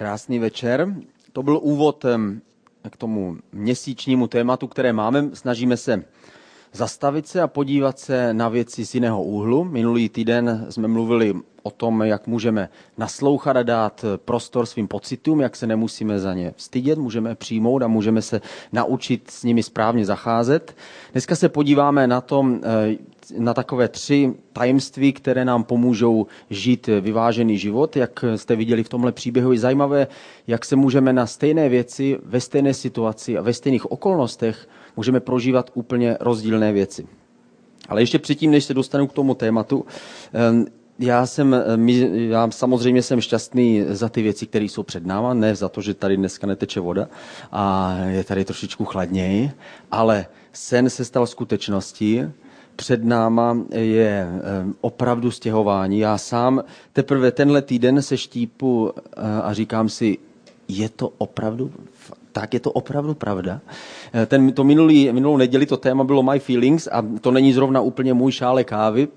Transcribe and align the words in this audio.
Krásný 0.00 0.38
večer. 0.38 0.94
To 1.32 1.42
byl 1.42 1.58
úvod 1.62 2.04
k 2.90 2.96
tomu 2.96 3.36
měsíčnímu 3.52 4.26
tématu, 4.26 4.66
které 4.66 4.92
máme. 4.92 5.30
Snažíme 5.34 5.76
se 5.76 6.04
zastavit 6.72 7.26
se 7.26 7.40
a 7.40 7.46
podívat 7.46 7.98
se 7.98 8.34
na 8.34 8.48
věci 8.48 8.86
z 8.86 8.94
jiného 8.94 9.22
úhlu. 9.22 9.64
Minulý 9.64 10.08
týden 10.08 10.66
jsme 10.70 10.88
mluvili 10.88 11.34
o 11.62 11.70
tom, 11.70 12.02
jak 12.02 12.26
můžeme 12.26 12.68
naslouchat 12.98 13.56
a 13.56 13.62
dát 13.62 14.04
prostor 14.16 14.66
svým 14.66 14.88
pocitům, 14.88 15.40
jak 15.40 15.56
se 15.56 15.66
nemusíme 15.66 16.18
za 16.18 16.34
ně 16.34 16.54
stydět, 16.56 16.98
můžeme 16.98 17.34
přijmout 17.34 17.82
a 17.82 17.88
můžeme 17.88 18.22
se 18.22 18.40
naučit 18.72 19.30
s 19.30 19.44
nimi 19.44 19.62
správně 19.62 20.06
zacházet. 20.06 20.76
Dneska 21.12 21.36
se 21.36 21.48
podíváme 21.48 22.06
na 22.06 22.20
to, 22.20 22.46
eh, 22.62 22.96
na 23.38 23.54
takové 23.54 23.88
tři 23.88 24.34
tajemství, 24.52 25.12
které 25.12 25.44
nám 25.44 25.64
pomůžou 25.64 26.26
žít 26.50 26.86
vyvážený 27.00 27.58
život. 27.58 27.96
Jak 27.96 28.24
jste 28.36 28.56
viděli 28.56 28.84
v 28.84 28.88
tomhle 28.88 29.12
příběhu, 29.12 29.52
je 29.52 29.58
zajímavé, 29.58 30.06
jak 30.46 30.64
se 30.64 30.76
můžeme 30.76 31.12
na 31.12 31.26
stejné 31.26 31.68
věci, 31.68 32.18
ve 32.24 32.40
stejné 32.40 32.74
situaci 32.74 33.38
a 33.38 33.42
ve 33.42 33.52
stejných 33.52 33.92
okolnostech 33.92 34.68
můžeme 34.96 35.20
prožívat 35.20 35.70
úplně 35.74 36.16
rozdílné 36.20 36.72
věci. 36.72 37.06
Ale 37.88 38.02
ještě 38.02 38.18
předtím, 38.18 38.50
než 38.50 38.64
se 38.64 38.74
dostanu 38.74 39.06
k 39.06 39.12
tomu 39.12 39.34
tématu, 39.34 39.86
já 40.98 41.26
jsem, 41.26 41.56
já 42.12 42.50
samozřejmě 42.50 43.02
jsem 43.02 43.20
šťastný 43.20 43.84
za 43.88 44.08
ty 44.08 44.22
věci, 44.22 44.46
které 44.46 44.64
jsou 44.64 44.82
před 44.82 45.06
náma, 45.06 45.34
ne 45.34 45.54
za 45.54 45.68
to, 45.68 45.80
že 45.80 45.94
tady 45.94 46.16
dneska 46.16 46.46
neteče 46.46 46.80
voda 46.80 47.08
a 47.52 47.94
je 48.08 48.24
tady 48.24 48.44
trošičku 48.44 48.84
chladněji, 48.84 49.50
ale 49.90 50.26
sen 50.52 50.90
se 50.90 51.04
stal 51.04 51.26
skutečností 51.26 52.22
před 52.76 53.04
náma 53.04 53.56
je 53.70 54.28
opravdu 54.80 55.30
stěhování. 55.30 55.98
Já 55.98 56.18
sám 56.18 56.64
teprve 56.92 57.32
tenhle 57.32 57.62
týden 57.62 58.02
se 58.02 58.16
štípu 58.16 58.92
eh, 58.96 59.20
a 59.42 59.52
říkám 59.52 59.88
si, 59.88 60.18
je 60.68 60.88
to 60.88 61.12
opravdu, 61.18 61.72
tak 62.32 62.54
je 62.54 62.60
to 62.60 62.72
opravdu 62.72 63.14
pravda. 63.14 63.60
Eh, 64.14 64.26
ten, 64.26 64.52
to 64.52 64.64
minulý, 64.64 65.12
minulou 65.12 65.36
neděli 65.36 65.66
to 65.66 65.76
téma 65.76 66.04
bylo 66.04 66.22
My 66.22 66.38
Feelings 66.38 66.88
a 66.92 67.02
to 67.20 67.30
není 67.30 67.52
zrovna 67.52 67.80
úplně 67.80 68.14
můj 68.14 68.32
šále 68.32 68.64
kávy, 68.64 69.08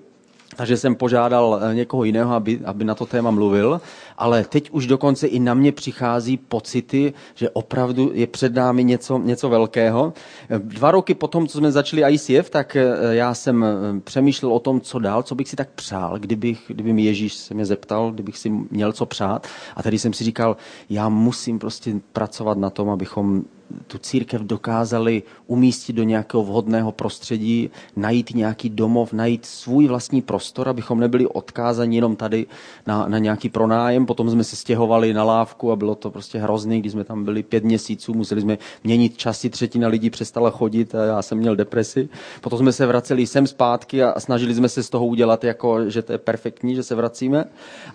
takže 0.56 0.78
jsem 0.78 0.96
požádal 0.96 1.60
eh, 1.62 1.76
někoho 1.76 2.04
jiného, 2.04 2.36
aby, 2.36 2.60
aby 2.66 2.84
na 2.84 2.96
to 2.96 3.06
téma 3.06 3.32
mluvil, 3.32 3.82
ale 4.18 4.44
teď 4.44 4.70
už 4.72 4.88
dokonce 4.88 5.28
i 5.28 5.40
na 5.40 5.54
mě 5.54 5.72
přichází 5.72 6.38
pocity, 6.38 7.14
že 7.36 7.50
opravdu 7.50 8.12
je 8.14 8.28
před 8.28 8.54
námi 8.54 8.84
něco, 8.84 9.18
něco 9.18 9.50
velkého. 9.50 10.14
Eh, 10.50 10.60
dva 10.60 10.92
roky 10.92 11.14
potom, 11.14 11.48
co 11.48 11.58
jsme 11.58 11.72
začali 11.72 12.04
ICF, 12.14 12.50
tak 12.50 12.76
eh, 12.76 12.86
já 13.10 13.34
jsem 13.34 13.66
přemýšlel 14.04 14.54
o 14.54 14.60
tom, 14.60 14.82
co 14.82 15.00
dál, 15.00 15.24
co 15.24 15.36
bych 15.36 15.50
si 15.50 15.56
tak 15.56 15.70
přál, 15.76 16.20
kdybych, 16.20 16.64
kdyby 16.68 16.94
mi 16.94 17.04
Ježíš 17.04 17.34
se 17.34 17.54
mě 17.54 17.66
zeptal, 17.66 18.12
kdybych 18.12 18.38
si 18.38 18.50
měl 18.50 18.92
co 18.92 19.06
přát. 19.06 19.48
A 19.76 19.84
tady 19.84 20.00
jsem 20.00 20.14
si 20.14 20.24
říkal, 20.24 20.58
já 20.90 21.10
musím 21.10 21.60
prostě 21.60 21.94
pracovat 22.14 22.58
na 22.58 22.70
tom, 22.70 22.90
abychom 22.90 23.44
tu 23.88 23.98
církev 23.98 24.42
dokázali 24.42 25.24
umístit 25.48 25.94
do 25.94 26.04
nějakého 26.04 26.44
vhodného 26.44 26.92
prostředí, 26.92 27.70
najít 27.96 28.36
nějaký 28.36 28.70
domov, 28.70 29.14
najít 29.14 29.46
svůj 29.46 29.88
vlastní 29.88 30.22
prostor, 30.22 30.70
abychom 30.70 31.00
nebyli 31.00 31.28
odkázaní 31.28 31.96
jenom 31.96 32.16
tady 32.16 32.46
na, 32.88 33.08
na 33.08 33.18
nějaký 33.18 33.50
pronájem. 33.50 34.06
Potom 34.06 34.30
jsme 34.30 34.44
se 34.44 34.56
stěhovali 34.56 35.14
na 35.14 35.24
lávku 35.24 35.72
a 35.72 35.76
bylo 35.76 35.96
to 35.96 36.12
prostě 36.12 36.40
hrozný, 36.40 36.80
když 36.80 36.92
jsme 36.92 37.04
tam 37.04 37.24
byli 37.24 37.44
pět 37.44 37.64
měsíců, 37.64 38.14
museli 38.14 38.42
jsme 38.42 38.58
měnit 38.84 39.18
časy, 39.18 39.50
třetina 39.50 39.88
lidí 39.88 40.10
přestala 40.10 40.50
chodit 40.50 40.96
a 40.96 41.04
já 41.04 41.22
jsem 41.22 41.38
měl 41.38 41.56
depresi. 41.56 42.10
Potom 42.42 42.60
jsme 42.60 42.72
se 42.72 42.86
vraceli 42.86 43.28
sem 43.28 43.48
zpátky 43.48 44.04
a 44.04 44.20
snažili 44.20 44.54
jsme 44.54 44.70
se 44.70 44.84
z 44.84 44.90
toho 44.90 45.06
udělat, 45.06 45.44
jako, 45.44 45.90
že 45.90 46.02
to 46.02 46.12
je 46.12 46.18
perfektní, 46.18 46.76
že 46.76 46.84
se 46.84 46.96
vracíme, 46.96 47.46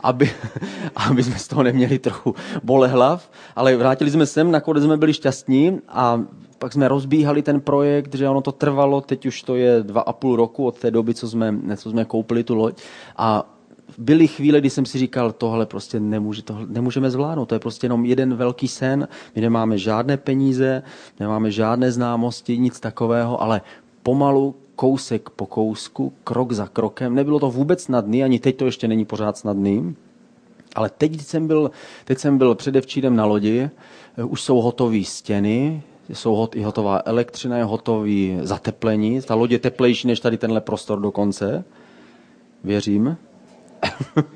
aby, 0.02 0.30
aby 0.96 1.22
jsme 1.22 1.38
z 1.38 1.48
toho 1.48 1.62
neměli 1.62 1.98
trochu 1.98 2.34
bolehlav, 2.62 3.30
ale 3.56 3.76
vrátili 3.76 4.10
jsme 4.10 4.26
sem, 4.26 4.50
nakonec 4.50 4.84
jsme 4.84 4.96
byli 4.96 5.14
šťastní 5.14 5.67
a 5.88 6.22
pak 6.58 6.72
jsme 6.72 6.88
rozbíhali 6.88 7.42
ten 7.42 7.60
projekt, 7.60 8.14
že 8.14 8.28
ono 8.28 8.40
to 8.40 8.52
trvalo, 8.52 9.00
teď 9.00 9.26
už 9.26 9.42
to 9.42 9.56
je 9.56 9.82
dva 9.82 10.00
a 10.00 10.12
půl 10.12 10.36
roku 10.36 10.66
od 10.66 10.78
té 10.78 10.90
doby, 10.90 11.14
co 11.14 11.28
jsme, 11.28 11.54
co 11.76 11.90
jsme 11.90 12.04
koupili 12.04 12.44
tu 12.44 12.54
loď. 12.54 12.82
A 13.16 13.54
byly 13.98 14.26
chvíle, 14.26 14.60
kdy 14.60 14.70
jsem 14.70 14.86
si 14.86 14.98
říkal, 14.98 15.32
tohle 15.32 15.66
prostě 15.66 16.00
nemůže, 16.00 16.42
tohle 16.42 16.66
nemůžeme 16.66 17.10
zvládnout, 17.10 17.46
to 17.46 17.54
je 17.54 17.58
prostě 17.58 17.84
jenom 17.84 18.04
jeden 18.04 18.34
velký 18.34 18.68
sen, 18.68 19.08
my 19.34 19.42
nemáme 19.42 19.78
žádné 19.78 20.16
peníze, 20.16 20.82
nemáme 21.20 21.50
žádné 21.50 21.92
známosti, 21.92 22.58
nic 22.58 22.80
takového, 22.80 23.42
ale 23.42 23.60
pomalu, 24.02 24.54
kousek 24.76 25.30
po 25.30 25.46
kousku, 25.46 26.12
krok 26.24 26.52
za 26.52 26.66
krokem, 26.66 27.14
nebylo 27.14 27.40
to 27.40 27.50
vůbec 27.50 27.82
snadný, 27.82 28.24
ani 28.24 28.38
teď 28.38 28.56
to 28.56 28.64
ještě 28.64 28.88
není 28.88 29.04
pořád 29.04 29.36
snadný, 29.36 29.96
ale 30.78 30.90
teď 30.90 31.20
jsem 31.20 31.46
byl, 31.46 31.70
teď 32.04 32.18
jsem 32.18 32.38
byl 32.38 32.54
předevčírem 32.54 33.16
na 33.16 33.24
lodi, 33.24 33.70
Eh, 34.18 34.24
už 34.24 34.42
jsou 34.42 34.60
hotové 34.60 35.04
stěny, 35.04 35.82
jsou 36.12 36.34
hot, 36.34 36.56
i 36.56 36.62
hotová 36.62 37.02
elektřina, 37.04 37.56
je 37.56 37.64
hotový 37.64 38.38
zateplení. 38.42 39.20
Ta 39.22 39.34
loď 39.34 39.50
je 39.50 39.58
teplejší 39.58 40.08
než 40.08 40.20
tady 40.20 40.38
tenhle 40.38 40.60
prostor 40.60 41.00
dokonce. 41.00 41.64
Věřím. 42.64 43.16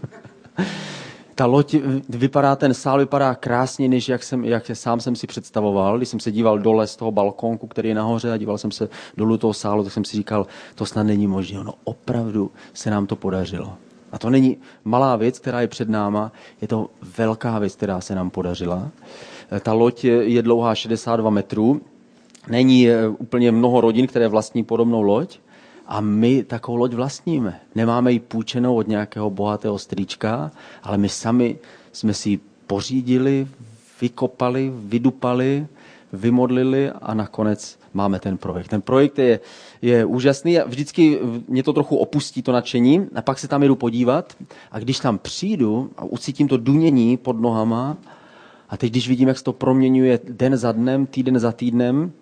ta 1.35 1.47
loď 1.47 1.75
vypadá, 2.09 2.57
ten 2.57 2.75
sál 2.75 2.99
vypadá 2.99 3.35
krásně, 3.35 3.89
než 3.89 4.09
jak, 4.09 4.23
jsem, 4.23 4.45
jak 4.45 4.71
sám 4.73 5.01
jsem 5.01 5.17
si 5.17 5.27
představoval. 5.27 5.97
Když 5.97 6.09
jsem 6.09 6.21
se 6.21 6.33
díval 6.33 6.59
dole 6.59 6.87
z 6.87 6.97
toho 6.97 7.13
balkónku, 7.13 7.67
který 7.67 7.89
je 7.89 7.95
nahoře 7.95 8.33
a 8.33 8.37
díval 8.37 8.59
jsem 8.59 8.71
se 8.71 8.89
dolů 9.17 9.37
toho 9.37 9.55
sálu, 9.55 9.85
tak 9.85 9.93
jsem 9.93 10.05
si 10.05 10.17
říkal, 10.17 10.47
to 10.75 10.87
snad 10.87 11.03
není 11.03 11.27
možné. 11.27 11.65
No 11.65 11.75
opravdu 11.85 12.51
se 12.75 12.91
nám 12.91 13.07
to 13.07 13.17
podařilo. 13.17 13.77
A 14.13 14.19
to 14.19 14.31
není 14.31 14.57
malá 14.85 15.17
věc, 15.17 15.39
která 15.39 15.61
je 15.61 15.69
před 15.69 15.89
náma, 15.89 16.33
je 16.61 16.69
to 16.69 16.91
velká 17.19 17.59
věc, 17.59 17.77
která 17.77 18.01
se 18.01 18.15
nám 18.15 18.31
podařila. 18.31 18.91
Ta 19.61 19.73
loď 19.73 20.05
je 20.05 20.43
dlouhá 20.43 20.75
62 20.75 21.31
metrů. 21.31 21.81
Není 22.49 22.89
eh, 22.91 23.09
úplně 23.09 23.53
mnoho 23.53 23.81
rodin, 23.81 24.07
které 24.07 24.29
vlastní 24.29 24.65
podobnou 24.65 25.03
loď. 25.03 25.39
A 25.87 26.01
my 26.01 26.45
takovou 26.45 26.77
loď 26.77 26.93
vlastníme. 26.95 27.61
Nemáme 27.75 28.13
ji 28.13 28.19
půjčenou 28.21 28.77
od 28.77 28.89
nějakého 28.89 29.31
bohatého 29.31 29.79
strýčka, 29.79 30.51
ale 30.83 30.99
my 30.99 31.09
sami 31.09 31.59
jsme 31.93 32.15
si 32.15 32.31
ji 32.31 32.41
pořídili, 32.67 33.47
vykopali, 34.01 34.73
vydupali, 34.75 35.67
vymodlili 36.13 36.91
a 36.91 37.15
nakonec 37.15 37.79
máme 37.95 38.19
ten 38.19 38.39
projekt. 38.39 38.69
Ten 38.69 38.83
projekt 38.83 39.19
je, 39.19 39.41
je 39.83 40.05
úžasný 40.05 40.59
a 40.59 40.67
vždycky 40.67 41.19
mě 41.49 41.63
to 41.63 41.73
trochu 41.73 41.97
opustí, 41.97 42.43
to 42.43 42.53
nadšení, 42.53 43.07
a 43.15 43.23
pak 43.23 43.39
se 43.39 43.49
tam 43.49 43.63
jedu 43.63 43.77
podívat 43.77 44.37
a 44.71 44.79
když 44.79 44.99
tam 44.99 45.19
přijdu 45.19 45.91
a 45.97 46.05
ucítím 46.05 46.49
to 46.49 46.57
dunění 46.57 47.17
pod 47.17 47.41
nohama 47.41 47.97
a 48.69 48.77
teď, 48.77 48.91
když 48.91 49.09
vidím, 49.09 49.29
jak 49.29 49.39
se 49.39 49.45
to 49.45 49.53
proměňuje 49.53 50.21
den 50.29 50.57
za 50.57 50.73
dnem, 50.73 51.07
týden 51.07 51.39
za 51.39 51.53
týdnem, 51.53 52.13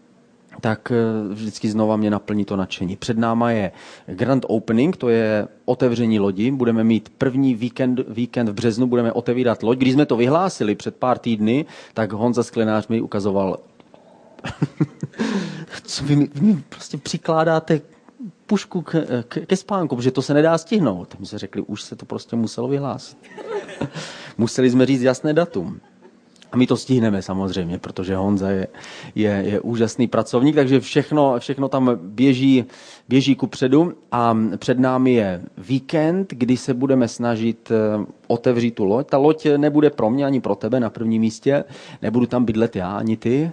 tak 0.60 0.92
eh, 0.92 1.34
vždycky 1.34 1.70
znova 1.70 1.96
mě 1.96 2.10
naplní 2.10 2.44
to 2.44 2.56
nadšení. 2.56 2.96
Před 2.96 3.18
náma 3.18 3.50
je 3.50 3.72
Grand 4.06 4.44
Opening, 4.48 4.96
to 4.96 5.08
je 5.08 5.48
otevření 5.64 6.20
lodi. 6.20 6.50
Budeme 6.50 6.84
mít 6.84 7.08
první 7.18 7.54
víkend, 7.54 8.00
víkend 8.08 8.48
v 8.48 8.54
březnu, 8.54 8.86
budeme 8.86 9.12
otevírat 9.12 9.62
loď. 9.62 9.78
Když 9.78 9.92
jsme 9.92 10.06
to 10.06 10.16
vyhlásili 10.16 10.74
před 10.74 10.96
pár 10.96 11.18
týdny, 11.18 11.66
tak 11.94 12.12
Honza 12.12 12.42
Sklenář 12.42 12.88
mi 12.88 13.00
ukazoval, 13.00 13.58
co 15.84 16.04
vy 16.04 16.16
mi, 16.16 16.28
vy 16.34 16.40
mi 16.40 16.62
prostě 16.68 16.98
přikládáte 16.98 17.80
pušku 18.46 18.82
k, 18.82 19.06
k, 19.28 19.46
ke 19.46 19.56
spánku, 19.56 19.96
protože 19.96 20.10
to 20.10 20.22
se 20.22 20.34
nedá 20.34 20.58
stihnout. 20.58 21.16
My 21.18 21.26
jsme 21.26 21.38
řekli, 21.38 21.62
už 21.62 21.82
se 21.82 21.96
to 21.96 22.06
prostě 22.06 22.36
muselo 22.36 22.68
vyhlásit. 22.68 23.18
Museli 24.38 24.70
jsme 24.70 24.86
říct 24.86 25.02
jasné 25.02 25.32
datum. 25.32 25.80
A 26.52 26.56
my 26.56 26.66
to 26.66 26.76
stihneme 26.76 27.22
samozřejmě, 27.22 27.78
protože 27.78 28.16
Honza 28.16 28.50
je, 28.50 28.66
je, 29.14 29.30
je 29.30 29.60
úžasný 29.60 30.06
pracovník, 30.06 30.54
takže 30.54 30.80
všechno, 30.80 31.38
všechno 31.38 31.68
tam 31.68 31.98
běží, 32.02 32.64
běží 33.08 33.34
ku 33.34 33.46
předu 33.46 33.92
a 34.12 34.36
před 34.56 34.78
námi 34.78 35.14
je 35.14 35.42
víkend, 35.58 36.30
kdy 36.30 36.56
se 36.56 36.74
budeme 36.74 37.08
snažit 37.08 37.70
eh, 37.70 38.06
otevřít 38.26 38.74
tu 38.74 38.84
loď. 38.84 39.06
Ta 39.08 39.16
loď 39.16 39.46
nebude 39.56 39.90
pro 39.90 40.10
mě 40.10 40.26
ani 40.26 40.40
pro 40.40 40.54
tebe 40.54 40.80
na 40.80 40.90
prvním 40.90 41.20
místě, 41.20 41.64
nebudu 42.02 42.26
tam 42.26 42.44
bydlet 42.44 42.76
já 42.76 42.96
ani 42.96 43.16
ty. 43.16 43.52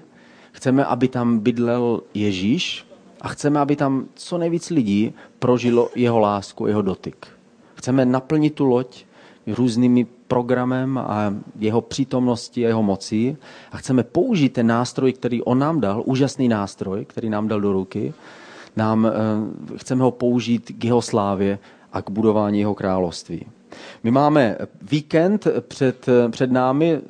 Chceme, 0.57 0.86
aby 0.86 1.07
tam 1.07 1.39
bydlel 1.39 2.01
Ježíš 2.13 2.86
a 3.21 3.27
chceme, 3.27 3.59
aby 3.59 3.75
tam 3.75 4.06
co 4.15 4.38
nejvíc 4.38 4.69
lidí 4.69 5.13
prožilo 5.39 5.89
jeho 5.95 6.19
lásku, 6.19 6.68
jeho 6.68 6.81
dotyk. 6.81 7.27
Chceme 7.75 8.06
naplnit 8.06 8.54
tu 8.54 8.65
loď 8.65 9.06
různými 9.48 10.06
programem 10.27 10.98
a 10.98 11.33
jeho 11.59 11.81
přítomností 11.81 12.65
a 12.65 12.68
jeho 12.68 12.83
mocí 12.83 13.38
a 13.71 13.77
chceme 13.77 14.04
použít 14.04 14.50
ten 14.50 14.68
nástroj, 14.68 15.13
který 15.13 15.44
on 15.44 15.59
nám 15.59 15.81
dal, 15.81 16.04
úžasný 16.06 16.48
nástroj, 16.48 17.06
který 17.06 17.30
nám 17.30 17.48
dal 17.48 17.62
do 17.62 17.74
ruky, 17.74 18.13
nám, 18.75 19.06
eh, 19.06 19.77
chceme 19.77 20.04
ho 20.04 20.12
použít 20.12 20.71
k 20.77 20.86
jeho 20.86 21.01
slávě 21.01 21.59
a 21.94 22.01
k 22.01 22.09
budování 22.09 22.59
jeho 22.59 22.75
království. 22.75 23.45
My 24.04 24.12
máme 24.12 24.57
víkend 24.81 25.48
před, 25.68 26.06
před 26.30 26.51
námi 26.51 27.01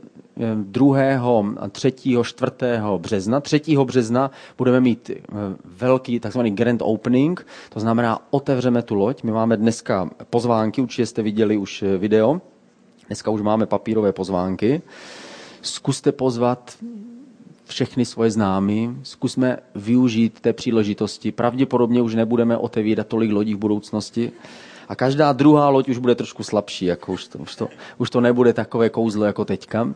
2., 0.63 1.69
3., 1.71 1.93
4. 2.23 2.51
března. 2.97 3.39
3. 3.39 3.61
března 3.83 4.31
budeme 4.57 4.81
mít 4.81 5.09
eh, 5.09 5.23
velký 5.65 6.19
takzvaný 6.19 6.51
grand 6.51 6.81
opening, 6.83 7.47
to 7.69 7.79
znamená 7.79 8.19
otevřeme 8.29 8.81
tu 8.81 8.95
loď. 8.95 9.23
My 9.23 9.31
máme 9.31 9.57
dneska 9.57 10.09
pozvánky, 10.29 10.81
určitě 10.81 11.05
jste 11.05 11.21
viděli 11.21 11.57
už 11.57 11.83
eh, 11.83 11.97
video. 11.97 12.41
Dneska 13.07 13.31
už 13.31 13.41
máme 13.41 13.65
papírové 13.65 14.11
pozvánky. 14.11 14.81
zkuste 15.61 16.11
pozvat 16.11 16.77
všechny 17.65 18.05
svoje 18.05 18.31
známy, 18.31 18.89
zkusme 19.03 19.57
využít 19.75 20.39
té 20.39 20.53
příležitosti. 20.53 21.31
Pravděpodobně 21.31 22.01
už 22.01 22.15
nebudeme 22.15 22.57
otevírat 22.57 23.07
tolik 23.07 23.31
lodí 23.31 23.53
v 23.53 23.57
budoucnosti 23.57 24.31
a 24.87 24.95
každá 24.95 25.33
druhá 25.33 25.69
loď 25.69 25.89
už 25.89 25.97
bude 25.97 26.15
trošku 26.15 26.43
slabší, 26.43 26.85
jako 26.85 27.13
už 27.13 27.27
to, 27.27 27.39
už 27.39 27.55
to, 27.55 27.67
už 27.97 28.09
to 28.09 28.21
nebude 28.21 28.53
takové 28.53 28.89
kouzlo 28.89 29.25
jako 29.25 29.45
teďka. 29.45 29.93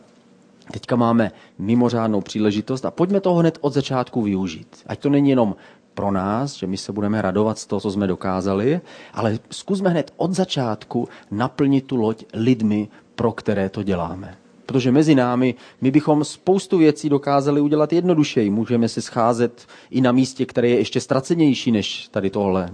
Teďka 0.70 0.96
máme 0.96 1.32
mimořádnou 1.58 2.20
příležitost 2.20 2.84
a 2.84 2.90
pojďme 2.90 3.20
toho 3.20 3.36
hned 3.36 3.58
od 3.60 3.72
začátku 3.72 4.22
využít. 4.22 4.82
Ať 4.86 4.98
to 4.98 5.10
není 5.10 5.30
jenom 5.30 5.56
pro 5.94 6.10
nás, 6.10 6.56
že 6.56 6.66
my 6.66 6.76
se 6.76 6.92
budeme 6.92 7.22
radovat 7.22 7.58
z 7.58 7.66
toho, 7.66 7.80
co 7.80 7.90
jsme 7.90 8.06
dokázali, 8.06 8.80
ale 9.14 9.38
zkusme 9.50 9.90
hned 9.90 10.12
od 10.16 10.32
začátku 10.32 11.08
naplnit 11.30 11.86
tu 11.86 11.96
loď 11.96 12.24
lidmi, 12.34 12.88
pro 13.14 13.32
které 13.32 13.68
to 13.68 13.82
děláme. 13.82 14.36
Protože 14.66 14.92
mezi 14.92 15.14
námi 15.14 15.54
my 15.80 15.90
bychom 15.90 16.24
spoustu 16.24 16.78
věcí 16.78 17.08
dokázali 17.08 17.60
udělat 17.60 17.92
jednodušeji. 17.92 18.50
Můžeme 18.50 18.88
se 18.88 19.02
scházet 19.02 19.66
i 19.90 20.00
na 20.00 20.12
místě, 20.12 20.46
které 20.46 20.68
je 20.68 20.78
ještě 20.78 21.00
ztracenější 21.00 21.72
než 21.72 22.08
tady 22.08 22.30
tohle 22.30 22.70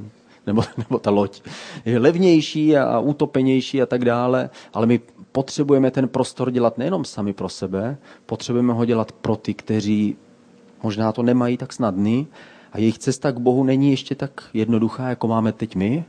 nebo, 0.49 0.63
nebo 0.77 0.99
ta 0.99 1.11
loď. 1.11 1.43
Je 1.85 1.99
levnější 1.99 2.77
a 2.77 2.99
utopenější 2.99 3.83
a 3.83 3.87
tak 3.87 4.05
dále, 4.05 4.51
ale 4.75 4.87
my 4.87 5.01
potřebujeme 5.33 5.91
ten 5.91 6.09
prostor 6.09 6.51
dělat 6.51 6.79
nejenom 6.79 7.05
sami 7.05 7.33
pro 7.33 7.49
sebe, 7.49 7.99
potřebujeme 8.27 8.73
ho 8.73 8.85
dělat 8.85 9.13
pro 9.13 9.37
ty, 9.37 9.55
kteří 9.55 10.17
možná 10.83 11.13
to 11.13 11.23
nemají 11.23 11.57
tak 11.57 11.73
snadný 11.73 12.27
a 12.73 12.79
jejich 12.79 12.99
cesta 12.99 13.33
k 13.33 13.39
Bohu 13.39 13.65
není 13.65 13.91
ještě 13.91 14.15
tak 14.15 14.51
jednoduchá, 14.55 15.09
jako 15.09 15.29
máme 15.29 15.53
teď 15.53 15.77
my, 15.77 16.05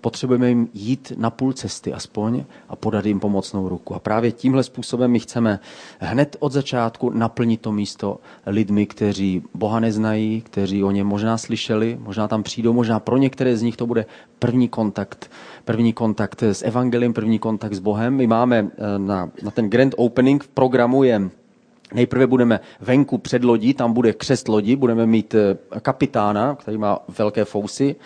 potřebujeme 0.00 0.48
jim 0.48 0.68
jít 0.74 1.12
na 1.16 1.30
půl 1.30 1.52
cesty 1.52 1.92
aspoň 1.92 2.44
a 2.68 2.76
podat 2.76 3.06
jim 3.06 3.20
pomocnou 3.20 3.68
ruku. 3.68 3.94
A 3.94 3.98
právě 3.98 4.32
tímhle 4.32 4.62
způsobem 4.62 5.10
my 5.10 5.18
chceme 5.18 5.60
hned 5.98 6.36
od 6.40 6.52
začátku 6.52 7.10
naplnit 7.10 7.60
to 7.60 7.72
místo 7.72 8.18
lidmi, 8.46 8.86
kteří 8.86 9.42
Boha 9.54 9.80
neznají, 9.80 10.40
kteří 10.40 10.84
o 10.84 10.90
něm 10.90 11.06
možná 11.06 11.38
slyšeli, 11.38 11.98
možná 12.00 12.28
tam 12.28 12.42
přijdou, 12.42 12.72
možná 12.72 13.00
pro 13.00 13.16
některé 13.16 13.56
z 13.56 13.62
nich 13.62 13.76
to 13.76 13.86
bude 13.86 14.06
první 14.38 14.68
kontakt, 14.68 15.30
první 15.64 15.92
kontakt 15.92 16.42
s 16.42 16.62
evangeliem, 16.62 17.12
první 17.12 17.38
kontakt 17.38 17.74
s 17.74 17.78
Bohem. 17.78 18.14
My 18.14 18.26
máme 18.26 18.58
eh, 18.58 18.98
na, 18.98 19.30
na 19.42 19.50
ten 19.50 19.70
grand 19.70 19.94
opening 19.96 20.44
v 20.44 20.48
programu 20.48 21.04
je 21.04 21.30
Nejprve 21.94 22.26
budeme 22.26 22.60
venku 22.80 23.18
před 23.18 23.44
lodí, 23.44 23.74
tam 23.74 23.92
bude 23.92 24.12
křest 24.12 24.48
lodi, 24.48 24.76
budeme 24.76 25.06
mít 25.06 25.34
eh, 25.34 25.80
kapitána, 25.80 26.54
který 26.54 26.78
má 26.78 26.98
velké 27.18 27.44
fousy, 27.44 27.96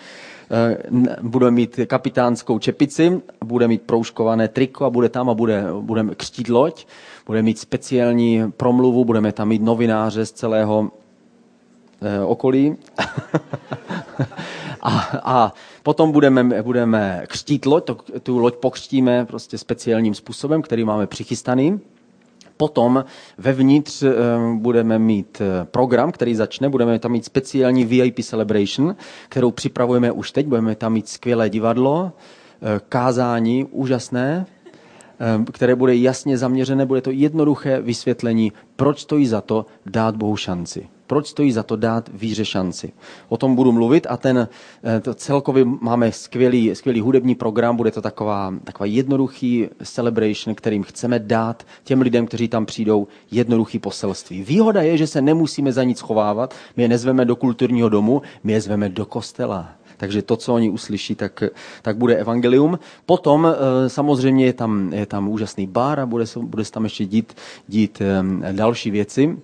Eh, 0.51 0.77
budeme 1.21 1.51
mít 1.51 1.79
kapitánskou 1.87 2.59
čepici, 2.59 3.21
bude 3.45 3.67
mít 3.67 3.81
proužkované 3.81 4.47
triko 4.47 4.85
a 4.85 4.89
bude 4.89 5.09
tam 5.09 5.29
a 5.29 5.33
bude, 5.33 5.65
budeme 5.81 6.15
křtít 6.15 6.49
loď, 6.49 6.85
bude 7.25 7.41
mít 7.41 7.59
speciální 7.59 8.51
promluvu, 8.57 9.05
budeme 9.05 9.31
tam 9.31 9.47
mít 9.47 9.61
novináře 9.61 10.25
z 10.25 10.31
celého 10.31 10.91
eh, 12.01 12.19
okolí. 12.25 12.75
a, 14.81 15.19
a 15.23 15.53
potom 15.83 16.11
budeme, 16.11 16.63
budeme 16.63 17.23
křtít 17.27 17.65
loď, 17.65 17.83
to, 17.83 17.97
tu 18.23 18.39
loď 18.39 18.55
pokřtíme 18.55 19.25
prostě 19.25 19.57
speciálním 19.57 20.15
způsobem, 20.15 20.61
který 20.61 20.83
máme 20.83 21.07
přichystaný. 21.07 21.79
Potom 22.57 23.05
vevnitř 23.37 24.03
eh, 24.03 24.11
budeme 24.55 24.99
mít 24.99 25.41
eh, 25.41 25.65
program, 25.65 26.11
který 26.11 26.35
začne, 26.35 26.69
budeme 26.69 26.99
tam 26.99 27.11
mít 27.11 27.25
speciální 27.25 27.85
VIP 27.85 28.19
celebration, 28.19 28.95
kterou 29.29 29.51
připravujeme 29.51 30.11
už 30.11 30.31
teď, 30.31 30.47
budeme 30.47 30.75
tam 30.75 30.93
mít 30.93 31.09
skvělé 31.09 31.49
divadlo, 31.49 32.11
eh, 32.61 32.81
kázání 32.89 33.65
úžasné, 33.65 34.45
které 35.51 35.75
bude 35.75 35.95
jasně 35.95 36.37
zaměřené, 36.37 36.85
bude 36.85 37.01
to 37.01 37.11
jednoduché 37.11 37.81
vysvětlení, 37.81 38.51
proč 38.75 38.99
stojí 38.99 39.27
za 39.27 39.41
to 39.41 39.65
dát 39.85 40.15
Bohu 40.15 40.37
šanci 40.37 40.87
proč 41.07 41.27
stojí 41.27 41.51
za 41.51 41.63
to 41.63 41.75
dát 41.75 42.09
víře 42.13 42.45
šanci. 42.45 42.93
O 43.29 43.37
tom 43.37 43.55
budu 43.55 43.71
mluvit 43.71 44.07
a 44.09 44.17
ten 44.17 44.47
eh, 44.83 44.99
to 44.99 45.13
celkově 45.13 45.65
máme 45.65 46.11
skvělý, 46.11 46.75
skvělý 46.75 47.01
hudební 47.01 47.35
program, 47.35 47.75
bude 47.75 47.91
to 47.91 48.01
taková, 48.01 48.53
taková 48.63 48.85
jednoduchý 48.85 49.69
celebration, 49.83 50.55
kterým 50.55 50.83
chceme 50.83 51.19
dát 51.19 51.63
těm 51.83 52.01
lidem, 52.01 52.27
kteří 52.27 52.47
tam 52.47 52.65
přijdou, 52.65 53.07
jednoduchý 53.31 53.79
poselství. 53.79 54.43
Výhoda 54.43 54.81
je, 54.81 54.97
že 54.97 55.07
se 55.07 55.21
nemusíme 55.21 55.71
za 55.71 55.83
nic 55.83 55.99
chovávat, 55.99 56.55
my 56.77 56.83
je 56.83 56.89
nezveme 56.89 57.25
do 57.25 57.35
kulturního 57.35 57.89
domu, 57.89 58.21
my 58.43 58.53
je 58.53 58.61
zveme 58.61 58.89
do 58.89 59.05
kostela. 59.05 59.69
Takže 59.97 60.21
to, 60.21 60.37
co 60.37 60.53
oni 60.53 60.69
uslyší, 60.69 61.15
tak, 61.15 61.43
tak 61.81 61.97
bude 61.97 62.15
evangelium. 62.15 62.79
Potom 63.05 63.47
eh, 63.47 63.89
samozřejmě 63.89 64.45
je 64.45 64.53
tam, 64.53 64.93
je 64.93 65.05
tam 65.05 65.29
úžasný 65.29 65.67
bar 65.67 65.99
a 65.99 66.05
bude 66.05 66.25
se, 66.25 66.39
bude 66.39 66.65
se 66.65 66.71
tam 66.71 66.83
ještě 66.83 67.05
dít, 67.05 67.33
dít 67.67 68.01
eh, 68.01 68.53
další 68.53 68.91
věci. 68.91 69.37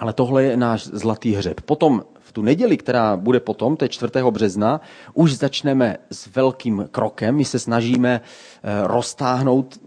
Ale 0.00 0.12
tohle 0.12 0.44
je 0.44 0.56
náš 0.56 0.86
zlatý 0.86 1.34
hřeb. 1.34 1.60
Potom 1.60 2.02
v 2.20 2.32
tu 2.32 2.42
neděli, 2.42 2.76
která 2.76 3.16
bude 3.16 3.40
potom, 3.40 3.76
to 3.76 3.84
je 3.84 3.88
4. 3.88 4.12
března, 4.30 4.80
už 5.14 5.36
začneme 5.36 5.96
s 6.10 6.26
velkým 6.34 6.88
krokem. 6.90 7.36
My 7.36 7.44
se 7.44 7.58
snažíme 7.58 8.20
eh, 8.20 8.86
roztáhnout 8.86 9.80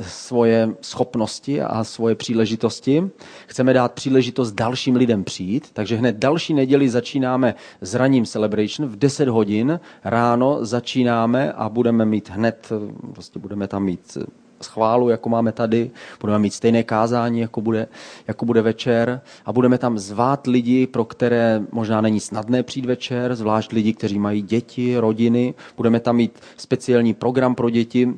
svoje 0.00 0.68
schopnosti 0.80 1.62
a 1.62 1.84
svoje 1.84 2.14
příležitosti. 2.14 3.10
Chceme 3.46 3.72
dát 3.72 3.92
příležitost 3.92 4.52
dalším 4.52 4.96
lidem 4.96 5.24
přijít, 5.24 5.70
takže 5.72 5.96
hned 5.96 6.16
další 6.16 6.54
neděli 6.54 6.88
začínáme 6.88 7.54
s 7.80 7.94
raním 7.94 8.24
celebration. 8.24 8.88
V 8.88 8.96
10 8.96 9.28
hodin 9.28 9.80
ráno 10.04 10.64
začínáme 10.64 11.52
a 11.52 11.68
budeme 11.68 12.04
mít 12.04 12.30
hned, 12.30 12.72
prostě 13.12 13.38
budeme 13.38 13.68
tam 13.68 13.84
mít 13.84 14.18
schválu, 14.64 15.08
jako 15.08 15.28
máme 15.28 15.52
tady, 15.52 15.90
budeme 16.20 16.38
mít 16.38 16.54
stejné 16.54 16.82
kázání, 16.82 17.40
jako 17.40 17.60
bude, 17.60 17.88
jako 18.28 18.44
bude 18.44 18.62
večer. 18.62 19.20
A 19.46 19.52
budeme 19.52 19.78
tam 19.78 19.98
zvát 19.98 20.46
lidi, 20.46 20.86
pro 20.86 21.04
které 21.04 21.62
možná 21.72 22.00
není 22.00 22.20
snadné 22.20 22.62
přijít 22.62 22.86
večer, 22.86 23.34
zvlášť 23.34 23.72
lidi, 23.72 23.92
kteří 23.92 24.18
mají 24.18 24.42
děti, 24.42 24.98
rodiny. 24.98 25.54
Budeme 25.76 26.00
tam 26.00 26.16
mít 26.16 26.40
speciální 26.56 27.14
program 27.14 27.54
pro 27.54 27.70
děti, 27.70 28.14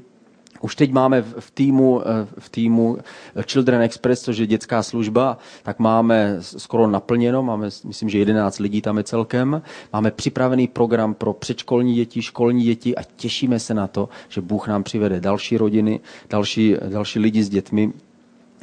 už 0.61 0.77
teď 0.77 0.93
máme 0.93 1.23
v 1.23 1.51
týmu, 1.51 2.03
eh, 2.03 2.27
v 2.39 2.49
týmu 2.49 2.99
Children 3.47 3.81
Express, 3.83 4.23
což 4.23 4.39
je 4.39 4.47
dětská 4.47 4.83
služba, 4.83 5.39
tak 5.63 5.79
máme 5.79 6.37
skoro 6.41 6.87
naplněno, 6.87 7.43
máme, 7.43 7.69
myslím, 7.85 8.09
že 8.09 8.19
11 8.19 8.59
lidí 8.59 8.83
tam 8.83 8.99
je 8.99 9.05
celkem. 9.05 9.63
Máme 9.93 10.11
připravený 10.11 10.69
program 10.69 11.15
pro 11.15 11.33
předškolní 11.33 11.95
děti, 11.95 12.23
školní 12.23 12.65
děti 12.65 12.97
a 12.97 13.03
těšíme 13.17 13.59
se 13.61 13.75
na 13.75 13.87
to, 13.87 14.09
že 14.29 14.41
Bůh 14.41 14.69
nám 14.69 14.83
přivede 14.83 15.21
další 15.21 15.57
rodiny, 15.57 16.01
další, 16.31 16.77
další 16.89 17.19
lidi 17.19 17.43
s 17.43 17.49
dětmi 17.49 17.93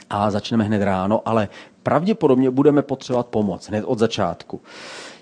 a 0.09 0.31
začneme 0.31 0.63
hned 0.63 0.83
ráno, 0.83 1.21
ale 1.25 1.47
pravděpodobně 1.83 2.51
budeme 2.51 2.81
potřebovat 2.81 3.27
pomoc 3.27 3.67
hned 3.67 3.83
od 3.85 3.99
začátku. 3.99 4.61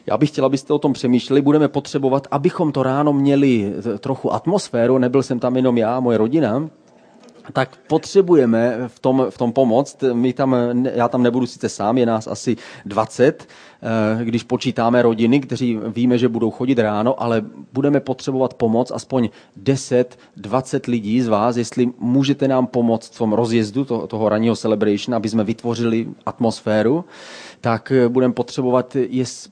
Já 0.08 0.17
bych 0.17 0.29
chtěl, 0.29 0.46
abyste 0.46 0.74
o 0.74 0.79
tom 0.79 0.93
přemýšleli. 0.93 1.41
Budeme 1.41 1.67
potřebovat, 1.67 2.27
abychom 2.31 2.72
to 2.72 2.84
ráno 2.84 3.13
měli 3.13 3.74
trochu 4.00 4.34
atmosféru, 4.34 4.98
nebyl 4.98 5.24
jsem 5.24 5.39
tam 5.39 5.55
jenom 5.55 5.77
já, 5.77 6.00
moje 6.00 6.17
rodina, 6.17 6.70
tak 7.53 7.75
potřebujeme 7.88 8.77
v 8.88 9.00
tom, 9.00 9.25
v 9.29 9.38
tom 9.38 9.53
pomoct. 9.53 10.03
My 10.13 10.34
tam, 10.34 10.55
já 10.93 11.08
tam 11.08 11.24
nebudu 11.24 11.46
sice 11.46 11.70
sám, 11.70 11.98
je 11.98 12.05
nás 12.05 12.27
asi 12.27 12.58
20, 12.86 13.48
eh, 13.48 13.71
když 14.23 14.43
počítáme 14.43 15.01
rodiny, 15.01 15.39
kteří 15.39 15.79
víme, 15.88 16.17
že 16.17 16.27
budou 16.27 16.51
chodit 16.51 16.79
ráno, 16.79 17.23
ale 17.23 17.45
budeme 17.73 18.00
potřebovat 18.00 18.53
pomoc 18.53 18.91
aspoň 18.91 19.29
10-20 19.63 20.81
lidí 20.88 21.21
z 21.21 21.27
vás, 21.27 21.57
jestli 21.57 21.89
můžete 22.00 22.47
nám 22.47 22.67
pomoct 22.67 23.15
v 23.15 23.17
tom 23.17 23.33
rozjezdu 23.33 23.85
toho, 23.85 24.07
toho 24.07 24.29
ranního 24.29 24.55
celebration, 24.55 25.15
aby 25.15 25.29
jsme 25.29 25.43
vytvořili 25.43 26.07
atmosféru 26.25 27.05
tak 27.61 27.91
eh, 27.91 28.09
budeme 28.09 28.33
potřebovat, 28.33 28.97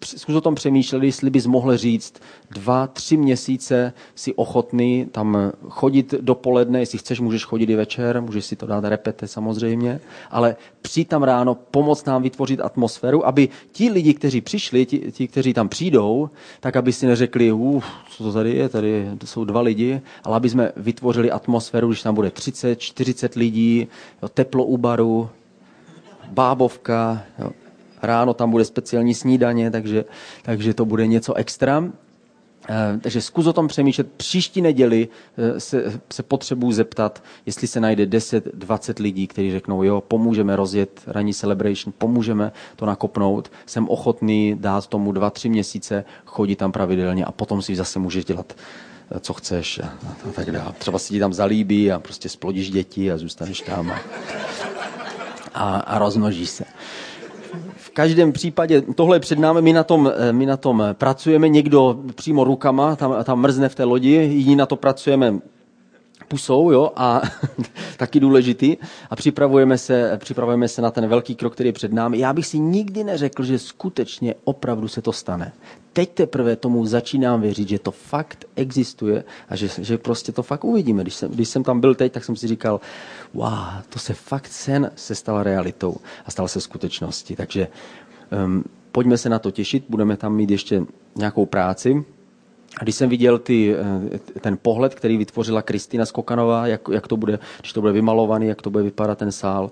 zkus 0.04 0.36
o 0.36 0.42
tom 0.42 0.56
přemýšlet, 0.56 1.04
jestli 1.04 1.30
bys 1.30 1.46
mohl 1.46 1.78
říct, 1.78 2.14
dva, 2.52 2.88
tři 2.88 3.18
měsíce 3.18 3.94
si 4.16 4.34
ochotný 4.34 5.06
tam 5.12 5.38
chodit 5.70 6.14
dopoledne, 6.22 6.80
jestli 6.80 6.98
chceš, 6.98 7.20
můžeš 7.20 7.46
chodit 7.46 7.70
i 7.70 7.76
večer, 7.76 8.22
můžeš 8.22 8.46
si 8.46 8.56
to 8.56 8.66
dát 8.66 8.84
repete 8.84 9.28
samozřejmě, 9.28 10.00
ale 10.32 10.56
přijít 10.82 11.08
tam 11.08 11.24
ráno, 11.24 11.56
pomoct 11.56 12.06
nám 12.06 12.22
vytvořit 12.24 12.62
atmosféru, 12.62 13.28
aby 13.28 13.50
ti 13.72 13.90
lidi, 13.90 14.14
kteří 14.20 14.42
přišli, 14.42 14.86
ti, 14.86 15.12
ti 15.12 15.28
kteří 15.28 15.54
tam 15.54 15.70
přijdou, 15.70 16.30
tak 16.60 16.76
aby 16.76 16.94
si 16.94 17.08
neřekli, 17.08 17.52
uf, 17.52 17.86
co 18.10 18.24
to 18.24 18.34
tady 18.34 18.56
je, 18.56 18.70
tady 18.70 19.06
jsou 19.26 19.46
dva 19.46 19.62
lidi, 19.62 20.02
ale 20.24 20.36
aby 20.38 20.50
jsme 20.50 20.72
vytvořili 20.78 21.32
atmosféru, 21.32 21.88
když 21.88 22.02
tam 22.04 22.16
bude 22.16 22.32
30, 22.32 22.76
40 22.76 23.36
lidí, 23.36 23.88
jo, 24.24 24.30
teplo 24.30 24.66
u 24.66 24.78
baru, 24.78 25.30
bábovka, 26.32 27.24
jo, 27.40 27.52
ráno 28.02 28.34
tam 28.34 28.52
bude 28.52 28.66
speciální 28.66 29.14
snídaně, 29.14 29.72
takže, 29.72 30.06
takže 30.44 30.74
to 30.74 30.86
bude 30.86 31.08
něco 31.08 31.34
extra. 31.34 31.84
Eh, 32.70 33.00
takže 33.02 33.22
zkus 33.22 33.48
o 33.48 33.54
tom 33.54 33.68
přemýšlet. 33.68 34.12
Příští 34.18 34.62
neděli 34.62 35.08
eh, 35.38 35.60
se, 35.60 36.02
se 36.14 36.24
potřebuji 36.24 36.72
zeptat, 36.72 37.24
jestli 37.46 37.68
se 37.68 37.80
najde 37.80 38.06
10-20 38.06 39.02
lidí, 39.02 39.28
kteří 39.28 39.52
řeknou, 39.52 39.84
jo, 39.84 40.02
pomůžeme 40.08 40.56
rozjet 40.56 41.02
ranní 41.08 41.34
celebration, 41.34 41.94
pomůžeme 41.98 42.52
to 42.76 42.86
nakopnout, 42.86 43.52
jsem 43.66 43.90
ochotný 43.90 44.56
dát 44.60 44.88
tomu 44.88 45.12
2-3 45.12 45.50
měsíce, 45.50 46.06
chodit 46.26 46.56
tam 46.56 46.72
pravidelně 46.72 47.26
a 47.26 47.32
potom 47.32 47.62
si 47.62 47.76
zase 47.76 48.00
můžeš 48.00 48.26
dělat 48.26 48.54
eh, 49.12 49.20
co 49.20 49.34
chceš 49.34 49.80
a, 49.80 49.94
a 50.30 50.32
tak 50.36 50.52
dále. 50.52 50.74
Třeba 50.78 51.00
si 51.00 51.14
ti 51.14 51.20
tam 51.20 51.34
zalíbí 51.34 51.92
a 51.92 52.00
prostě 52.00 52.30
splodíš 52.30 52.72
děti 52.72 53.12
a 53.12 53.18
zůstaneš 53.18 53.62
tam. 53.62 53.92
A, 53.92 54.00
a, 55.54 55.80
a 55.80 56.00
rozmnoží 56.00 56.48
se. 56.48 56.66
Každém 58.00 58.32
případě 58.32 58.82
tohle 58.82 59.16
je 59.16 59.20
před 59.20 59.40
námi, 59.40 59.62
my 59.62 59.74
na 59.74 59.84
tom, 59.84 60.12
my 60.32 60.46
na 60.46 60.58
tom 60.58 60.84
pracujeme, 60.94 61.50
někdo 61.50 62.00
přímo 62.16 62.44
rukama, 62.44 62.96
tam, 62.96 63.16
tam 63.24 63.40
mrzne 63.40 63.70
v 63.70 63.76
té 63.76 63.84
lodi, 63.84 64.10
jiní 64.10 64.56
na 64.56 64.66
to 64.66 64.76
pracujeme 64.76 65.40
pusou, 66.28 66.72
jo, 66.72 66.92
a 66.96 67.22
taky 67.98 68.20
důležitý. 68.20 68.78
A 69.10 69.16
připravujeme 69.16 69.78
se, 69.78 70.18
připravujeme 70.18 70.68
se 70.68 70.82
na 70.82 70.92
ten 70.92 71.08
velký 71.08 71.36
krok, 71.36 71.54
který 71.54 71.70
je 71.70 71.74
před 71.74 71.94
námi. 71.94 72.20
Já 72.20 72.34
bych 72.34 72.48
si 72.48 72.60
nikdy 72.60 73.04
neřekl, 73.04 73.44
že 73.44 73.60
skutečně 73.60 74.36
opravdu 74.44 74.88
se 74.88 75.02
to 75.02 75.14
stane. 75.14 75.52
Teď 75.94 76.10
teprve 76.14 76.56
tomu 76.56 76.86
začínám 76.86 77.42
věřit, 77.42 77.70
že 77.70 77.80
to 77.80 77.92
fakt 77.92 78.46
existuje 78.56 79.24
a 79.50 79.56
že, 79.56 79.68
že 79.78 79.98
prostě 79.98 80.32
to 80.32 80.44
fakt 80.44 80.64
uvidíme. 80.64 81.02
Když 81.02 81.14
jsem, 81.14 81.32
když 81.32 81.50
jsem 81.50 81.64
tam 81.64 81.80
byl 81.80 81.96
teď, 81.96 82.12
tak 82.12 82.24
jsem 82.24 82.36
si 82.36 82.48
říkal, 82.48 82.80
wow, 83.34 83.82
to 83.90 84.00
se 84.00 84.14
fakt 84.14 84.48
sen 84.48 84.92
se 84.96 85.16
stala 85.16 85.44
realitou 85.44 85.96
a 86.26 86.32
stala 86.32 86.48
se 86.48 86.62
skutečností. 86.62 87.36
Takže 87.36 87.68
um, 88.46 88.64
pojďme 88.92 89.18
se 89.18 89.30
na 89.30 89.40
to 89.40 89.52
těšit, 89.52 89.86
budeme 89.90 90.18
tam 90.18 90.36
mít 90.36 90.52
ještě 90.52 90.84
nějakou 91.16 91.46
práci, 91.46 92.06
a 92.78 92.84
když 92.84 92.96
jsem 92.96 93.10
viděl 93.10 93.40
ty, 93.40 93.76
eh, 93.76 94.40
ten 94.40 94.58
pohled, 94.62 94.96
který 94.96 95.18
vytvořila 95.18 95.62
Kristýna 95.62 96.06
Skokanová, 96.06 96.68
jak, 96.68 96.82
jak 96.92 97.08
to 97.08 97.18
bude, 97.18 97.40
když 97.60 97.74
to 97.74 97.82
bude 97.82 97.94
vymalovaný, 97.94 98.48
jak 98.48 98.62
to 98.62 98.70
bude 98.70 98.84
vypadat 98.84 99.18
ten 99.18 99.32
sál, 99.32 99.72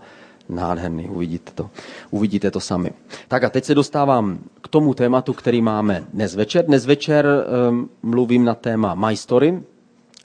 nádherný, 0.50 1.10
uvidíte 1.10 1.52
to. 1.56 1.70
Uvidíte 2.12 2.52
to 2.52 2.60
sami. 2.60 2.92
Tak 3.28 3.44
a 3.44 3.50
teď 3.50 3.64
se 3.64 3.76
dostávám 3.76 4.40
k 4.62 4.68
tomu 4.68 4.94
tématu, 4.94 5.34
který 5.34 5.62
máme 5.62 6.04
dnes 6.14 6.36
večer. 6.36 6.66
Dnes 6.66 6.86
večer 6.86 7.26
um, 7.70 7.90
mluvím 8.04 8.46
na 8.46 8.56
téma 8.56 8.96
My 8.96 9.18
Story, 9.18 9.62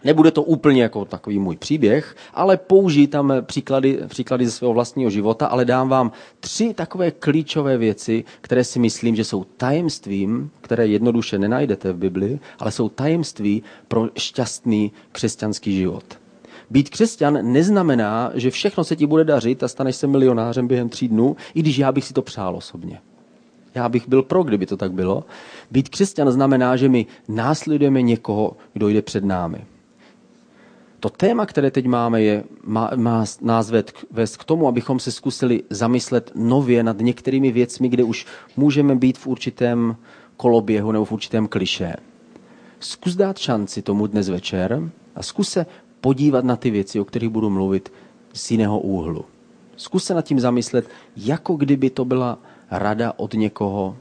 Nebude 0.04 0.30
to 0.30 0.42
úplně 0.42 0.82
jako 0.82 1.04
takový 1.04 1.38
můj 1.38 1.56
příběh, 1.56 2.16
ale 2.34 2.56
použiji 2.56 3.06
tam 3.06 3.32
příklady, 3.42 3.98
příklady 4.08 4.46
ze 4.46 4.50
svého 4.52 4.72
vlastního 4.72 5.10
života, 5.10 5.46
ale 5.46 5.64
dám 5.64 5.88
vám 5.88 6.12
tři 6.40 6.74
takové 6.74 7.10
klíčové 7.10 7.78
věci, 7.78 8.24
které 8.40 8.64
si 8.64 8.78
myslím, 8.78 9.16
že 9.16 9.24
jsou 9.24 9.44
tajemstvím, 9.44 10.50
které 10.60 10.86
jednoduše 10.86 11.38
nenajdete 11.38 11.92
v 11.92 11.96
Bibli, 11.96 12.38
ale 12.58 12.72
jsou 12.72 12.88
tajemství 12.88 13.62
pro 13.88 14.08
šťastný 14.18 14.92
křesťanský 15.12 15.76
život. 15.76 16.21
Být 16.72 16.88
křesťan 16.90 17.52
neznamená, 17.52 18.30
že 18.34 18.50
všechno 18.50 18.84
se 18.84 18.96
ti 18.96 19.06
bude 19.06 19.24
dařit 19.24 19.62
a 19.62 19.68
staneš 19.68 19.96
se 19.96 20.06
milionářem 20.06 20.68
během 20.68 20.88
tří 20.88 21.08
dnů, 21.08 21.36
i 21.54 21.60
když 21.60 21.78
já 21.78 21.92
bych 21.92 22.04
si 22.04 22.14
to 22.14 22.22
přál 22.22 22.56
osobně. 22.56 23.00
Já 23.74 23.88
bych 23.88 24.08
byl 24.08 24.22
pro, 24.22 24.42
kdyby 24.42 24.66
to 24.66 24.76
tak 24.76 24.92
bylo. 24.92 25.24
Být 25.70 25.88
křesťan 25.88 26.32
znamená, 26.32 26.76
že 26.76 26.88
my 26.88 27.06
následujeme 27.28 28.02
někoho, 28.02 28.56
kdo 28.72 28.88
jde 28.88 29.02
před 29.02 29.24
námi. 29.24 29.64
To 31.00 31.10
téma, 31.10 31.46
které 31.46 31.70
teď 31.70 31.86
máme, 31.86 32.22
je, 32.22 32.44
má, 32.64 32.90
má 32.96 33.24
nás 33.40 33.72
vést 34.10 34.36
k 34.36 34.44
tomu, 34.44 34.68
abychom 34.68 35.00
se 35.00 35.12
zkusili 35.12 35.62
zamyslet 35.70 36.32
nově 36.34 36.82
nad 36.82 36.98
některými 36.98 37.52
věcmi, 37.52 37.88
kde 37.88 38.04
už 38.04 38.26
můžeme 38.56 38.96
být 38.96 39.18
v 39.18 39.26
určitém 39.26 39.96
koloběhu 40.36 40.92
nebo 40.92 41.04
v 41.04 41.12
určitém 41.12 41.46
kliše. 41.48 41.96
Zkus 42.80 43.14
dát 43.14 43.38
šanci 43.38 43.82
tomu 43.82 44.06
dnes 44.06 44.28
večer 44.28 44.90
a 45.14 45.22
zkus 45.22 45.48
se 45.48 45.66
podívat 46.02 46.44
na 46.44 46.56
ty 46.56 46.70
věci, 46.70 47.00
o 47.00 47.04
kterých 47.04 47.30
budu 47.30 47.50
mluvit 47.50 47.92
z 48.32 48.50
jiného 48.50 48.80
úhlu. 48.80 49.24
Zkus 49.76 50.04
se 50.04 50.14
nad 50.14 50.22
tím 50.22 50.40
zamyslet, 50.40 50.88
jako 51.16 51.54
kdyby 51.54 51.90
to 51.90 52.04
byla 52.04 52.38
rada 52.70 53.12
od 53.16 53.34
někoho 53.34 53.96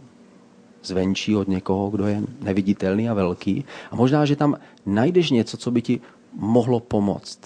zvenčí, 0.84 1.36
od 1.36 1.48
někoho, 1.48 1.90
kdo 1.90 2.08
je 2.08 2.22
neviditelný 2.42 3.10
a 3.10 3.14
velký. 3.14 3.66
A 3.92 3.96
možná, 3.96 4.26
že 4.26 4.36
tam 4.36 4.58
najdeš 4.86 5.30
něco, 5.30 5.58
co 5.58 5.72
by 5.72 5.82
ti 5.82 6.02
mohlo 6.34 6.80
pomoct 6.80 7.40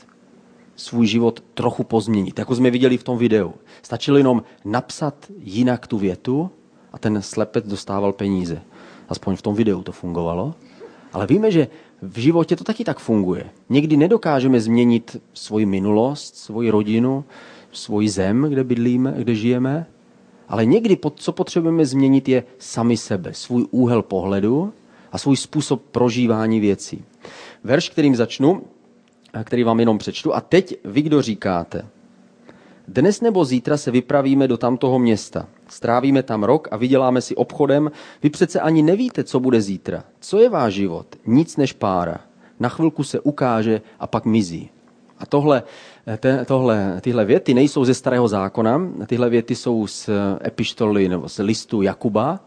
svůj 0.75 1.07
život 1.07 1.43
trochu 1.53 1.83
pozměnit. 1.83 2.39
Jako 2.39 2.55
jsme 2.55 2.71
viděli 2.71 2.97
v 2.97 3.03
tom 3.03 3.17
videu. 3.17 3.53
Stačilo 3.81 4.17
jenom 4.17 4.43
napsat 4.65 5.15
jinak 5.39 5.87
tu 5.87 5.97
větu 5.97 6.49
a 6.93 6.97
ten 6.97 7.21
slepec 7.21 7.67
dostával 7.67 8.13
peníze. 8.13 8.61
Aspoň 9.09 9.35
v 9.35 9.41
tom 9.41 9.55
videu 9.55 9.83
to 9.83 9.91
fungovalo. 9.91 10.55
Ale 11.13 11.27
víme, 11.27 11.51
že 11.51 11.67
v 12.05 12.17
životě 12.17 12.55
to 12.55 12.63
taky 12.63 12.83
tak 12.83 12.99
funguje. 12.99 13.49
Někdy 13.69 13.97
nedokážeme 13.97 14.61
změnit 14.61 15.17
svoji 15.33 15.65
minulost, 15.65 16.35
svoji 16.35 16.69
rodinu, 16.69 17.23
svoji 17.71 18.09
zem, 18.09 18.41
kde 18.49 18.63
bydlíme, 18.63 19.13
kde 19.17 19.35
žijeme, 19.35 19.85
ale 20.47 20.65
někdy, 20.65 20.97
co 21.15 21.31
potřebujeme 21.31 21.85
změnit, 21.85 22.29
je 22.29 22.43
sami 22.59 22.97
sebe, 22.97 23.33
svůj 23.33 23.65
úhel 23.71 24.01
pohledu 24.01 24.73
a 25.11 25.17
svůj 25.17 25.37
způsob 25.37 25.81
prožívání 25.91 26.59
věcí. 26.59 27.03
Verš, 27.63 27.89
kterým 27.89 28.15
začnu, 28.15 28.61
který 29.43 29.63
vám 29.63 29.79
jenom 29.79 29.97
přečtu. 29.97 30.35
A 30.35 30.41
teď 30.41 30.77
vy, 30.85 31.01
kdo 31.01 31.21
říkáte, 31.21 31.85
dnes 32.87 33.21
nebo 33.21 33.45
zítra 33.45 33.77
se 33.77 33.91
vypravíme 33.91 34.47
do 34.47 34.57
tamtoho 34.57 34.99
města. 34.99 35.47
Strávíme 35.67 36.23
tam 36.23 36.43
rok 36.43 36.67
a 36.71 36.77
vyděláme 36.77 37.21
si 37.21 37.35
obchodem. 37.35 37.91
Vy 38.23 38.29
přece 38.29 38.59
ani 38.59 38.81
nevíte, 38.81 39.23
co 39.23 39.39
bude 39.39 39.61
zítra. 39.61 40.03
Co 40.19 40.39
je 40.39 40.49
váš 40.49 40.73
život? 40.73 41.07
Nic 41.25 41.57
než 41.57 41.73
pára. 41.73 42.19
Na 42.59 42.69
chvilku 42.69 43.03
se 43.03 43.19
ukáže 43.19 43.81
a 43.99 44.07
pak 44.07 44.25
mizí. 44.25 44.69
A 45.19 45.25
tohle, 45.25 45.63
te, 46.17 46.45
tohle, 46.45 46.97
tyhle 47.01 47.25
věty 47.25 47.53
nejsou 47.53 47.85
ze 47.85 47.93
starého 47.93 48.27
zákona, 48.27 48.81
tyhle 49.07 49.29
věty 49.29 49.55
jsou 49.55 49.87
z 49.87 50.09
epištoly 50.45 51.09
nebo 51.09 51.29
z 51.29 51.37
listu 51.37 51.81
Jakuba, 51.81 52.39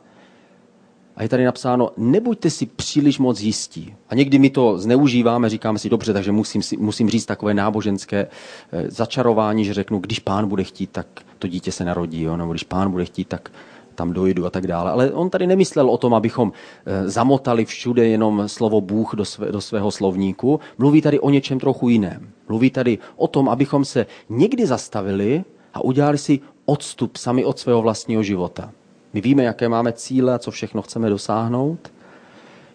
a 1.18 1.22
je 1.22 1.28
tady 1.28 1.44
napsáno, 1.44 1.90
nebuďte 1.96 2.50
si 2.50 2.66
příliš 2.66 3.18
moc 3.18 3.40
jistí. 3.40 3.94
A 4.08 4.14
někdy 4.14 4.38
my 4.38 4.50
to 4.50 4.78
zneužíváme, 4.78 5.48
říkáme 5.48 5.78
si, 5.78 5.88
dobře, 5.88 6.12
takže 6.12 6.32
musím, 6.32 6.62
si, 6.62 6.76
musím 6.76 7.10
říct 7.10 7.26
takové 7.26 7.54
náboženské 7.54 8.26
eh, 8.72 8.90
začarování, 8.90 9.64
že 9.64 9.74
řeknu, 9.74 9.98
když 9.98 10.18
pán 10.18 10.48
bude 10.48 10.64
chtít, 10.64 10.90
tak 10.90 11.06
to 11.38 11.48
dítě 11.48 11.72
se 11.72 11.84
narodí, 11.84 12.22
jo? 12.22 12.36
nebo 12.36 12.52
když 12.52 12.64
pán 12.64 12.90
bude 12.90 13.04
chtít, 13.04 13.28
tak 13.28 13.50
tam 13.94 14.12
dojdu 14.12 14.46
a 14.46 14.50
tak 14.50 14.66
dále. 14.66 14.90
Ale 14.90 15.12
on 15.12 15.30
tady 15.30 15.46
nemyslel 15.46 15.90
o 15.90 15.98
tom, 15.98 16.14
abychom 16.14 16.52
eh, 16.86 17.08
zamotali 17.08 17.64
všude 17.64 18.08
jenom 18.08 18.48
slovo 18.48 18.80
Bůh 18.80 19.14
do, 19.14 19.24
své, 19.24 19.52
do 19.52 19.60
svého 19.60 19.90
slovníku. 19.90 20.60
Mluví 20.78 21.02
tady 21.02 21.20
o 21.20 21.30
něčem 21.30 21.60
trochu 21.60 21.88
jiném. 21.88 22.30
Mluví 22.48 22.70
tady 22.70 22.98
o 23.16 23.28
tom, 23.28 23.48
abychom 23.48 23.84
se 23.84 24.06
někdy 24.28 24.66
zastavili 24.66 25.44
a 25.74 25.84
udělali 25.84 26.18
si 26.18 26.40
odstup 26.64 27.16
sami 27.16 27.44
od 27.44 27.58
svého 27.58 27.82
vlastního 27.82 28.22
života. 28.22 28.72
My 29.12 29.20
víme, 29.20 29.42
jaké 29.42 29.68
máme 29.68 29.92
cíle 29.92 30.34
a 30.34 30.38
co 30.38 30.50
všechno 30.50 30.82
chceme 30.82 31.08
dosáhnout. 31.08 31.92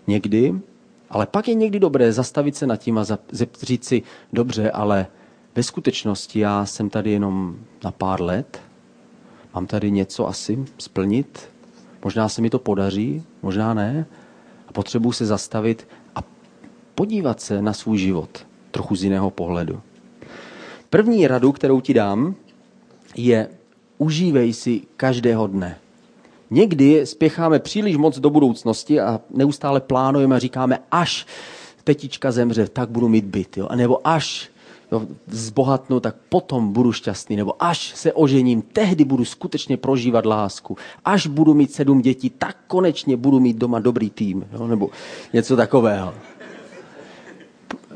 Někdy. 0.08 0.54
Ale 1.10 1.26
pak 1.26 1.48
je 1.48 1.54
někdy 1.54 1.80
dobré 1.80 2.14
zastavit 2.14 2.56
se 2.56 2.68
nad 2.68 2.78
tím 2.78 2.98
a 2.98 3.06
říct 3.62 3.86
si, 3.86 4.02
dobře, 4.34 4.72
ale 4.72 5.08
ve 5.56 5.64
skutečnosti 5.64 6.40
já 6.40 6.66
jsem 6.66 6.90
tady 6.90 7.12
jenom 7.12 7.56
na 7.84 7.92
pár 7.92 8.22
let, 8.22 8.62
mám 9.56 9.68
tady 9.68 9.92
něco 9.92 10.28
asi 10.28 10.66
splnit, 10.78 11.50
možná 12.04 12.30
se 12.30 12.42
mi 12.42 12.50
to 12.50 12.60
podaří, 12.60 13.24
možná 13.42 13.74
ne, 13.74 14.06
a 14.68 14.72
potřebuji 14.72 15.12
se 15.12 15.26
zastavit 15.26 15.88
a 16.16 16.24
podívat 16.96 17.42
se 17.42 17.62
na 17.62 17.74
svůj 17.74 17.98
život 17.98 18.48
trochu 18.72 18.96
z 18.96 19.04
jiného 19.04 19.30
pohledu. 19.30 19.82
První 20.90 21.28
radu, 21.28 21.52
kterou 21.52 21.82
ti 21.82 21.94
dám, 21.94 22.36
je 23.16 23.50
užívej 23.98 24.54
si 24.54 24.82
každého 24.98 25.48
dne. 25.48 25.78
Někdy 26.54 27.06
spěcháme 27.06 27.60
příliš 27.60 27.98
moc 27.98 28.20
do 28.20 28.30
budoucnosti 28.30 29.00
a 29.00 29.22
neustále 29.30 29.82
plánujeme 29.82 30.36
a 30.36 30.40
říkáme, 30.40 30.80
až 30.92 31.26
tetička 31.84 32.32
zemře, 32.32 32.68
tak 32.68 32.90
budu 32.90 33.08
mít 33.08 33.26
byt. 33.26 33.58
Jo? 33.58 33.68
A 33.70 33.76
nebo 33.76 34.08
až 34.08 34.50
jo, 34.92 35.02
zbohatnu, 35.28 36.00
tak 36.00 36.16
potom 36.30 36.74
budu 36.74 36.92
šťastný. 36.92 37.36
Nebo 37.36 37.64
až 37.64 37.94
se 37.96 38.14
ožením, 38.14 38.62
tehdy 38.62 39.06
budu 39.06 39.26
skutečně 39.26 39.78
prožívat 39.78 40.26
lásku. 40.26 40.78
Až 41.06 41.28
budu 41.28 41.54
mít 41.54 41.74
sedm 41.74 42.02
dětí, 42.02 42.30
tak 42.30 42.58
konečně 42.68 43.18
budu 43.18 43.40
mít 43.40 43.58
doma 43.58 43.80
dobrý 43.80 44.10
tým. 44.10 44.46
Jo? 44.54 44.68
Nebo 44.68 44.90
něco 45.34 45.56
takového. 45.56 46.14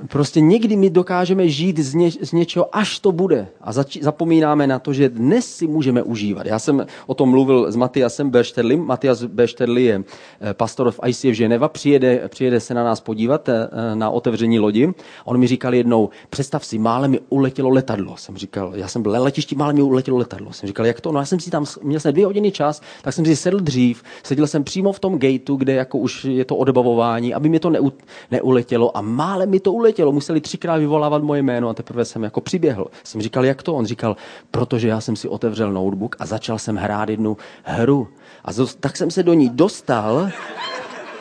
Prostě 0.08 0.42
někdy 0.42 0.76
my 0.76 0.90
dokážeme 0.90 1.50
žít 1.50 1.80
z, 1.80 1.94
ně, 1.94 2.12
z 2.12 2.32
něčeho, 2.32 2.76
až 2.76 3.00
to 3.00 3.12
bude. 3.12 3.48
A 3.62 3.72
zač, 3.72 3.98
zapomínáme 4.02 4.68
na 4.68 4.80
to, 4.80 4.94
že 4.94 5.10
dnes 5.10 5.56
si 5.56 5.68
můžeme 5.68 6.04
užívat. 6.04 6.46
Já 6.46 6.60
jsem 6.60 6.86
o 7.08 7.14
tom 7.14 7.30
mluvil 7.30 7.72
s 7.72 7.76
Matiasem 7.76 8.30
Berštedlim. 8.30 8.86
Matias 8.86 9.24
Berštedli 9.24 9.84
je 9.84 10.04
eh, 10.42 10.54
pastor 10.54 10.92
v 10.92 11.00
ICF 11.08 11.26
Ženeva. 11.26 11.70
Přijede, 11.70 12.28
přijede 12.28 12.60
se 12.60 12.74
na 12.74 12.84
nás 12.84 13.02
podívat 13.02 13.50
eh, 13.50 13.70
na 13.96 14.10
otevření 14.10 14.60
lodi. 14.60 14.94
On 15.26 15.38
mi 15.38 15.48
říkal 15.48 15.74
jednou, 15.74 16.10
představ 16.30 16.66
si, 16.66 16.78
mále 16.78 17.08
mi 17.08 17.20
uletělo 17.30 17.70
letadlo. 17.70 18.18
Jsem 18.18 18.38
říkal, 18.38 18.72
já 18.76 18.88
jsem 18.88 19.02
byl 19.02 19.12
na 19.12 19.20
letišti, 19.20 19.56
mále 19.56 19.74
mi 19.74 19.82
uletělo 19.82 20.18
letadlo. 20.18 20.54
Jsem 20.54 20.68
říkal, 20.68 20.86
jak 20.86 21.02
to? 21.02 21.12
No 21.12 21.20
já 21.20 21.26
jsem 21.26 21.40
si 21.40 21.50
tam, 21.50 21.66
měl 21.84 22.00
jsem 22.00 22.14
dvě 22.14 22.26
hodiny 22.26 22.52
čas, 22.52 22.82
tak 23.02 23.14
jsem 23.14 23.26
si 23.26 23.36
sedl 23.36 23.60
dřív, 23.60 24.04
seděl 24.24 24.48
jsem 24.48 24.64
přímo 24.64 24.92
v 24.92 25.00
tom 25.00 25.20
gateu, 25.20 25.56
kde 25.56 25.74
jako 25.74 25.98
už 25.98 26.26
je 26.26 26.46
to 26.46 26.56
odbavování, 26.56 27.34
aby 27.34 27.50
mi 27.50 27.60
to 27.60 27.70
neu, 27.70 27.90
neuletělo 28.32 28.98
a 28.98 29.02
mále 29.02 29.46
mi 29.46 29.60
to 29.60 29.74
uletělo 29.74 29.87
uletělo, 29.88 30.12
museli 30.12 30.42
třikrát 30.42 30.78
vyvolávat 30.78 31.24
moje 31.24 31.44
jméno 31.44 31.70
a 31.70 31.74
teprve 31.74 32.06
jsem 32.06 32.24
jako 32.24 32.42
přiběhl. 32.42 32.88
Jsem 33.04 33.22
říkal, 33.22 33.46
jak 33.46 33.64
to? 33.64 33.76
On 33.76 33.86
říkal, 33.86 34.16
protože 34.52 34.88
já 34.88 35.02
jsem 35.02 35.16
si 35.16 35.28
otevřel 35.28 35.72
notebook 35.72 36.16
a 36.20 36.26
začal 36.26 36.60
jsem 36.60 36.76
hrát 36.76 37.10
jednu 37.10 37.38
hru. 37.64 38.08
A 38.46 38.50
tak 38.80 38.98
jsem 38.98 39.12
se 39.12 39.24
do 39.24 39.34
ní 39.34 39.50
dostal, 39.50 40.30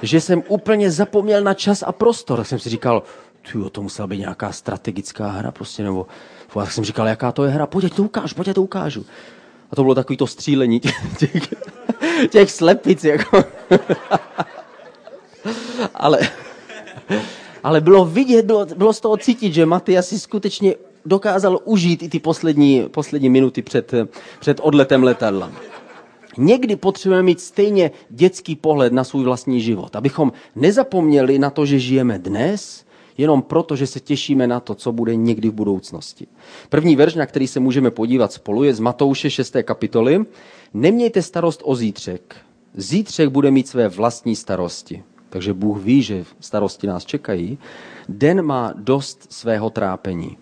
že 0.03 0.21
jsem 0.21 0.43
úplně 0.49 0.91
zapomněl 0.91 1.43
na 1.43 1.55
čas 1.55 1.83
a 1.83 1.93
prostor. 1.93 2.39
Tak 2.39 2.47
jsem 2.47 2.59
si 2.59 2.69
říkal, 2.69 3.03
tyjo, 3.53 3.71
to 3.71 3.83
musela 3.83 4.07
být 4.07 4.19
nějaká 4.19 4.53
strategická 4.53 5.29
hra 5.29 5.51
prostě, 5.51 5.83
nebo 5.83 6.07
tak 6.55 6.73
jsem 6.73 6.85
říkal, 6.85 7.07
jaká 7.07 7.33
to 7.33 7.45
je 7.45 7.51
hra, 7.51 7.67
pojď, 7.67 7.95
to 7.95 8.03
ukážu, 8.03 8.35
pojď, 8.35 8.55
to 8.55 8.63
ukážu. 8.63 9.07
A 9.71 9.77
to 9.77 9.83
bylo 9.83 9.95
takový 9.95 10.17
to 10.17 10.27
střílení 10.27 10.81
těch, 10.81 11.19
těch, 11.19 11.55
těch 12.31 12.51
slepic. 12.51 13.05
Jako. 13.05 13.45
ale, 15.95 16.19
ale 17.67 17.81
bylo 17.81 18.05
vidět, 18.05 18.47
bylo, 18.47 18.67
bylo 18.67 18.93
z 18.93 19.01
toho 19.01 19.17
cítit, 19.17 19.55
že 19.55 19.67
Matyas 19.67 20.09
si 20.09 20.19
skutečně 20.19 20.75
dokázal 21.07 21.61
užít 21.65 22.03
i 22.03 22.09
ty 22.09 22.19
poslední, 22.19 22.85
poslední 22.91 23.31
minuty 23.31 23.63
před, 23.63 23.93
před 24.41 24.61
odletem 24.63 25.03
letadla. 25.03 25.53
Někdy 26.39 26.77
potřebujeme 26.77 27.23
mít 27.23 27.41
stejně 27.41 27.91
dětský 28.11 28.57
pohled 28.57 28.93
na 28.93 29.05
svůj 29.05 29.25
vlastní 29.25 29.61
život, 29.61 29.97
abychom 29.97 30.33
nezapomněli 30.57 31.39
na 31.39 31.51
to, 31.51 31.67
že 31.67 31.79
žijeme 31.79 32.19
dnes, 32.19 32.85
jenom 33.19 33.43
proto, 33.43 33.77
že 33.77 33.87
se 33.87 34.01
těšíme 34.01 34.47
na 34.47 34.61
to, 34.61 34.75
co 34.75 34.93
bude 34.93 35.17
někdy 35.17 35.49
v 35.49 35.55
budoucnosti. 35.55 36.27
První 36.69 36.97
verš, 36.97 37.15
na 37.15 37.27
který 37.27 37.47
se 37.47 37.61
můžeme 37.61 37.91
podívat 37.91 38.33
spolu, 38.33 38.63
je 38.63 38.75
z 38.75 38.81
Matouše 38.81 39.31
6. 39.31 39.57
kapitoly. 39.63 40.25
Nemějte 40.75 41.23
starost 41.23 41.63
o 41.65 41.75
zítřek. 41.75 42.37
Zítřek 42.75 43.29
bude 43.29 43.51
mít 43.51 43.69
své 43.69 43.89
vlastní 43.89 44.37
starosti. 44.37 45.03
Takže 45.31 45.53
Bůh 45.53 45.83
ví, 45.83 46.03
že 46.03 46.25
starosti 46.41 46.87
nás 46.87 47.05
čekají. 47.05 47.59
Den 48.09 48.43
má 48.43 48.73
dost 48.77 49.33
svého 49.33 49.71
trápení. 49.71 50.37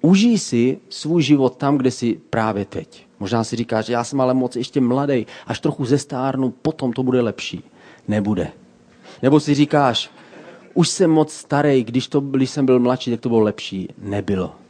Užij 0.00 0.38
si 0.38 0.78
svůj 0.88 1.22
život 1.22 1.56
tam, 1.56 1.76
kde 1.76 1.90
jsi 1.90 2.20
právě 2.30 2.64
teď. 2.64 3.06
Možná 3.20 3.44
si 3.44 3.56
říkáš, 3.56 3.86
že 3.86 3.92
já 3.92 4.04
jsem 4.04 4.20
ale 4.20 4.34
moc 4.34 4.56
ještě 4.56 4.80
mladý, 4.80 5.26
až 5.46 5.60
trochu 5.60 5.84
zestárnu, 5.84 6.50
potom 6.50 6.92
to 6.92 7.02
bude 7.02 7.20
lepší. 7.20 7.64
Nebude. 8.08 8.48
Nebo 9.22 9.40
si 9.40 9.54
říkáš, 9.54 10.10
už 10.74 10.88
jsem 10.88 11.10
moc 11.10 11.32
starý, 11.32 11.84
když, 11.84 12.08
to, 12.08 12.20
když 12.20 12.50
jsem 12.50 12.66
byl 12.66 12.80
mladší, 12.80 13.10
tak 13.10 13.20
to 13.20 13.28
bylo 13.28 13.40
lepší. 13.40 13.88
Nebylo. 13.98 14.63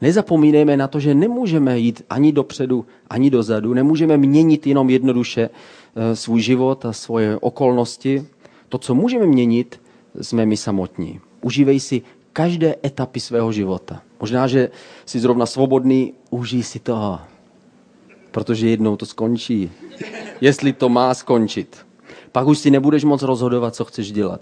Nezapomínejme 0.00 0.76
na 0.76 0.88
to, 0.88 1.00
že 1.00 1.14
nemůžeme 1.14 1.78
jít 1.78 2.02
ani 2.10 2.32
dopředu, 2.32 2.86
ani 3.10 3.30
dozadu, 3.30 3.74
nemůžeme 3.74 4.16
měnit 4.16 4.66
jenom 4.66 4.90
jednoduše 4.90 5.50
eh, 5.50 6.16
svůj 6.16 6.40
život 6.40 6.84
a 6.84 6.92
svoje 6.92 7.38
okolnosti. 7.38 8.26
To, 8.68 8.78
co 8.78 8.94
můžeme 8.94 9.26
měnit, 9.26 9.80
jsme 10.20 10.46
my 10.46 10.56
samotní. 10.56 11.20
Užívej 11.40 11.80
si 11.80 12.02
každé 12.32 12.74
etapy 12.84 13.20
svého 13.20 13.52
života. 13.52 14.02
Možná, 14.20 14.46
že 14.46 14.70
jsi 15.06 15.20
zrovna 15.20 15.46
svobodný, 15.46 16.14
užij 16.30 16.62
si 16.62 16.78
toho, 16.78 17.20
protože 18.30 18.68
jednou 18.68 18.96
to 18.96 19.06
skončí. 19.06 19.70
Jestli 20.40 20.72
to 20.72 20.88
má 20.88 21.14
skončit. 21.14 21.76
Pak 22.32 22.46
už 22.46 22.58
si 22.58 22.70
nebudeš 22.70 23.04
moc 23.04 23.22
rozhodovat, 23.22 23.74
co 23.74 23.84
chceš 23.84 24.12
dělat. 24.12 24.40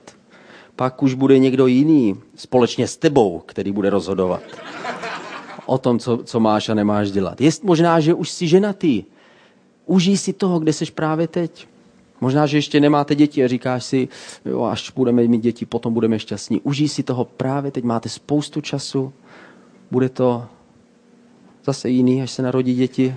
Pak 0.77 1.03
už 1.03 1.15
bude 1.15 1.39
někdo 1.39 1.67
jiný, 1.67 2.15
společně 2.35 2.89
s 2.89 2.97
tebou, 2.97 3.43
který 3.47 3.73
bude 3.73 3.91
rozhodovat 3.91 4.43
o 5.67 5.79
tom, 5.79 5.99
co, 5.99 6.17
co 6.25 6.41
máš 6.41 6.69
a 6.69 6.75
nemáš 6.75 7.11
dělat. 7.11 7.41
Je 7.41 7.51
možná, 7.63 8.01
že 8.01 8.15
už 8.15 8.31
jsi 8.31 8.49
ženatý. 8.49 9.05
Užij 9.87 10.17
si 10.17 10.33
toho, 10.33 10.59
kde 10.59 10.73
jsi 10.73 10.85
právě 10.87 11.29
teď. 11.29 11.67
Možná, 12.21 12.47
že 12.47 12.57
ještě 12.57 12.81
nemáte 12.81 13.15
děti 13.15 13.45
a 13.45 13.49
říkáš 13.49 13.85
si, 13.85 14.09
jo, 14.45 14.63
až 14.63 14.91
budeme 14.91 15.23
mít 15.23 15.43
děti, 15.43 15.67
potom 15.67 15.95
budeme 15.95 16.19
šťastní. 16.19 16.61
Užij 16.61 16.89
si 16.89 17.03
toho 17.03 17.25
právě 17.25 17.71
teď, 17.71 17.85
máte 17.85 18.09
spoustu 18.09 18.61
času, 18.61 19.13
bude 19.91 20.09
to 20.09 20.47
zase 21.65 21.89
jiný, 21.89 22.23
až 22.23 22.31
se 22.31 22.43
narodí 22.43 22.75
děti. 22.75 23.15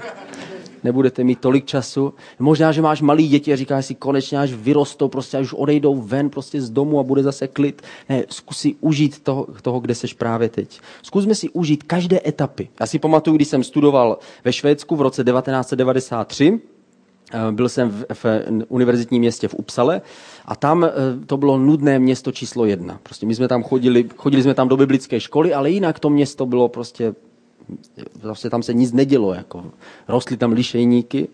Nebudete 0.84 1.24
mít 1.24 1.40
tolik 1.40 1.66
času. 1.66 2.14
Možná, 2.40 2.72
že 2.72 2.82
máš 2.82 3.02
malý 3.02 3.28
děti 3.28 3.54
a 3.54 3.56
říkáš 3.56 3.86
si 3.86 3.96
konečně, 3.96 4.40
až 4.40 4.54
vyrostou, 4.54 5.08
prostě 5.08 5.38
až 5.38 5.54
odejdou 5.54 6.02
ven 6.02 6.30
prostě 6.30 6.62
z 6.62 6.70
domu 6.70 7.00
a 7.00 7.04
bude 7.04 7.24
zase 7.24 7.48
klid. 7.48 7.82
Ne, 8.10 8.24
zkus 8.30 8.58
si 8.58 8.76
užít 8.82 9.24
toho, 9.24 9.48
toho, 9.62 9.80
kde 9.80 9.96
seš 9.96 10.14
právě 10.14 10.50
teď. 10.50 10.80
Zkusme 11.02 11.36
si 11.36 11.50
užít 11.50 11.84
každé 11.84 12.20
etapy. 12.26 12.70
Já 12.80 12.86
si 12.86 13.00
pamatuju, 13.00 13.36
když 13.36 13.48
jsem 13.48 13.64
studoval 13.64 14.18
ve 14.46 14.54
Švédsku 14.54 14.96
v 14.96 15.02
roce 15.02 15.24
1993, 15.24 16.60
Eh, 17.34 17.52
byl 17.52 17.70
jsem 17.70 17.90
v, 17.90 18.06
v 18.14 18.26
univerzitním 18.68 19.20
městě 19.20 19.48
v 19.48 19.54
Upsale 19.54 20.02
a 20.46 20.56
tam 20.56 20.84
eh, 20.84 20.92
to 21.26 21.38
bylo 21.38 21.58
nudné 21.58 22.00
město 22.00 22.32
číslo 22.32 22.66
jedna. 22.66 23.00
Prostě 23.04 23.26
my 23.26 23.36
jsme 23.36 23.48
tam 23.48 23.64
chodili, 23.64 24.06
chodili 24.16 24.44
jsme 24.44 24.54
tam 24.54 24.68
do 24.68 24.78
biblické 24.78 25.20
školy, 25.20 25.54
ale 25.54 25.72
jinak 25.72 26.00
to 26.00 26.10
město 26.10 26.46
bylo 26.46 26.68
prostě, 26.68 27.16
prostě 28.22 28.50
tam 28.50 28.64
se 28.64 28.74
nic 28.74 28.94
nedělo. 28.94 29.34
Jako. 29.34 29.66
Rostly 30.08 30.38
tam 30.38 30.52
lišejníky. 30.52 31.28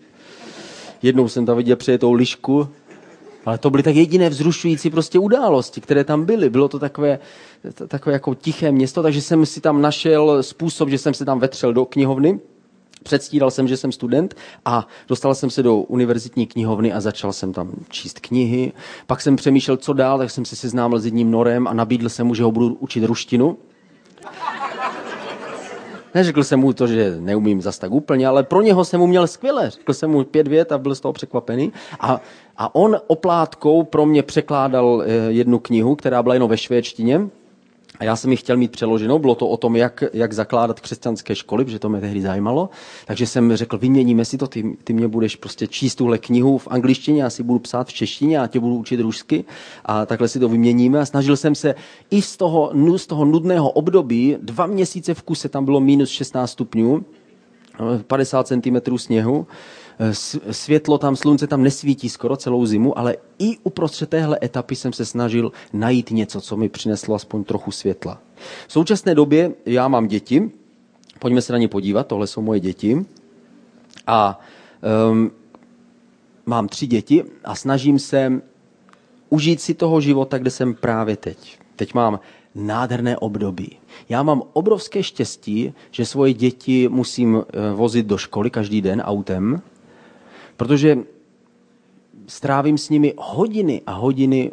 Jednou 1.02 1.28
jsem 1.28 1.46
tam 1.46 1.56
viděl 1.56 1.76
přijetou 1.76 2.12
lišku, 2.12 2.68
ale 3.44 3.58
to 3.58 3.70
byly 3.70 3.82
tak 3.82 3.94
jediné 3.94 4.28
vzrušující 4.28 4.90
prostě 4.90 5.18
události, 5.18 5.80
které 5.80 6.04
tam 6.04 6.24
byly. 6.24 6.50
Bylo 6.50 6.68
to 6.68 6.78
takové, 6.78 7.18
takové 7.88 8.12
jako 8.12 8.34
tiché 8.34 8.72
město, 8.72 9.02
takže 9.02 9.22
jsem 9.22 9.46
si 9.46 9.60
tam 9.60 9.82
našel 9.82 10.42
způsob, 10.42 10.88
že 10.88 10.98
jsem 10.98 11.14
se 11.14 11.24
tam 11.24 11.40
vetřel 11.40 11.72
do 11.72 11.84
knihovny 11.84 12.40
předstíral 13.06 13.50
jsem, 13.50 13.68
že 13.68 13.76
jsem 13.76 13.92
student 13.92 14.34
a 14.64 14.86
dostal 15.08 15.34
jsem 15.34 15.50
se 15.50 15.62
do 15.62 15.76
univerzitní 15.76 16.46
knihovny 16.46 16.92
a 16.92 17.00
začal 17.00 17.32
jsem 17.32 17.52
tam 17.52 17.70
číst 17.88 18.20
knihy. 18.20 18.72
Pak 19.06 19.20
jsem 19.20 19.36
přemýšlel, 19.36 19.76
co 19.76 19.92
dál, 19.92 20.18
tak 20.18 20.30
jsem 20.30 20.44
se 20.44 20.56
seznámil 20.56 20.98
s 20.98 21.04
jedním 21.04 21.30
norem 21.30 21.66
a 21.66 21.72
nabídl 21.72 22.08
jsem 22.08 22.26
mu, 22.26 22.34
že 22.34 22.42
ho 22.42 22.52
budu 22.52 22.74
učit 22.74 23.04
ruštinu. 23.04 23.58
Neřekl 26.14 26.44
jsem 26.44 26.60
mu 26.60 26.72
to, 26.72 26.86
že 26.86 27.16
neumím 27.20 27.62
zas 27.62 27.78
tak 27.78 27.92
úplně, 27.92 28.26
ale 28.26 28.42
pro 28.42 28.62
něho 28.62 28.84
jsem 28.84 29.00
mu 29.00 29.06
měl 29.06 29.26
skvěle. 29.26 29.70
Řekl 29.70 29.94
jsem 29.94 30.10
mu 30.10 30.24
pět 30.24 30.48
vět 30.48 30.72
a 30.72 30.78
byl 30.78 30.94
z 30.94 31.00
toho 31.00 31.12
překvapený. 31.12 31.72
A, 32.00 32.20
a 32.56 32.74
on 32.74 32.96
oplátkou 33.06 33.82
pro 33.82 34.06
mě 34.06 34.22
překládal 34.22 35.02
eh, 35.06 35.12
jednu 35.28 35.58
knihu, 35.58 35.96
která 35.96 36.22
byla 36.22 36.34
jenom 36.34 36.50
ve 36.50 36.58
švédštině. 36.58 37.20
A 37.98 38.04
já 38.04 38.16
jsem 38.16 38.30
ji 38.30 38.36
chtěl 38.36 38.56
mít 38.56 38.70
přeloženou, 38.70 39.18
bylo 39.18 39.34
to 39.34 39.48
o 39.48 39.56
tom, 39.56 39.76
jak, 39.76 40.04
jak 40.12 40.32
zakládat 40.32 40.80
křesťanské 40.80 41.34
školy, 41.34 41.64
protože 41.64 41.78
to 41.78 41.88
mě 41.88 42.00
tehdy 42.00 42.22
zajímalo. 42.22 42.70
Takže 43.06 43.26
jsem 43.26 43.56
řekl, 43.56 43.78
vyměníme 43.78 44.24
si 44.24 44.38
to, 44.38 44.46
ty, 44.46 44.76
ty 44.84 44.92
mě 44.92 45.08
budeš 45.08 45.36
prostě 45.36 45.66
číst 45.66 45.94
tuhle 45.94 46.18
knihu 46.18 46.58
v 46.58 46.68
angličtině, 46.70 47.22
já 47.22 47.30
si 47.30 47.42
budu 47.42 47.58
psát 47.58 47.88
v 47.88 47.92
češtině, 47.92 48.40
a 48.40 48.46
tě 48.46 48.60
budu 48.60 48.74
učit 48.74 49.00
rusky 49.00 49.44
a 49.84 50.06
takhle 50.06 50.28
si 50.28 50.40
to 50.40 50.48
vyměníme. 50.48 51.00
A 51.00 51.06
snažil 51.06 51.36
jsem 51.36 51.54
se 51.54 51.74
i 52.10 52.22
z 52.22 52.36
toho, 52.36 52.72
z 52.96 53.06
toho 53.06 53.24
nudného 53.24 53.70
období, 53.70 54.36
dva 54.42 54.66
měsíce 54.66 55.14
v 55.14 55.22
kuse, 55.22 55.48
tam 55.48 55.64
bylo 55.64 55.80
minus 55.80 56.10
16 56.10 56.50
stupňů, 56.50 57.04
50 58.06 58.46
cm 58.46 58.98
sněhu, 58.98 59.46
světlo 60.50 60.98
tam, 60.98 61.16
slunce 61.16 61.46
tam 61.46 61.62
nesvítí 61.62 62.08
skoro 62.08 62.36
celou 62.36 62.66
zimu, 62.66 62.98
ale 62.98 63.16
i 63.38 63.58
uprostřed 63.62 64.10
téhle 64.10 64.38
etapy 64.42 64.76
jsem 64.76 64.92
se 64.92 65.04
snažil 65.04 65.52
najít 65.72 66.10
něco, 66.10 66.40
co 66.40 66.56
mi 66.56 66.68
přineslo 66.68 67.14
aspoň 67.14 67.44
trochu 67.44 67.70
světla. 67.70 68.18
V 68.68 68.72
současné 68.72 69.14
době 69.14 69.52
já 69.66 69.88
mám 69.88 70.06
děti, 70.06 70.50
pojďme 71.18 71.42
se 71.42 71.52
na 71.52 71.58
ně 71.58 71.68
podívat, 71.68 72.06
tohle 72.06 72.26
jsou 72.26 72.42
moje 72.42 72.60
děti. 72.60 73.06
A 74.06 74.40
um, 75.10 75.30
mám 76.46 76.68
tři 76.68 76.86
děti 76.86 77.24
a 77.44 77.54
snažím 77.54 77.98
se 77.98 78.42
užít 79.28 79.60
si 79.60 79.74
toho 79.74 80.00
života, 80.00 80.38
kde 80.38 80.50
jsem 80.50 80.74
právě 80.74 81.16
teď. 81.16 81.58
Teď 81.76 81.94
mám 81.94 82.20
nádherné 82.54 83.16
období. 83.18 83.78
Já 84.08 84.22
mám 84.22 84.42
obrovské 84.52 85.02
štěstí, 85.02 85.74
že 85.90 86.06
svoje 86.06 86.32
děti 86.32 86.88
musím 86.88 87.36
eh, 87.36 87.72
vozit 87.72 88.06
do 88.06 88.18
školy 88.18 88.50
každý 88.50 88.80
den 88.80 89.00
autem, 89.00 89.62
protože 90.56 90.98
strávím 92.26 92.78
s 92.78 92.90
nimi 92.90 93.14
hodiny 93.18 93.82
a 93.86 93.92
hodiny 93.92 94.52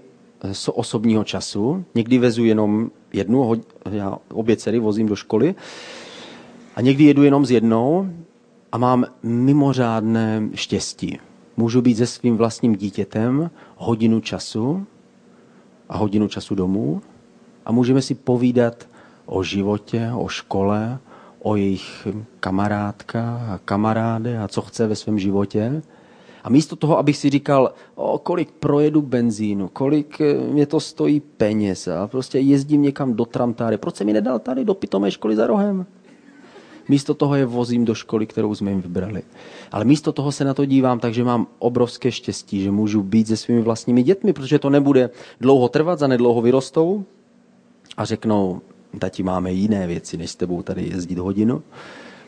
z 0.52 0.70
osobního 0.74 1.24
času. 1.24 1.86
Někdy 1.96 2.18
vezu 2.18 2.44
jenom 2.44 2.92
jednu, 3.14 3.62
já 3.92 4.18
obě 4.34 4.58
dcery 4.58 4.80
vozím 4.80 5.08
do 5.08 5.16
školy 5.16 5.56
a 6.76 6.82
někdy 6.82 7.04
jedu 7.04 7.24
jenom 7.24 7.46
s 7.46 7.52
jednou 7.52 8.10
a 8.72 8.78
mám 8.78 9.06
mimořádné 9.24 10.50
štěstí. 10.54 11.20
Můžu 11.58 11.82
být 11.82 11.98
se 11.98 12.08
svým 12.08 12.38
vlastním 12.38 12.76
dítětem 12.76 13.52
hodinu 13.78 14.20
času 14.20 14.86
a 15.90 15.98
hodinu 15.98 16.28
času 16.28 16.56
domů 16.56 17.02
a 17.66 17.72
můžeme 17.72 18.02
si 18.02 18.16
povídat 18.16 18.88
o 19.26 19.44
životě, 19.44 20.12
o 20.16 20.28
škole, 20.28 21.00
o 21.40 21.56
jejich 21.56 22.08
kamarádkách 22.40 23.50
a 23.50 23.60
kamaráde 23.66 24.40
a 24.40 24.48
co 24.48 24.62
chce 24.62 24.88
ve 24.88 24.96
svém 24.96 25.20
životě. 25.20 25.82
A 26.44 26.50
místo 26.50 26.76
toho, 26.76 26.98
abych 26.98 27.18
si 27.18 27.30
říkal, 27.30 27.74
o, 27.96 28.18
kolik 28.18 28.52
projedu 28.52 29.02
benzínu, 29.02 29.68
kolik 29.68 30.22
eh, 30.22 30.34
mě 30.34 30.66
to 30.66 30.80
stojí 30.80 31.20
peněz 31.20 31.88
a 31.88 32.08
prostě 32.08 32.40
jezdím 32.40 32.82
někam 32.82 33.14
do 33.14 33.26
tramtáry, 33.26 33.78
proč 33.78 33.96
se 33.96 34.04
mi 34.04 34.14
nedal 34.14 34.40
tady 34.40 34.66
do 34.66 34.74
pitomé 34.74 35.12
školy 35.12 35.36
za 35.36 35.48
rohem? 35.48 35.86
Místo 36.90 37.14
toho 37.14 37.36
je 37.36 37.46
vozím 37.46 37.86
do 37.86 37.96
školy, 37.96 38.28
kterou 38.28 38.56
jsme 38.56 38.72
jim 38.72 38.82
vybrali. 38.82 39.24
Ale 39.72 39.86
místo 39.86 40.12
toho 40.12 40.32
se 40.32 40.46
na 40.46 40.54
to 40.54 40.66
dívám, 40.66 41.00
takže 41.00 41.24
mám 41.24 41.48
obrovské 41.60 42.12
štěstí, 42.12 42.64
že 42.64 42.72
můžu 42.72 43.04
být 43.04 43.28
se 43.28 43.38
svými 43.38 43.62
vlastními 43.62 44.04
dětmi, 44.04 44.34
protože 44.34 44.60
to 44.60 44.70
nebude 44.70 45.10
dlouho 45.42 45.70
trvat, 45.70 46.00
za 46.00 46.08
nedlouho 46.08 46.42
vyrostou 46.42 47.06
a 47.98 48.06
řeknou, 48.06 48.62
tati 49.00 49.24
máme 49.24 49.54
jiné 49.54 49.88
věci, 49.88 50.18
než 50.18 50.32
s 50.32 50.36
tebou 50.36 50.62
tady 50.62 50.90
jezdit 50.90 51.18
hodinu. 51.18 51.64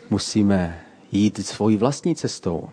Musíme 0.09 0.79
jít 1.11 1.45
svojí 1.45 1.77
vlastní 1.77 2.15
cestou. 2.15 2.69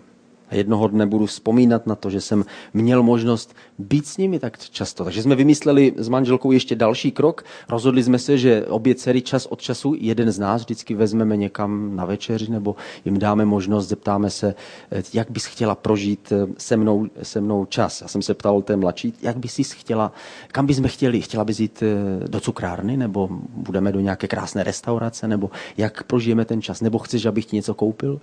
A 0.53 0.55
jednoho 0.55 0.88
dne 0.88 1.07
budu 1.07 1.27
vzpomínat 1.27 1.87
na 1.87 1.95
to, 1.95 2.11
že 2.11 2.21
jsem 2.21 2.45
měl 2.75 3.03
možnost 3.03 3.55
být 3.79 4.07
s 4.07 4.17
nimi 4.17 4.38
tak 4.38 4.59
často. 4.59 5.05
Takže 5.05 5.23
jsme 5.23 5.35
vymysleli 5.35 5.93
s 5.97 6.09
manželkou 6.09 6.53
ještě 6.53 6.75
další 6.75 7.12
krok. 7.12 7.45
Rozhodli 7.69 8.03
jsme 8.03 8.19
se, 8.19 8.38
že 8.38 8.67
obě 8.67 8.95
dcery 8.95 9.23
čas 9.23 9.47
od 9.47 9.61
času, 9.61 9.95
jeden 9.99 10.33
z 10.33 10.38
nás 10.38 10.62
vždycky 10.62 10.95
vezmeme 10.95 11.37
někam 11.37 11.97
na 11.97 12.05
večeři 12.05 12.51
nebo 12.51 12.77
jim 13.05 13.19
dáme 13.19 13.45
možnost, 13.45 13.88
zeptáme 13.88 14.31
se, 14.31 14.55
eh, 14.93 15.03
jak 15.12 15.31
bys 15.31 15.45
chtěla 15.45 15.75
prožít 15.75 16.33
eh, 16.33 16.47
se 16.59 16.77
mnou, 16.77 17.07
se 17.23 17.41
mnou 17.41 17.65
čas. 17.65 18.01
Já 18.01 18.09
jsem 18.09 18.23
se 18.23 18.35
ptal 18.35 18.62
té 18.62 18.77
mladší, 18.77 19.15
jak 19.23 19.37
bys 19.37 19.55
jsi 19.55 19.62
chtěla, 19.62 20.12
kam 20.49 20.67
bychom 20.67 20.88
chtěli? 20.88 21.21
Chtěla 21.21 21.45
bys 21.45 21.61
jít 21.61 21.83
eh, 21.83 22.29
do 22.29 22.41
cukrárny 22.41 22.97
nebo 22.97 23.29
budeme 23.49 23.93
do 23.93 24.01
nějaké 24.01 24.29
krásné 24.29 24.65
restaurace 24.65 25.29
nebo 25.29 25.51
jak 25.77 26.03
prožijeme 26.03 26.45
ten 26.45 26.62
čas? 26.62 26.81
Nebo 26.81 26.99
chceš, 26.99 27.27
abych 27.27 27.47
ti 27.47 27.57
něco 27.57 27.75
koupil? 27.75 28.21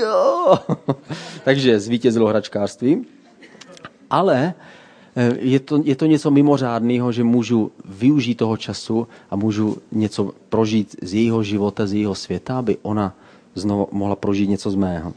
Jo! 0.00 0.58
Takže 1.44 1.63
zvítězilo 1.76 2.28
hračkářství. 2.28 3.04
Ale 4.10 4.54
eh, 5.16 5.36
je 5.40 5.60
to, 5.60 5.80
je 5.84 5.96
to 5.96 6.06
něco 6.06 6.30
mimořádného, 6.30 7.12
že 7.12 7.24
můžu 7.24 7.72
využít 7.84 8.34
toho 8.34 8.56
času 8.56 9.08
a 9.30 9.36
můžu 9.36 9.76
něco 9.92 10.32
prožít 10.48 10.96
z 11.02 11.14
jejího 11.14 11.42
života, 11.42 11.86
z 11.86 11.92
jejího 11.92 12.14
světa, 12.14 12.58
aby 12.58 12.76
ona 12.82 13.16
znovu 13.54 13.88
mohla 13.92 14.16
prožít 14.16 14.50
něco 14.50 14.70
z 14.70 14.74
mého. 14.74 15.12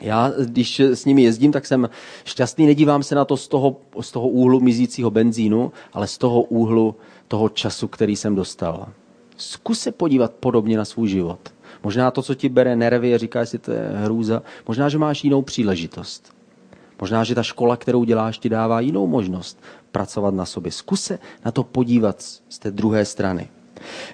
Já, 0.00 0.32
když 0.44 0.80
s 0.80 1.04
nimi 1.04 1.22
jezdím, 1.22 1.52
tak 1.52 1.66
jsem 1.66 1.88
šťastný. 2.24 2.66
Nedívám 2.66 3.02
se 3.02 3.14
na 3.14 3.24
to 3.24 3.36
z 3.36 3.48
toho, 3.48 3.76
z 4.00 4.12
toho 4.12 4.28
úhlu 4.28 4.60
mizícího 4.60 5.10
benzínu, 5.10 5.72
ale 5.92 6.06
z 6.06 6.18
toho 6.18 6.42
úhlu 6.42 6.94
toho 7.28 7.48
času, 7.48 7.88
který 7.88 8.16
jsem 8.16 8.34
dostal. 8.34 8.88
Zkus 9.36 9.80
se 9.80 9.92
podívat 9.92 10.32
podobně 10.32 10.76
na 10.76 10.84
svůj 10.84 11.08
život. 11.08 11.38
Možná 11.82 12.10
to, 12.10 12.22
co 12.22 12.34
ti 12.34 12.48
bere 12.48 12.76
nervy 12.76 13.14
a 13.14 13.18
říká, 13.18 13.40
jestli 13.40 13.58
to 13.58 13.72
je 13.72 13.90
hrůza, 13.94 14.42
možná, 14.68 14.88
že 14.88 14.98
máš 14.98 15.24
jinou 15.24 15.42
příležitost. 15.42 16.36
Možná, 17.00 17.24
že 17.24 17.34
ta 17.34 17.42
škola, 17.42 17.76
kterou 17.76 18.04
děláš, 18.04 18.38
ti 18.38 18.48
dává 18.48 18.80
jinou 18.80 19.06
možnost 19.06 19.62
pracovat 19.92 20.34
na 20.34 20.46
sobě. 20.46 20.72
Zkus 20.72 21.02
se 21.02 21.18
na 21.44 21.50
to 21.50 21.64
podívat 21.64 22.22
z 22.48 22.58
té 22.58 22.70
druhé 22.70 23.04
strany. 23.04 23.48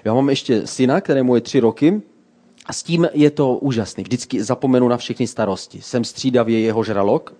Já 0.03 0.13
mám 0.13 0.29
ještě 0.29 0.67
syna, 0.67 1.01
kterému 1.01 1.35
je 1.35 1.41
tři 1.41 1.59
roky, 1.59 2.01
a 2.65 2.73
s 2.73 2.83
tím 2.83 3.07
je 3.13 3.31
to 3.31 3.57
úžasný. 3.57 4.03
Vždycky 4.03 4.43
zapomenu 4.43 4.87
na 4.87 4.97
všechny 4.97 5.27
starosti. 5.27 5.81
Jsem 5.81 6.03
střídavě 6.03 6.59
jeho 6.59 6.83
žralok, 6.83 7.33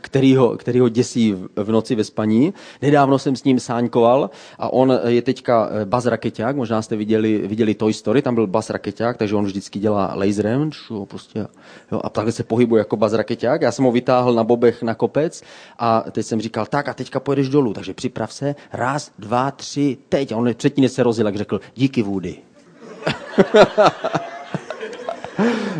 který 0.00 0.36
ho, 0.36 0.56
který 0.56 0.80
ho 0.80 0.88
děsí 0.88 1.34
v 1.56 1.70
noci 1.70 1.94
ve 1.94 2.04
spaní. 2.04 2.54
Nedávno 2.82 3.18
jsem 3.18 3.36
s 3.36 3.44
ním 3.44 3.60
sáňkoval 3.60 4.30
a 4.58 4.72
on 4.72 4.98
je 5.06 5.22
teďka 5.22 5.68
eh, 5.70 5.84
Baz 5.84 6.06
Raketák, 6.06 6.56
možná 6.56 6.82
jste 6.82 6.96
viděli, 6.96 7.42
viděli 7.46 7.74
Toy 7.74 7.92
Story, 7.92 8.22
tam 8.22 8.34
byl 8.34 8.46
Baz 8.46 8.70
Raketák, 8.70 9.16
takže 9.16 9.36
on 9.36 9.44
vždycky 9.44 9.78
dělá 9.78 10.14
laserem 10.14 10.70
čo, 10.72 11.06
prostě, 11.06 11.46
jo, 11.92 12.00
a 12.04 12.08
takhle 12.08 12.32
se 12.32 12.44
pohybuje 12.44 12.80
jako 12.80 12.96
Baz 12.96 13.12
Raketák. 13.12 13.62
Já 13.62 13.72
jsem 13.72 13.84
ho 13.84 13.92
vytáhl 13.92 14.34
na 14.34 14.44
bobech 14.44 14.82
na 14.82 14.94
kopec 14.94 15.42
a 15.78 16.04
teď 16.10 16.26
jsem 16.26 16.40
říkal, 16.40 16.66
tak 16.66 16.88
a 16.88 16.94
teďka 16.94 17.20
pojedeš 17.20 17.48
dolů, 17.48 17.72
takže 17.72 17.94
připrav 17.94 18.32
se, 18.32 18.54
raz, 18.72 19.12
dva, 19.18 19.50
tři, 19.50 19.96
teď. 20.08 20.32
A 20.32 20.36
on 20.36 20.54
předtím 20.54 20.88
se 20.88 21.02
rozjel, 21.02 21.26
jak 21.26 21.36
řekl, 21.36 21.60
díky 21.74 22.02
Woody. 22.02 22.36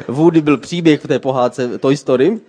Woody 0.09 0.41
byl 0.41 0.59
příběh 0.59 1.05
v 1.05 1.09
té 1.09 1.19
pohádce 1.19 1.79
Toy 1.79 1.97
Story, 1.97 2.41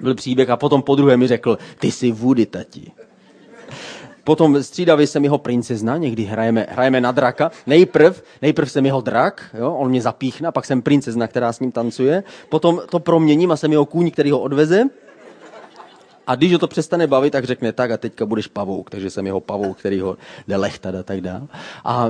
byl 0.00 0.14
příběh 0.14 0.50
a 0.50 0.56
potom 0.56 0.82
po 0.82 0.94
druhé 0.94 1.16
mi 1.16 1.26
řekl, 1.26 1.58
ty 1.78 1.92
jsi 1.92 2.12
Woody, 2.12 2.46
tati. 2.46 2.92
Potom 4.24 4.62
střídavě 4.62 5.06
jsem 5.06 5.24
jeho 5.24 5.38
princezna, 5.38 5.96
někdy 5.96 6.22
hrajeme, 6.24 6.66
hrajeme 6.70 7.00
na 7.00 7.12
draka. 7.12 7.50
Nejprv, 7.66 8.22
nejprv 8.42 8.72
jsem 8.72 8.86
jeho 8.86 9.00
drak, 9.00 9.56
jo, 9.58 9.72
on 9.74 9.88
mě 9.88 10.02
zapíchne, 10.02 10.52
pak 10.52 10.64
jsem 10.64 10.82
princezna, 10.82 11.26
která 11.26 11.52
s 11.52 11.60
ním 11.60 11.72
tancuje. 11.72 12.22
Potom 12.48 12.82
to 12.90 13.00
proměním 13.00 13.52
a 13.52 13.56
jsem 13.56 13.72
jeho 13.72 13.86
kůň, 13.86 14.10
který 14.10 14.30
ho 14.30 14.40
odveze. 14.40 14.84
A 16.26 16.34
když 16.34 16.52
ho 16.52 16.58
to 16.58 16.68
přestane 16.68 17.06
bavit, 17.06 17.30
tak 17.30 17.44
řekne 17.44 17.72
tak 17.72 17.90
a 17.90 17.96
teďka 17.96 18.26
budeš 18.26 18.46
pavouk. 18.46 18.90
Takže 18.90 19.10
jsem 19.10 19.26
jeho 19.26 19.40
pavouk, 19.40 19.78
který 19.78 20.00
ho 20.00 20.16
jde 20.48 20.56
lechtat 20.56 20.94
a 20.94 21.02
tak 21.02 21.20
dále. 21.20 21.46
A 21.84 22.08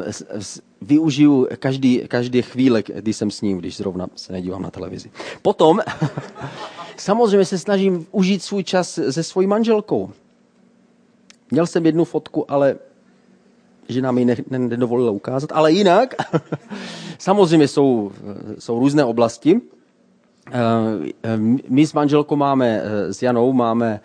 využiju 0.80 1.48
každý, 1.58 2.02
každý 2.08 2.42
chvíle, 2.42 2.82
kdy 2.82 3.12
jsem 3.12 3.30
s 3.30 3.40
ním, 3.40 3.58
když 3.58 3.76
zrovna 3.76 4.06
se 4.14 4.32
nedívám 4.32 4.62
na 4.62 4.70
televizi. 4.70 5.10
Potom 5.42 5.80
samozřejmě 6.96 7.44
se 7.44 7.58
snažím 7.58 8.06
užít 8.12 8.42
svůj 8.42 8.64
čas 8.64 8.98
se 9.10 9.22
svojí 9.22 9.46
manželkou. 9.46 10.10
Měl 11.50 11.66
jsem 11.66 11.86
jednu 11.86 12.04
fotku, 12.04 12.50
ale 12.50 12.76
žena 13.88 14.12
mi 14.12 14.36
nedovolila 14.48 15.10
ukázat. 15.10 15.52
Ale 15.52 15.72
jinak, 15.72 16.14
samozřejmě 17.18 17.68
jsou, 17.68 18.12
jsou 18.58 18.78
různé 18.78 19.04
oblasti. 19.04 19.60
Eh, 20.52 21.12
eh, 21.22 21.36
my 21.68 21.86
s 21.86 21.92
manželkou 21.92 22.36
máme, 22.36 22.82
eh, 22.84 23.14
s 23.14 23.22
Janou 23.22 23.52
máme 23.52 24.00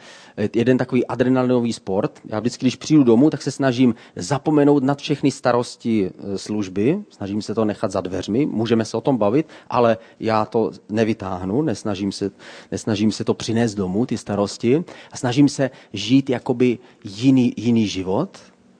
jeden 0.55 0.77
takový 0.77 1.07
adrenalinový 1.07 1.73
sport. 1.73 2.19
Já 2.25 2.39
vždycky, 2.39 2.63
když 2.63 2.75
přijdu 2.75 3.03
domů, 3.03 3.29
tak 3.29 3.41
se 3.41 3.51
snažím 3.51 3.95
zapomenout 4.15 4.83
nad 4.83 4.99
všechny 4.99 5.31
starosti 5.31 6.11
služby, 6.35 7.03
snažím 7.09 7.41
se 7.41 7.55
to 7.55 7.65
nechat 7.65 7.91
za 7.91 8.01
dveřmi, 8.01 8.45
můžeme 8.45 8.85
se 8.85 8.97
o 8.97 9.01
tom 9.01 9.17
bavit, 9.17 9.47
ale 9.69 9.97
já 10.19 10.45
to 10.45 10.71
nevytáhnu, 10.89 11.61
nesnažím 11.61 12.11
se, 12.11 12.31
nesnažím 12.71 13.11
se 13.11 13.23
to 13.23 13.33
přinést 13.33 13.75
domů, 13.75 14.05
ty 14.05 14.17
starosti, 14.17 14.83
a 15.11 15.17
snažím 15.17 15.49
se 15.49 15.69
žít 15.93 16.29
jakoby 16.29 16.79
jiný, 17.03 17.53
jiný 17.57 17.87
život. 17.87 18.37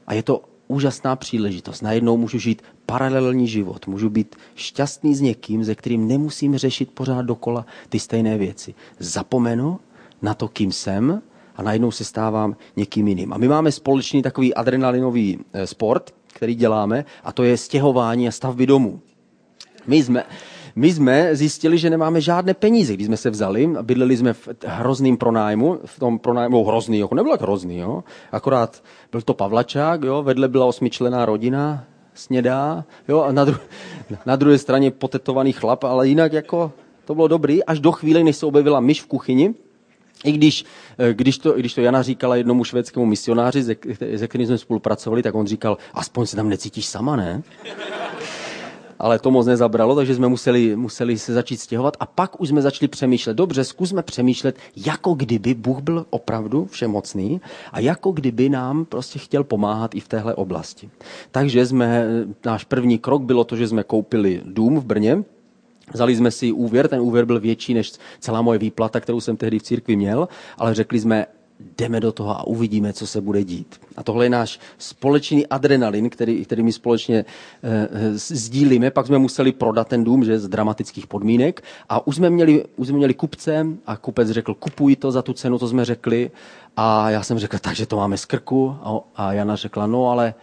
A 0.08 0.14
je 0.14 0.24
to 0.24 0.42
úžasná 0.68 1.16
příležitost. 1.16 1.82
Najednou 1.82 2.18
můžu 2.18 2.40
žít 2.40 2.62
paralelní 2.86 3.48
život. 3.48 3.88
Můžu 3.88 4.10
být 4.10 4.36
šťastný 4.56 5.16
s 5.16 5.22
někým, 5.22 5.64
ze 5.64 5.76
kterým 5.76 6.08
nemusím 6.08 6.58
řešit 6.58 6.92
pořád 6.92 7.22
dokola 7.22 7.66
ty 7.90 8.00
stejné 8.00 8.38
věci. 8.38 8.74
Zapomenu 9.00 9.80
na 10.22 10.34
to, 10.34 10.48
kým 10.48 10.72
jsem 10.72 11.22
a 11.62 11.64
najednou 11.64 11.92
se 11.92 12.04
stávám 12.06 12.56
někým 12.76 13.08
jiným. 13.08 13.34
A 13.34 13.38
my 13.38 13.48
máme 13.48 13.72
společný 13.72 14.22
takový 14.22 14.54
adrenalinový 14.54 15.40
eh, 15.54 15.68
sport, 15.68 16.14
který 16.34 16.56
děláme, 16.56 17.06
a 17.24 17.32
to 17.32 17.44
je 17.44 17.58
stěhování 17.58 18.28
a 18.28 18.32
stavby 18.32 18.66
domů. 18.66 19.00
My 19.88 20.04
jsme, 20.04 20.24
my 20.76 20.94
jsme 20.94 21.36
zjistili, 21.36 21.78
že 21.78 21.90
nemáme 21.90 22.22
žádné 22.22 22.54
peníze, 22.54 22.94
když 22.94 23.08
jsme 23.08 23.18
se 23.18 23.30
vzali 23.30 23.70
bydleli 23.82 24.18
jsme 24.18 24.34
v 24.34 24.50
hrozným 24.66 25.18
pronájmu, 25.18 25.80
v 25.86 26.00
tom 26.00 26.20
pronájmu 26.20 26.66
hrozný, 26.66 27.00
jako 27.00 27.16
nebyl 27.16 27.32
tak 27.32 27.42
hrozný, 27.42 27.78
jo? 27.78 28.04
akorát 28.32 28.84
byl 29.12 29.22
to 29.22 29.34
Pavlačák, 29.34 30.04
jo? 30.04 30.24
vedle 30.24 30.48
byla 30.48 30.66
osmičlená 30.66 31.26
rodina, 31.26 31.84
snědá, 32.14 32.86
jo? 33.08 33.22
a 33.22 33.32
na, 33.32 33.46
dru- 33.46 33.60
na 34.26 34.36
druhé 34.36 34.58
straně 34.58 34.92
potetovaný 34.92 35.52
chlap, 35.52 35.84
ale 35.84 36.08
jinak 36.08 36.34
jako 36.34 36.72
to 37.06 37.16
bylo 37.16 37.28
dobrý, 37.28 37.64
až 37.64 37.80
do 37.80 37.92
chvíle, 37.92 38.24
než 38.24 38.36
se 38.36 38.46
objevila 38.46 38.80
myš 38.80 39.02
v 39.02 39.08
kuchyni, 39.08 39.54
i 40.24 40.32
když, 40.32 40.66
eh, 40.98 41.14
když, 41.14 41.38
to, 41.38 41.52
když 41.52 41.74
to 41.74 41.82
Jana 41.82 42.02
říkala 42.02 42.36
jednomu 42.36 42.64
švédskému 42.64 43.06
misionáři, 43.06 43.64
se, 43.64 44.28
kterým 44.28 44.48
jsme 44.48 44.58
spolupracovali, 44.58 45.24
tak 45.24 45.36
on 45.36 45.48
říkal, 45.48 45.78
aspoň 45.94 46.26
se 46.26 46.36
tam 46.36 46.50
necítíš 46.50 46.86
sama, 46.86 47.16
ne? 47.16 47.44
ale 49.02 49.20
to 49.20 49.32
moc 49.32 49.46
nezabralo, 49.46 49.96
takže 49.96 50.16
jsme 50.16 50.28
museli, 50.28 50.76
museli 50.76 51.18
se 51.18 51.34
začít 51.34 51.58
stěhovat 51.58 51.98
a 52.00 52.06
pak 52.06 52.42
už 52.42 52.50
jsme 52.50 52.62
začali 52.62 52.88
přemýšlet, 52.88 53.34
dobře, 53.34 53.64
zkusme 53.64 54.04
přemýšlet, 54.04 54.56
jako 54.76 55.14
kdyby 55.14 55.54
Bůh 55.54 55.80
byl 55.82 56.06
opravdu 56.10 56.66
všemocný 56.66 57.42
a 57.72 57.80
jako 57.80 58.12
kdyby 58.12 58.50
nám 58.50 58.86
prostě 58.86 59.20
chtěl 59.20 59.44
pomáhat 59.44 59.96
i 59.96 60.00
v 60.00 60.08
téhle 60.08 60.36
oblasti. 60.36 60.90
Takže 61.32 61.66
jsme, 61.66 62.06
náš 62.46 62.64
první 62.64 63.00
krok 63.00 63.22
bylo 63.22 63.44
to, 63.44 63.56
že 63.56 63.68
jsme 63.68 63.84
koupili 63.84 64.42
dům 64.46 64.80
v 64.80 64.86
Brně, 64.86 65.24
Vzali 65.94 66.16
jsme 66.16 66.32
si 66.32 66.52
úvěr, 66.52 66.88
ten 66.88 67.02
úvěr 67.02 67.26
byl 67.26 67.40
větší 67.40 67.74
než 67.74 67.94
celá 68.20 68.42
moje 68.42 68.60
výplata, 68.60 69.00
kterou 69.00 69.22
jsem 69.22 69.38
tehdy 69.38 69.60
v 69.60 69.64
církvi 69.64 69.96
měl, 69.96 70.28
ale 70.58 70.74
řekli 70.74 71.00
jsme, 71.00 71.26
jdeme 71.78 72.00
do 72.00 72.12
toho 72.12 72.40
a 72.40 72.48
uvidíme, 72.48 72.94
co 72.94 73.08
se 73.08 73.22
bude 73.22 73.44
dít. 73.44 73.82
A 73.98 74.04
tohle 74.04 74.26
je 74.26 74.30
náš 74.30 74.60
společný 74.78 75.48
adrenalin, 75.48 76.10
který, 76.10 76.46
který 76.46 76.64
my 76.64 76.72
společně 76.72 77.18
e, 77.18 77.26
sdílíme. 78.14 78.92
Pak 78.92 79.08
jsme 79.08 79.18
museli 79.18 79.52
prodat 79.52 79.88
ten 79.88 80.04
dům, 80.04 80.24
že 80.24 80.40
z 80.40 80.48
dramatických 80.48 81.08
podmínek. 81.08 81.64
A 81.90 82.08
už 82.08 82.16
jsme 82.16 82.30
měli, 82.30 82.64
už 82.76 82.88
jsme 82.88 82.98
měli 82.98 83.14
kupce 83.14 83.68
a 83.86 83.98
kupec 83.98 84.30
řekl, 84.30 84.54
kupuj 84.54 84.96
to 84.96 85.12
za 85.12 85.22
tu 85.22 85.34
cenu, 85.34 85.60
to 85.60 85.68
jsme 85.68 85.86
řekli. 85.86 86.32
A 86.78 87.10
já 87.10 87.24
jsem 87.24 87.40
řekl, 87.40 87.58
takže 87.62 87.86
to 87.86 87.98
máme 87.98 88.18
z 88.18 88.26
krku. 88.26 88.76
A, 88.84 89.00
a 89.16 89.34
Jana 89.34 89.56
řekla, 89.56 89.88
no 89.88 90.10
ale 90.10 90.34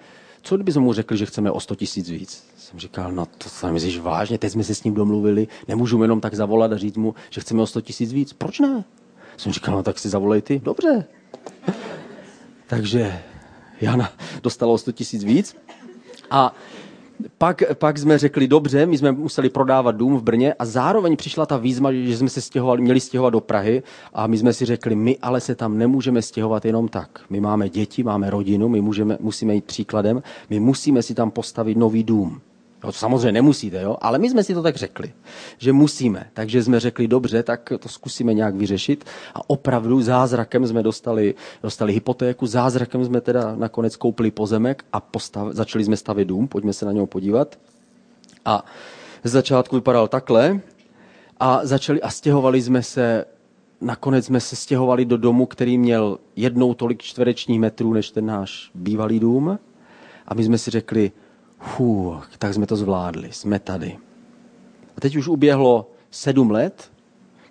co 0.48 0.56
kdyby 0.56 0.72
jsme 0.72 0.82
mu 0.82 0.92
řekli, 0.92 1.16
že 1.16 1.26
chceme 1.26 1.50
o 1.50 1.61
100 1.61 1.74
tisíc 1.74 2.11
víc? 2.11 2.44
Jsem 2.56 2.80
říkal, 2.80 3.12
no 3.12 3.26
to 3.26 3.48
se 3.48 3.72
myslíš 3.72 3.98
vážně, 3.98 4.38
teď 4.38 4.52
jsme 4.52 4.64
se 4.64 4.74
s 4.74 4.84
ním 4.84 4.94
domluvili, 4.94 5.48
nemůžu 5.68 6.02
jenom 6.02 6.20
tak 6.20 6.34
zavolat 6.34 6.72
a 6.72 6.76
říct 6.76 6.96
mu, 6.96 7.14
že 7.30 7.40
chceme 7.40 7.62
o 7.62 7.66
100 7.66 7.80
tisíc 7.80 8.12
víc. 8.12 8.32
Proč 8.32 8.58
ne? 8.58 8.84
Jsem 9.37 9.52
říkal, 9.52 9.74
no 9.74 9.82
tak 9.82 9.98
si 9.98 10.08
zavolej 10.08 10.42
ty. 10.42 10.61
Dobře. 10.64 11.04
Takže 12.66 13.22
Jana 13.80 14.12
dostala 14.42 14.72
o 14.72 14.78
100 14.78 14.92
tisíc 14.92 15.24
víc. 15.24 15.56
A 16.30 16.54
pak, 17.38 17.62
pak 17.74 17.98
jsme 17.98 18.18
řekli, 18.18 18.48
dobře, 18.48 18.87
my 18.87 18.98
jsme 18.98 19.12
museli 19.12 19.48
prodávat 19.48 19.96
dům 19.96 20.16
v 20.16 20.22
Brně 20.22 20.54
a 20.54 20.64
zároveň 20.64 21.16
přišla 21.16 21.46
ta 21.46 21.57
výzva, 21.57 21.92
že 21.92 22.16
jsme 22.16 22.28
se 22.28 22.40
stěhovali, 22.40 22.83
měli 22.83 23.00
stěhovat 23.00 23.33
do 23.33 23.40
Prahy 23.40 23.83
a 24.14 24.26
my 24.26 24.38
jsme 24.38 24.52
si 24.52 24.64
řekli, 24.64 24.94
my 24.94 25.18
ale 25.22 25.40
se 25.40 25.54
tam 25.54 25.78
nemůžeme 25.78 26.22
stěhovat 26.22 26.64
jenom 26.64 26.88
tak. 26.88 27.20
My 27.31 27.40
máme 27.40 27.68
děti, 27.68 28.02
máme 28.02 28.31
rodinu, 28.31 28.68
my 28.68 28.81
můžeme, 28.81 29.16
musíme 29.20 29.54
jít 29.54 29.64
příkladem, 29.64 30.22
my 30.50 30.61
musíme 30.61 31.02
si 31.02 31.14
tam 31.14 31.31
postavit 31.31 31.78
nový 31.78 32.04
dům. 32.04 32.40
Jo, 32.85 32.93
to 32.93 32.99
samozřejmě 32.99 33.33
nemusíte, 33.33 33.83
jo? 33.83 33.97
ale 34.01 34.19
my 34.19 34.31
jsme 34.31 34.45
si 34.45 34.55
to 34.55 34.62
tak 34.62 34.77
řekli, 34.77 35.12
že 35.59 35.73
musíme. 35.73 36.31
Takže 36.35 36.62
jsme 36.62 36.81
řekli, 36.81 37.09
dobře, 37.09 37.43
tak 37.43 37.73
to 37.79 37.88
zkusíme 37.88 38.35
nějak 38.35 38.55
vyřešit. 38.55 39.05
A 39.35 39.51
opravdu 39.51 40.03
zázrakem 40.03 40.67
jsme 40.67 40.83
dostali, 40.83 41.35
dostali 41.62 41.93
hypotéku, 41.93 42.47
zázrakem 42.47 43.05
jsme 43.05 43.21
teda 43.21 43.55
nakonec 43.57 43.97
koupili 43.97 44.31
pozemek 44.31 44.85
a 44.93 45.01
postav, 45.01 45.49
začali 45.53 45.85
jsme 45.85 45.97
stavět 45.97 46.25
dům, 46.25 46.49
pojďme 46.49 46.73
se 46.73 46.87
na 46.87 46.93
něho 46.93 47.07
podívat. 47.07 47.59
A 48.45 48.64
z 49.25 49.31
začátku 49.31 49.77
vypadal 49.77 50.09
takhle 50.09 50.61
a 51.41 51.61
začali 51.62 52.03
a 52.03 52.11
stěhovali 52.11 52.62
jsme 52.62 52.83
se 52.83 53.25
nakonec 53.81 54.27
jsme 54.27 54.41
se 54.41 54.57
stěhovali 54.57 55.05
do 55.05 55.17
domu, 55.17 55.47
který 55.47 55.79
měl 55.79 56.19
jednou 56.37 56.75
tolik 56.75 57.03
čtverečních 57.03 57.61
metrů 57.61 57.93
než 57.93 58.11
ten 58.11 58.27
náš 58.27 58.71
bývalý 58.75 59.21
dům. 59.21 59.59
A 60.27 60.35
my 60.35 60.45
jsme 60.45 60.59
si 60.59 60.71
řekli, 60.71 61.12
Fů, 61.61 62.21
tak 62.38 62.55
jsme 62.55 62.66
to 62.66 62.77
zvládli, 62.77 63.33
jsme 63.33 63.59
tady. 63.59 63.99
A 64.97 65.01
teď 65.01 65.16
už 65.16 65.29
uběhlo 65.29 65.90
sedm 66.11 66.51
let, 66.51 66.90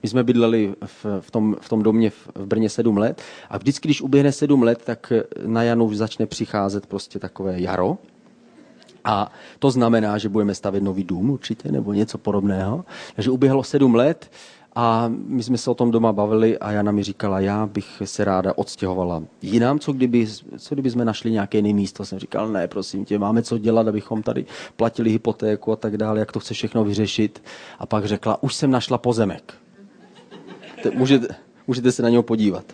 my 0.03 0.09
jsme 0.09 0.23
bydleli 0.23 0.75
v, 0.85 1.05
v, 1.19 1.31
tom, 1.31 1.55
v 1.61 1.69
tom 1.69 1.83
domě 1.83 2.09
v, 2.09 2.27
v 2.35 2.45
Brně 2.45 2.69
sedm 2.69 2.97
let 2.97 3.21
a 3.49 3.57
vždycky, 3.57 3.87
když 3.87 4.01
uběhne 4.01 4.31
sedm 4.31 4.63
let, 4.63 4.81
tak 4.85 5.13
na 5.45 5.63
Janu 5.63 5.85
už 5.85 5.97
začne 5.97 6.25
přicházet 6.25 6.85
prostě 6.85 7.19
takové 7.19 7.61
jaro. 7.61 7.97
A 9.03 9.31
to 9.59 9.71
znamená, 9.71 10.17
že 10.17 10.29
budeme 10.29 10.55
stavět 10.55 10.83
nový 10.83 11.03
dům 11.03 11.29
určitě, 11.29 11.71
nebo 11.71 11.93
něco 11.93 12.17
podobného. 12.17 12.85
Takže 13.15 13.31
uběhlo 13.31 13.63
sedm 13.63 13.95
let 13.95 14.31
a 14.79 15.11
my 15.27 15.43
jsme 15.43 15.57
se 15.57 15.71
o 15.71 15.73
tom 15.73 15.91
doma 15.91 16.13
bavili 16.13 16.57
a 16.57 16.71
Jana 16.71 16.91
mi 16.91 17.03
říkala, 17.03 17.39
já 17.39 17.65
bych 17.65 18.01
se 18.05 18.25
ráda 18.25 18.53
odstěhovala 18.55 19.23
jinam, 19.41 19.79
co 19.79 19.93
kdyby, 19.93 20.27
co 20.57 20.75
kdyby 20.75 20.91
jsme 20.91 21.05
našli 21.05 21.31
nějaké 21.31 21.57
jiné 21.57 21.73
místo. 21.73 22.05
Jsem 22.05 22.19
říkal, 22.19 22.47
ne, 22.47 22.67
prosím 22.67 23.05
tě, 23.05 23.19
máme 23.19 23.43
co 23.43 23.57
dělat, 23.57 23.87
abychom 23.87 24.23
tady 24.23 24.45
platili 24.75 25.09
hypotéku 25.09 25.71
a 25.71 25.75
tak 25.75 25.97
dále, 25.97 26.19
jak 26.19 26.31
to 26.31 26.39
chce 26.39 26.53
všechno 26.53 26.83
vyřešit. 26.83 27.43
A 27.79 27.85
pak 27.85 28.05
řekla, 28.05 28.43
už 28.43 28.55
jsem 28.55 28.71
našla 28.71 28.97
pozemek. 28.97 29.53
Můžete, 30.93 31.27
můžete 31.67 31.91
se 31.91 32.03
na 32.03 32.09
něho 32.09 32.23
podívat. 32.23 32.73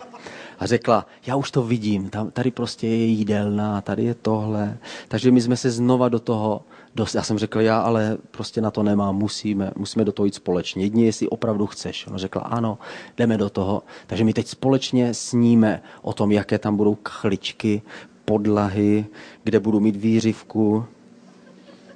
A 0.60 0.66
řekla, 0.66 1.06
já 1.28 1.36
už 1.36 1.52
to 1.52 1.64
vidím, 1.64 2.10
tam, 2.10 2.32
tady 2.32 2.52
prostě 2.52 2.88
je 2.88 3.06
jídelná, 3.06 3.82
tady 3.82 4.04
je 4.04 4.14
tohle. 4.14 4.78
Takže 5.08 5.32
my 5.32 5.42
jsme 5.42 5.58
se 5.58 5.72
znova 5.72 6.10
do 6.10 6.20
toho 6.20 6.62
dost, 6.96 7.16
já 7.16 7.24
jsem 7.24 7.38
řekl, 7.38 7.62
já 7.62 7.80
ale 7.80 8.18
prostě 8.32 8.62
na 8.62 8.72
to 8.72 8.84
nemám, 8.84 9.16
musíme, 9.16 9.72
musíme 9.76 10.06
do 10.06 10.12
toho 10.12 10.26
jít 10.26 10.36
společně. 10.36 10.84
Jedině, 10.84 11.06
jestli 11.06 11.30
opravdu 11.30 11.68
chceš. 11.68 12.08
Ona 12.08 12.18
řekla, 12.18 12.42
ano, 12.42 12.78
jdeme 13.18 13.38
do 13.38 13.50
toho. 13.50 13.84
Takže 14.08 14.24
my 14.24 14.34
teď 14.34 14.48
společně 14.48 15.14
sníme 15.14 15.82
o 16.02 16.14
tom, 16.14 16.32
jaké 16.32 16.60
tam 16.60 16.78
budou 16.78 16.96
kachličky, 16.96 17.82
podlahy, 18.26 19.06
kde 19.44 19.60
budu 19.60 19.80
mít 19.80 19.96
výřivku. 19.96 20.86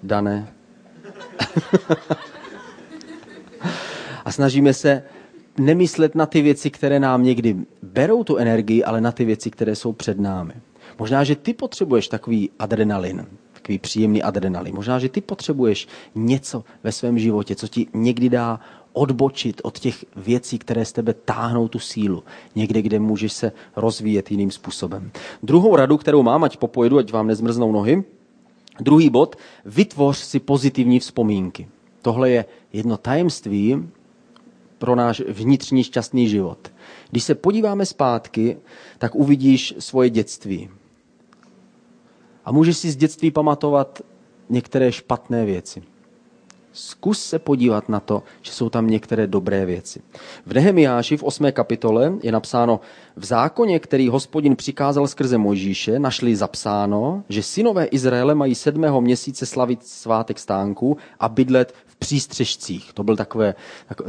Dané. 0.03 0.53
a 4.25 4.31
snažíme 4.31 4.73
se 4.73 5.03
nemyslet 5.59 6.15
na 6.15 6.25
ty 6.25 6.41
věci, 6.41 6.69
které 6.69 6.99
nám 6.99 7.23
někdy 7.23 7.55
berou 7.81 8.23
tu 8.23 8.37
energii, 8.37 8.83
ale 8.83 9.01
na 9.01 9.11
ty 9.11 9.25
věci, 9.25 9.51
které 9.51 9.75
jsou 9.75 9.93
před 9.93 10.19
námi. 10.19 10.53
Možná, 10.99 11.23
že 11.23 11.35
ty 11.35 11.53
potřebuješ 11.53 12.07
takový 12.07 12.49
adrenalin, 12.59 13.25
takový 13.53 13.79
příjemný 13.79 14.23
adrenalin. 14.23 14.75
Možná, 14.75 14.99
že 14.99 15.09
ty 15.09 15.21
potřebuješ 15.21 15.87
něco 16.15 16.63
ve 16.83 16.91
svém 16.91 17.19
životě, 17.19 17.55
co 17.55 17.67
ti 17.67 17.87
někdy 17.93 18.29
dá 18.29 18.59
odbočit 18.93 19.61
od 19.63 19.79
těch 19.79 20.05
věcí, 20.15 20.59
které 20.59 20.85
z 20.85 20.91
tebe 20.91 21.13
táhnou 21.13 21.67
tu 21.67 21.79
sílu. 21.79 22.23
Někde, 22.55 22.81
kde 22.81 22.99
můžeš 22.99 23.33
se 23.33 23.51
rozvíjet 23.75 24.31
jiným 24.31 24.51
způsobem. 24.51 25.11
Druhou 25.43 25.75
radu, 25.75 25.97
kterou 25.97 26.23
mám, 26.23 26.43
ať 26.43 26.57
popojedu, 26.57 26.97
ať 26.97 27.11
vám 27.11 27.27
nezmrznou 27.27 27.71
nohy, 27.71 28.03
druhý 28.79 29.09
bod, 29.09 29.35
vytvoř 29.65 30.17
si 30.17 30.39
pozitivní 30.39 30.99
vzpomínky. 30.99 31.67
Tohle 32.01 32.29
je 32.29 32.45
jedno 32.73 32.97
tajemství 32.97 33.89
pro 34.77 34.95
náš 34.95 35.21
vnitřní 35.27 35.83
šťastný 35.83 36.29
život. 36.29 36.71
Když 37.11 37.23
se 37.23 37.35
podíváme 37.35 37.85
zpátky, 37.85 38.57
tak 38.97 39.15
uvidíš 39.15 39.75
svoje 39.79 40.09
dětství. 40.09 40.69
A 42.45 42.51
můžeš 42.51 42.77
si 42.77 42.91
z 42.91 42.95
dětství 42.95 43.31
pamatovat 43.31 44.01
některé 44.49 44.91
špatné 44.91 45.45
věci. 45.45 45.83
Zkus 46.71 47.25
se 47.25 47.39
podívat 47.39 47.89
na 47.89 47.99
to, 47.99 48.23
že 48.41 48.51
jsou 48.51 48.69
tam 48.69 48.87
některé 48.87 49.27
dobré 49.27 49.65
věci. 49.65 50.01
V 50.45 50.53
Nehemiáši 50.53 51.17
v 51.17 51.23
8. 51.23 51.51
kapitole 51.51 52.13
je 52.23 52.31
napsáno, 52.31 52.79
v 53.15 53.25
zákoně, 53.25 53.79
který 53.79 54.09
hospodin 54.09 54.55
přikázal 54.55 55.07
skrze 55.07 55.37
Mojžíše, 55.37 55.99
našli 55.99 56.35
zapsáno, 56.35 57.23
že 57.29 57.43
synové 57.43 57.85
Izraele 57.85 58.35
mají 58.35 58.55
sedmého 58.55 59.01
měsíce 59.01 59.45
slavit 59.45 59.87
svátek 59.87 60.39
stánku 60.39 60.97
a 61.19 61.29
bydlet 61.29 61.73
přístřežcích. 61.99 62.93
To 62.93 63.03
byl 63.03 63.15
takové, 63.15 63.55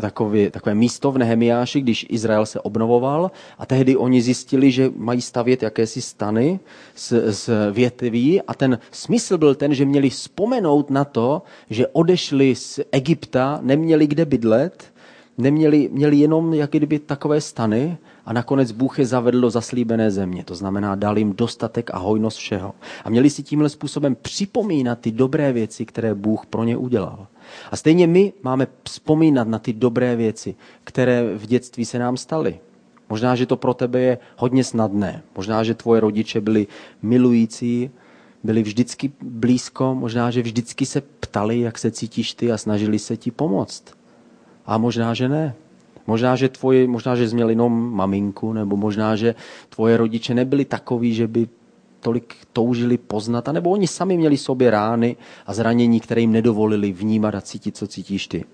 takové, 0.00 0.50
takové 0.50 0.74
místo 0.74 1.12
v 1.12 1.18
Nehemiáši, 1.18 1.80
když 1.80 2.06
Izrael 2.08 2.46
se 2.46 2.60
obnovoval 2.60 3.30
a 3.58 3.66
tehdy 3.66 3.96
oni 3.96 4.22
zjistili, 4.22 4.70
že 4.70 4.90
mají 4.96 5.20
stavět 5.20 5.62
jakési 5.62 6.02
stany 6.02 6.60
z, 6.94 7.12
z 7.32 7.50
větví 7.72 8.42
a 8.42 8.54
ten 8.54 8.78
smysl 8.90 9.38
byl 9.38 9.54
ten, 9.54 9.74
že 9.74 9.84
měli 9.84 10.10
vzpomenout 10.10 10.90
na 10.90 11.04
to, 11.04 11.42
že 11.70 11.86
odešli 11.86 12.54
z 12.54 12.80
Egypta, 12.92 13.58
neměli 13.62 14.06
kde 14.06 14.24
bydlet, 14.24 14.92
neměli, 15.38 15.88
měli 15.92 16.16
jenom 16.16 16.54
jak 16.54 16.70
kdyby 16.70 16.98
takové 16.98 17.40
stany 17.40 17.98
a 18.26 18.32
nakonec 18.32 18.72
Bůh 18.72 18.98
je 18.98 19.06
zavedl 19.06 19.40
do 19.40 19.50
zaslíbené 19.50 20.10
země. 20.10 20.44
To 20.44 20.54
znamená, 20.54 20.94
dal 20.94 21.18
jim 21.18 21.32
dostatek 21.32 21.90
a 21.94 21.98
hojnost 21.98 22.38
všeho. 22.38 22.74
A 23.04 23.10
měli 23.10 23.30
si 23.30 23.42
tímhle 23.42 23.68
způsobem 23.68 24.16
připomínat 24.22 24.98
ty 24.98 25.12
dobré 25.12 25.52
věci, 25.52 25.86
které 25.86 26.14
Bůh 26.14 26.46
pro 26.46 26.64
ně 26.64 26.76
udělal. 26.76 27.26
A 27.70 27.76
stejně 27.76 28.06
my 28.06 28.32
máme 28.42 28.66
vzpomínat 28.82 29.48
na 29.48 29.58
ty 29.58 29.72
dobré 29.72 30.16
věci, 30.16 30.54
které 30.84 31.34
v 31.34 31.46
dětství 31.46 31.84
se 31.84 31.98
nám 31.98 32.16
staly. 32.16 32.58
Možná, 33.08 33.36
že 33.36 33.46
to 33.46 33.56
pro 33.56 33.74
tebe 33.74 34.00
je 34.00 34.18
hodně 34.36 34.64
snadné. 34.64 35.22
Možná, 35.36 35.64
že 35.64 35.74
tvoje 35.74 36.00
rodiče 36.00 36.40
byli 36.40 36.66
milující, 37.02 37.90
byli 38.44 38.62
vždycky 38.62 39.12
blízko, 39.22 39.94
možná, 39.94 40.30
že 40.30 40.42
vždycky 40.42 40.86
se 40.86 41.00
ptali, 41.00 41.60
jak 41.60 41.78
se 41.78 41.90
cítíš 41.90 42.34
ty 42.34 42.52
a 42.52 42.58
snažili 42.58 42.98
se 42.98 43.16
ti 43.16 43.30
pomoct. 43.30 43.84
A 44.66 44.78
možná, 44.78 45.14
že 45.14 45.28
ne. 45.28 45.54
Možná, 46.06 46.36
že 46.36 46.48
tvoje, 46.48 46.88
možná, 46.88 47.16
že 47.16 47.28
jsi 47.28 47.34
měl 47.34 47.50
jenom 47.50 47.92
maminku, 47.92 48.52
nebo 48.52 48.76
možná, 48.76 49.16
že 49.16 49.34
tvoje 49.68 49.96
rodiče 49.96 50.34
nebyli 50.34 50.64
takový, 50.64 51.14
že 51.14 51.26
by 51.26 51.48
tolik 52.00 52.36
toužili 52.52 52.98
poznat, 52.98 53.48
anebo 53.48 53.70
oni 53.70 53.86
sami 53.86 54.16
měli 54.16 54.36
sobě 54.36 54.70
rány 54.70 55.16
a 55.46 55.54
zranění, 55.54 56.00
které 56.00 56.20
jim 56.20 56.32
nedovolili 56.32 56.92
vnímat 56.92 57.34
a 57.34 57.40
cítit, 57.40 57.76
co 57.76 57.86
cítíš 57.86 58.26
ty. 58.26 58.44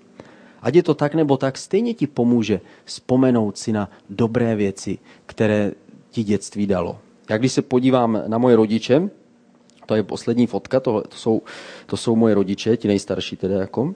Ať 0.63 0.75
je 0.75 0.83
to 0.83 0.95
tak 0.95 1.15
nebo 1.15 1.37
tak, 1.37 1.59
stejně 1.59 1.95
ti 1.95 2.07
pomůže 2.07 2.61
vzpomenout 2.85 3.59
si 3.59 3.73
na 3.73 3.91
dobré 4.11 4.57
věci, 4.57 4.99
které 5.27 5.73
ti 6.11 6.25
dětství 6.25 6.67
dalo. 6.67 6.99
Já 7.31 7.39
když 7.39 7.53
se 7.53 7.63
podívám 7.63 8.23
na 8.27 8.39
moje 8.39 8.57
rodiče, 8.57 9.11
to 9.87 9.95
je 9.95 10.03
poslední 10.03 10.47
fotka, 10.47 10.81
to, 10.81 11.03
to, 11.09 11.17
jsou, 11.17 11.43
to 11.87 11.97
jsou 11.97 12.17
moje 12.17 12.35
rodiče, 12.35 12.77
ti 12.77 12.89
nejstarší 12.89 13.37
teda 13.37 13.61
jako. 13.61 13.95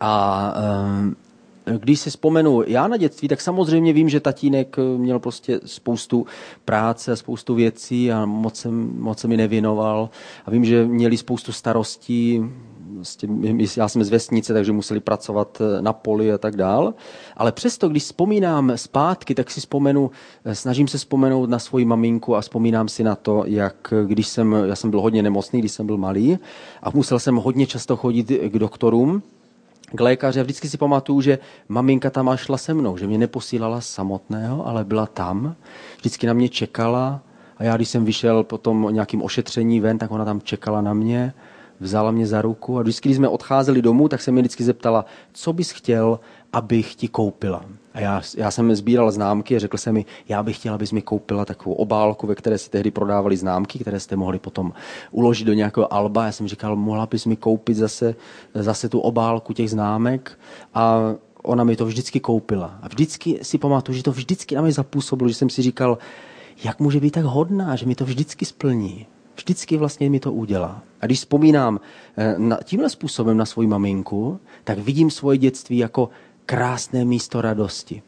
A 0.00 0.54
um, 1.00 1.16
když 1.64 2.00
si 2.00 2.10
vzpomenu 2.10 2.62
já 2.66 2.88
na 2.88 2.96
dětství, 2.96 3.28
tak 3.28 3.40
samozřejmě 3.40 3.92
vím, 3.92 4.08
že 4.08 4.20
tatínek 4.20 4.76
eh, 4.78 4.98
měl 4.98 5.18
prostě 5.18 5.60
spoustu 5.64 6.26
práce, 6.64 7.16
spoustu 7.16 7.54
věcí 7.54 8.12
a 8.12 8.26
moc 8.26 8.56
se, 8.56 8.68
moc 8.70 9.18
se 9.18 9.28
mi 9.28 9.36
nevěnoval. 9.36 10.10
A 10.46 10.50
vím, 10.50 10.64
že 10.64 10.84
měli 10.84 11.16
spoustu 11.16 11.52
starostí, 11.52 12.44
já 13.76 13.88
jsem 13.88 14.04
z 14.04 14.10
vesnice, 14.10 14.52
takže 14.52 14.72
museli 14.72 15.00
pracovat 15.00 15.60
eh, 15.60 15.82
na 15.82 15.92
poli 15.92 16.32
a 16.32 16.38
tak 16.38 16.56
dál. 16.56 16.94
Ale 17.36 17.52
přesto, 17.52 17.88
když 17.88 18.02
vzpomínám 18.02 18.72
zpátky, 18.76 19.34
tak 19.34 19.50
si 19.50 19.60
vzpomenu, 19.60 20.10
eh, 20.44 20.54
snažím 20.54 20.88
se 20.88 20.98
vzpomenout 20.98 21.50
na 21.50 21.58
svoji 21.58 21.84
maminku 21.84 22.36
a 22.36 22.40
vzpomínám 22.40 22.88
si 22.88 23.04
na 23.04 23.16
to, 23.16 23.44
jak 23.46 23.94
když 24.04 24.26
jsem, 24.26 24.56
já 24.64 24.76
jsem 24.76 24.90
byl 24.90 25.00
hodně 25.00 25.22
nemocný, 25.22 25.60
když 25.60 25.72
jsem 25.72 25.86
byl 25.86 25.96
malý 25.96 26.38
a 26.82 26.90
musel 26.94 27.18
jsem 27.18 27.36
hodně 27.36 27.66
často 27.66 27.96
chodit 27.96 28.26
k 28.26 28.58
doktorům, 28.58 29.22
k 29.94 30.00
lékaři. 30.00 30.40
A 30.40 30.42
vždycky 30.42 30.68
si 30.68 30.76
pamatuju, 30.78 31.20
že 31.20 31.38
maminka 31.68 32.10
tam 32.10 32.36
šla 32.36 32.58
se 32.58 32.74
mnou, 32.74 32.96
že 32.96 33.06
mě 33.06 33.18
neposílala 33.18 33.80
samotného, 33.80 34.66
ale 34.66 34.84
byla 34.84 35.06
tam, 35.06 35.54
vždycky 35.98 36.26
na 36.26 36.32
mě 36.32 36.48
čekala. 36.48 37.20
A 37.58 37.64
já, 37.64 37.76
když 37.76 37.88
jsem 37.88 38.04
vyšel 38.04 38.44
po 38.44 38.58
tom 38.58 38.88
nějakým 38.90 39.22
ošetření 39.22 39.80
ven, 39.80 39.98
tak 39.98 40.10
ona 40.10 40.24
tam 40.24 40.40
čekala 40.40 40.80
na 40.80 40.94
mě, 40.94 41.34
vzala 41.80 42.10
mě 42.10 42.26
za 42.26 42.42
ruku. 42.42 42.78
A 42.78 42.82
vždycky, 42.82 43.08
když 43.08 43.16
jsme 43.16 43.28
odcházeli 43.28 43.82
domů, 43.82 44.08
tak 44.08 44.22
se 44.22 44.32
mě 44.32 44.42
vždycky 44.42 44.64
zeptala, 44.64 45.04
co 45.32 45.52
bys 45.52 45.70
chtěl, 45.70 46.20
abych 46.52 46.94
ti 46.94 47.08
koupila. 47.08 47.64
A 47.94 48.00
já, 48.00 48.22
já 48.36 48.50
jsem 48.50 48.74
sbíral 48.74 49.10
známky 49.10 49.56
a 49.56 49.58
řekl 49.58 49.76
jsem 49.78 49.94
mi, 49.94 50.04
já 50.28 50.42
bych 50.42 50.56
chtěl, 50.56 50.74
abys 50.74 50.92
mi 50.92 51.02
koupila 51.02 51.44
takovou 51.44 51.74
obálku, 51.74 52.26
ve 52.26 52.34
které 52.34 52.58
se 52.58 52.70
tehdy 52.70 52.90
prodávali 52.90 53.36
známky, 53.36 53.78
které 53.78 54.00
jste 54.00 54.16
mohli 54.16 54.38
potom 54.38 54.72
uložit 55.10 55.46
do 55.46 55.52
nějakého 55.52 55.94
alba. 55.94 56.24
Já 56.24 56.32
jsem 56.32 56.48
říkal, 56.48 56.76
mohla 56.76 57.06
bys 57.06 57.26
mi 57.26 57.36
koupit 57.36 57.76
zase, 57.76 58.14
zase 58.54 58.88
tu 58.88 59.00
obálku 59.00 59.52
těch 59.52 59.70
známek. 59.70 60.38
A 60.74 61.14
ona 61.42 61.64
mi 61.64 61.76
to 61.76 61.86
vždycky 61.86 62.20
koupila. 62.20 62.78
A 62.82 62.88
vždycky 62.88 63.38
si 63.42 63.58
pamatuju, 63.58 63.96
že 63.96 64.02
to 64.02 64.12
vždycky 64.12 64.54
na 64.54 64.62
mě 64.62 64.72
zapůsobilo, 64.72 65.28
že 65.28 65.34
jsem 65.34 65.50
si 65.50 65.62
říkal, 65.62 65.98
jak 66.64 66.80
může 66.80 67.00
být 67.00 67.10
tak 67.10 67.24
hodná, 67.24 67.76
že 67.76 67.86
mi 67.86 67.94
to 67.94 68.04
vždycky 68.04 68.44
splní. 68.44 69.06
Vždycky 69.36 69.76
vlastně 69.76 70.10
mi 70.10 70.20
to 70.20 70.32
udělá. 70.32 70.82
A 71.00 71.06
když 71.06 71.18
vzpomínám 71.18 71.80
eh, 72.16 72.34
na, 72.38 72.58
tímhle 72.64 72.90
způsobem 72.90 73.36
na 73.36 73.44
svoji 73.44 73.68
maminku, 73.68 74.40
tak 74.64 74.78
vidím 74.78 75.10
svoje 75.10 75.38
dětství 75.38 75.78
jako 75.78 76.08
krásné 76.46 77.04
místo 77.04 77.40
radosti. 77.40 78.02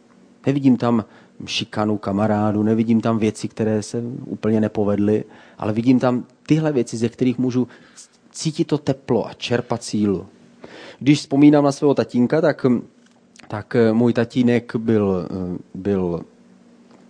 Nevidím 0.47 0.77
tam 0.77 1.05
šikanu 1.47 1.99
kamarádu, 1.99 2.63
nevidím 2.63 3.01
tam 3.01 3.19
věci, 3.19 3.49
které 3.49 3.83
se 3.83 4.03
úplně 4.27 4.61
nepovedly, 4.61 5.25
ale 5.59 5.73
vidím 5.73 5.99
tam 5.99 6.25
tyhle 6.47 6.73
věci, 6.73 6.97
ze 6.97 7.09
kterých 7.09 7.39
můžu 7.39 7.69
cítit 8.31 8.65
to 8.65 8.79
teplo 8.79 9.27
a 9.27 9.35
čerpat 9.35 9.83
sílu. 9.83 10.27
Když 10.99 11.19
vzpomínám 11.19 11.65
na 11.65 11.73
svého 11.73 11.95
tatínka, 11.95 12.41
tak, 12.41 12.67
tak 13.49 13.77
eh, 13.77 13.93
můj 13.93 14.13
tatínek 14.13 14.77
byl, 14.77 15.29
eh, 15.31 15.59
byl 15.75 16.21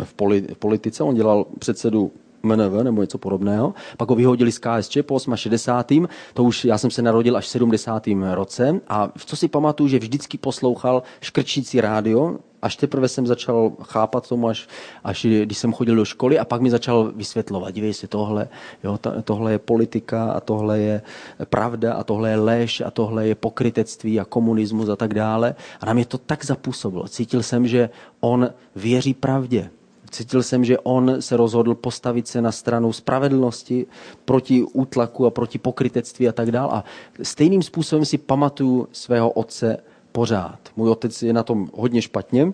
v, 0.04 0.14
politice, 0.58 1.02
on 1.04 1.14
dělal 1.14 1.46
předsedu 1.58 2.12
MNV 2.44 2.82
nebo 2.82 3.00
něco 3.00 3.18
podobného. 3.18 3.74
Pak 3.96 4.08
ho 4.08 4.16
vyhodili 4.16 4.52
z 4.52 4.58
KSČ 4.58 4.98
po 5.02 5.18
68. 5.34 6.08
To 6.34 6.44
už 6.44 6.64
já 6.64 6.78
jsem 6.78 6.90
se 6.90 7.02
narodil 7.02 7.36
až 7.36 7.44
v 7.44 7.48
70. 7.48 8.06
roce 8.32 8.80
a 8.88 9.10
co 9.26 9.36
si 9.36 9.48
pamatuju, 9.48 9.88
že 9.88 9.98
vždycky 9.98 10.38
poslouchal 10.38 11.02
škrčící 11.20 11.80
rádio, 11.80 12.38
až 12.64 12.76
teprve 12.76 13.08
jsem 13.08 13.26
začal 13.26 13.72
chápat 13.82 14.28
tomu, 14.28 14.48
až, 14.48 14.68
až 15.04 15.26
když 15.44 15.58
jsem 15.58 15.72
chodil 15.72 15.96
do 15.96 16.04
školy 16.04 16.38
a 16.38 16.44
pak 16.44 16.60
mi 16.60 16.70
začal 16.70 17.12
vysvětlovat, 17.16 17.74
dívej 17.74 17.94
se, 17.94 18.08
tohle, 18.08 18.48
jo, 18.84 18.98
ta, 18.98 19.22
tohle 19.22 19.52
je 19.52 19.58
politika 19.58 20.32
a 20.32 20.40
tohle 20.40 20.78
je 20.78 21.02
pravda 21.44 21.94
a 21.94 22.04
tohle 22.04 22.30
je 22.30 22.36
lež 22.36 22.80
a 22.80 22.90
tohle 22.90 23.26
je 23.28 23.34
pokrytectví 23.34 24.20
a 24.20 24.24
komunismus 24.24 24.88
a 24.88 24.96
tak 24.96 25.14
dále. 25.14 25.54
A 25.80 25.86
na 25.86 25.92
mě 25.92 26.04
to 26.04 26.18
tak 26.18 26.44
zapůsobilo. 26.44 27.08
Cítil 27.08 27.42
jsem, 27.42 27.66
že 27.66 27.90
on 28.20 28.48
věří 28.76 29.14
pravdě 29.14 29.70
Cítil 30.14 30.42
jsem, 30.42 30.64
že 30.64 30.78
on 30.78 31.22
se 31.22 31.36
rozhodl 31.36 31.74
postavit 31.74 32.28
se 32.28 32.42
na 32.42 32.52
stranu 32.52 32.92
spravedlnosti 32.92 33.86
proti 34.24 34.62
útlaku 34.62 35.26
a 35.26 35.30
proti 35.30 35.58
pokrytectví 35.58 36.28
a 36.28 36.32
tak 36.32 36.50
dále. 36.50 36.72
A 36.72 36.84
stejným 37.22 37.62
způsobem 37.62 38.04
si 38.04 38.18
pamatuju 38.18 38.88
svého 38.92 39.30
otce 39.30 39.76
pořád. 40.12 40.58
Můj 40.76 40.90
otec 40.90 41.22
je 41.22 41.32
na 41.32 41.42
tom 41.42 41.68
hodně 41.74 42.02
špatně, 42.02 42.52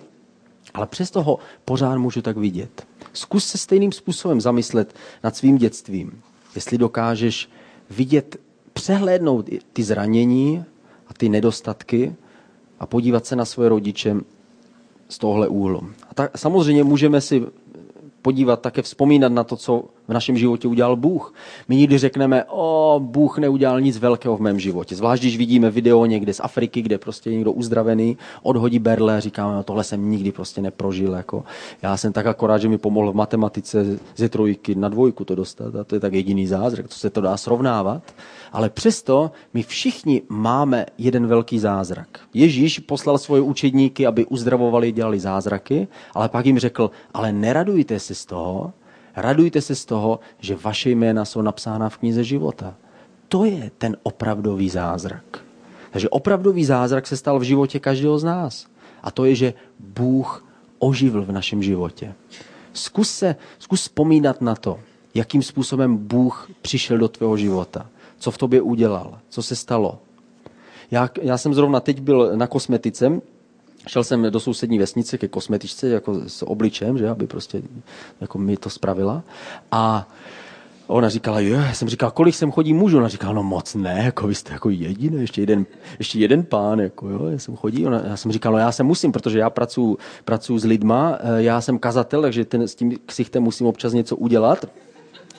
ale 0.74 0.86
přesto 0.86 1.22
ho 1.22 1.38
pořád 1.64 1.98
můžu 1.98 2.22
tak 2.22 2.36
vidět. 2.36 2.86
Zkus 3.12 3.46
se 3.46 3.58
stejným 3.58 3.92
způsobem 3.92 4.40
zamyslet 4.40 4.94
nad 5.24 5.36
svým 5.36 5.58
dětstvím. 5.58 6.22
Jestli 6.54 6.78
dokážeš 6.78 7.50
vidět, 7.90 8.36
přehlédnout 8.72 9.48
ty 9.72 9.82
zranění 9.82 10.64
a 11.08 11.14
ty 11.14 11.28
nedostatky 11.28 12.14
a 12.78 12.86
podívat 12.86 13.26
se 13.26 13.36
na 13.36 13.44
svoje 13.44 13.68
rodiče 13.68 14.16
z 15.10 15.18
tohle 15.18 15.48
úhlu. 15.48 15.90
A 16.10 16.14
tak, 16.14 16.38
samozřejmě 16.38 16.84
můžeme 16.84 17.20
si 17.20 17.46
podívat, 18.22 18.60
také 18.60 18.82
vzpomínat 18.82 19.32
na 19.32 19.44
to, 19.44 19.56
co 19.56 19.84
v 20.10 20.12
našem 20.12 20.36
životě 20.36 20.68
udělal 20.68 20.96
Bůh. 20.96 21.34
My 21.68 21.76
nikdy 21.76 21.98
řekneme, 21.98 22.44
o, 22.48 23.00
Bůh 23.04 23.38
neudělal 23.38 23.80
nic 23.80 23.98
velkého 23.98 24.36
v 24.36 24.40
mém 24.40 24.60
životě. 24.60 24.96
Zvlášť, 24.96 25.22
když 25.22 25.36
vidíme 25.36 25.70
video 25.70 26.06
někde 26.06 26.34
z 26.34 26.40
Afriky, 26.40 26.82
kde 26.82 26.98
prostě 26.98 27.30
někdo 27.30 27.52
uzdravený, 27.52 28.16
odhodí 28.42 28.78
berle 28.78 29.16
a 29.16 29.20
říkáme, 29.20 29.54
no, 29.54 29.62
tohle 29.62 29.84
jsem 29.84 30.10
nikdy 30.10 30.32
prostě 30.32 30.60
neprožil. 30.60 31.12
Jako. 31.12 31.44
Já 31.82 31.96
jsem 31.96 32.12
tak 32.12 32.26
akorát, 32.26 32.58
že 32.58 32.68
mi 32.68 32.78
pomohl 32.78 33.12
v 33.12 33.14
matematice 33.14 33.98
ze 34.16 34.28
trojky 34.28 34.74
na 34.74 34.88
dvojku 34.88 35.24
to 35.24 35.34
dostat 35.34 35.74
a 35.74 35.84
to 35.84 35.94
je 35.94 36.00
tak 36.00 36.12
jediný 36.12 36.46
zázrak, 36.46 36.88
co 36.88 36.98
se 36.98 37.10
to 37.10 37.20
dá 37.20 37.36
srovnávat. 37.36 38.02
Ale 38.52 38.70
přesto 38.70 39.30
my 39.54 39.62
všichni 39.62 40.22
máme 40.28 40.86
jeden 40.98 41.26
velký 41.26 41.58
zázrak. 41.58 42.20
Ježíš 42.34 42.78
poslal 42.78 43.18
svoje 43.18 43.42
učedníky, 43.42 44.06
aby 44.06 44.26
uzdravovali, 44.26 44.92
dělali 44.92 45.20
zázraky, 45.20 45.88
ale 46.14 46.28
pak 46.28 46.46
jim 46.46 46.58
řekl, 46.58 46.90
ale 47.14 47.32
neradujte 47.32 47.98
se 47.98 48.14
z 48.14 48.26
toho, 48.26 48.72
Radujte 49.16 49.60
se 49.60 49.74
z 49.74 49.84
toho, 49.84 50.20
že 50.38 50.56
vaše 50.62 50.90
jména 50.90 51.24
jsou 51.24 51.42
napsána 51.42 51.88
v 51.88 51.98
knize 51.98 52.24
života. 52.24 52.74
To 53.28 53.44
je 53.44 53.70
ten 53.78 53.96
opravdový 54.02 54.68
zázrak. 54.68 55.24
Takže 55.90 56.08
opravdový 56.08 56.64
zázrak 56.64 57.06
se 57.06 57.16
stal 57.16 57.38
v 57.38 57.42
životě 57.42 57.78
každého 57.78 58.18
z 58.18 58.24
nás. 58.24 58.66
A 59.02 59.10
to 59.10 59.24
je, 59.24 59.34
že 59.34 59.54
Bůh 59.78 60.44
oživil 60.78 61.24
v 61.24 61.32
našem 61.32 61.62
životě. 61.62 62.14
Zkus 62.72 63.10
se, 63.10 63.36
zkus 63.58 63.80
vzpomínat 63.80 64.40
na 64.40 64.54
to, 64.54 64.78
jakým 65.14 65.42
způsobem 65.42 65.96
Bůh 65.96 66.50
přišel 66.62 66.98
do 66.98 67.08
tvého 67.08 67.36
života. 67.36 67.86
Co 68.18 68.30
v 68.30 68.38
tobě 68.38 68.62
udělal, 68.62 69.18
co 69.28 69.42
se 69.42 69.56
stalo. 69.56 69.98
Já, 70.90 71.08
já 71.22 71.38
jsem 71.38 71.54
zrovna 71.54 71.80
teď 71.80 72.00
byl 72.00 72.36
na 72.36 72.46
kosmetice 72.46 73.20
Šel 73.86 74.04
jsem 74.04 74.22
do 74.30 74.40
sousední 74.40 74.78
vesnice 74.78 75.18
ke 75.18 75.28
kosmetičce 75.28 75.88
jako 75.88 76.20
s 76.26 76.42
obličem, 76.42 76.98
že, 76.98 77.08
aby 77.08 77.26
prostě 77.26 77.62
jako 78.20 78.38
mi 78.38 78.56
to 78.56 78.70
spravila. 78.70 79.22
A 79.72 80.08
ona 80.90 81.08
říkala, 81.08 81.40
jo, 81.40 81.58
jsem 81.72 81.88
říkal, 81.88 82.10
kolik 82.10 82.34
sem 82.34 82.52
chodí 82.52 82.72
mužů? 82.72 82.98
Ona 82.98 83.08
říkala, 83.08 83.32
no 83.32 83.42
moc 83.42 83.74
ne, 83.74 84.02
jako 84.04 84.26
vy 84.26 84.34
jste 84.34 84.52
jako 84.52 84.70
jediný, 84.70 85.20
ještě 85.20 85.42
jeden, 85.42 85.66
ještě 85.98 86.18
jeden 86.18 86.44
pán, 86.44 86.80
jako 86.80 87.08
jo, 87.08 87.26
já 87.26 87.38
jsem 87.38 87.56
chodí. 87.56 87.86
Ona, 87.86 88.02
já 88.06 88.16
jsem 88.16 88.32
říkal, 88.32 88.52
no 88.52 88.58
já 88.58 88.72
se 88.72 88.82
musím, 88.82 89.12
protože 89.12 89.38
já 89.38 89.50
pracuji 89.50 89.96
pracuji 90.24 90.58
s 90.58 90.64
lidma, 90.64 91.18
eh, 91.20 91.42
já 91.42 91.60
jsem 91.60 91.78
kazatel, 91.78 92.22
takže 92.22 92.44
ten, 92.44 92.62
s 92.62 92.74
tím 92.74 92.98
ksichtem 93.06 93.42
musím 93.42 93.66
občas 93.66 93.92
něco 93.92 94.16
udělat. 94.16 94.64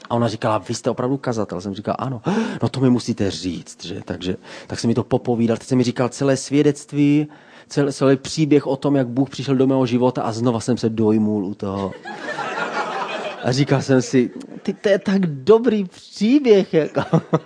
A 0.10 0.16
ona 0.16 0.28
říkala, 0.28 0.58
vy 0.58 0.74
jste 0.74 0.90
opravdu 0.90 1.18
kazatel. 1.18 1.62
Jsem 1.62 1.74
říkal, 1.74 1.96
ano, 2.00 2.22
no 2.64 2.70
to 2.70 2.80
mi 2.80 2.90
musíte 2.90 3.32
říct, 3.32 3.86
že? 3.86 4.02
Takže, 4.06 4.36
tak 4.68 4.80
jsem 4.80 4.88
mi 4.88 4.94
to 4.94 5.04
popovídal. 5.04 5.58
Teď 5.58 5.68
jsem 5.68 5.78
mi 5.78 5.84
říkal 5.84 6.10
celé 6.10 6.38
svědectví, 6.38 7.28
celý, 7.72 7.94
celý 7.94 8.18
příběh 8.18 8.68
o 8.68 8.76
tom, 8.76 8.96
jak 8.96 9.08
Bůh 9.08 9.30
přišel 9.30 9.56
do 9.56 9.68
mého 9.68 9.86
života 9.86 10.22
a 10.22 10.32
znova 10.32 10.60
jsem 10.60 10.78
se 10.78 10.90
dojmul 10.90 11.46
u 11.46 11.54
toho. 11.54 11.92
A 13.44 13.52
říkal 13.52 13.82
jsem 13.82 14.02
si, 14.02 14.32
ty, 14.64 14.74
to 14.74 14.90
je 14.90 15.00
tak 15.00 15.26
dobrý 15.26 15.84
příběh. 15.84 16.74
Jako. 16.74 17.22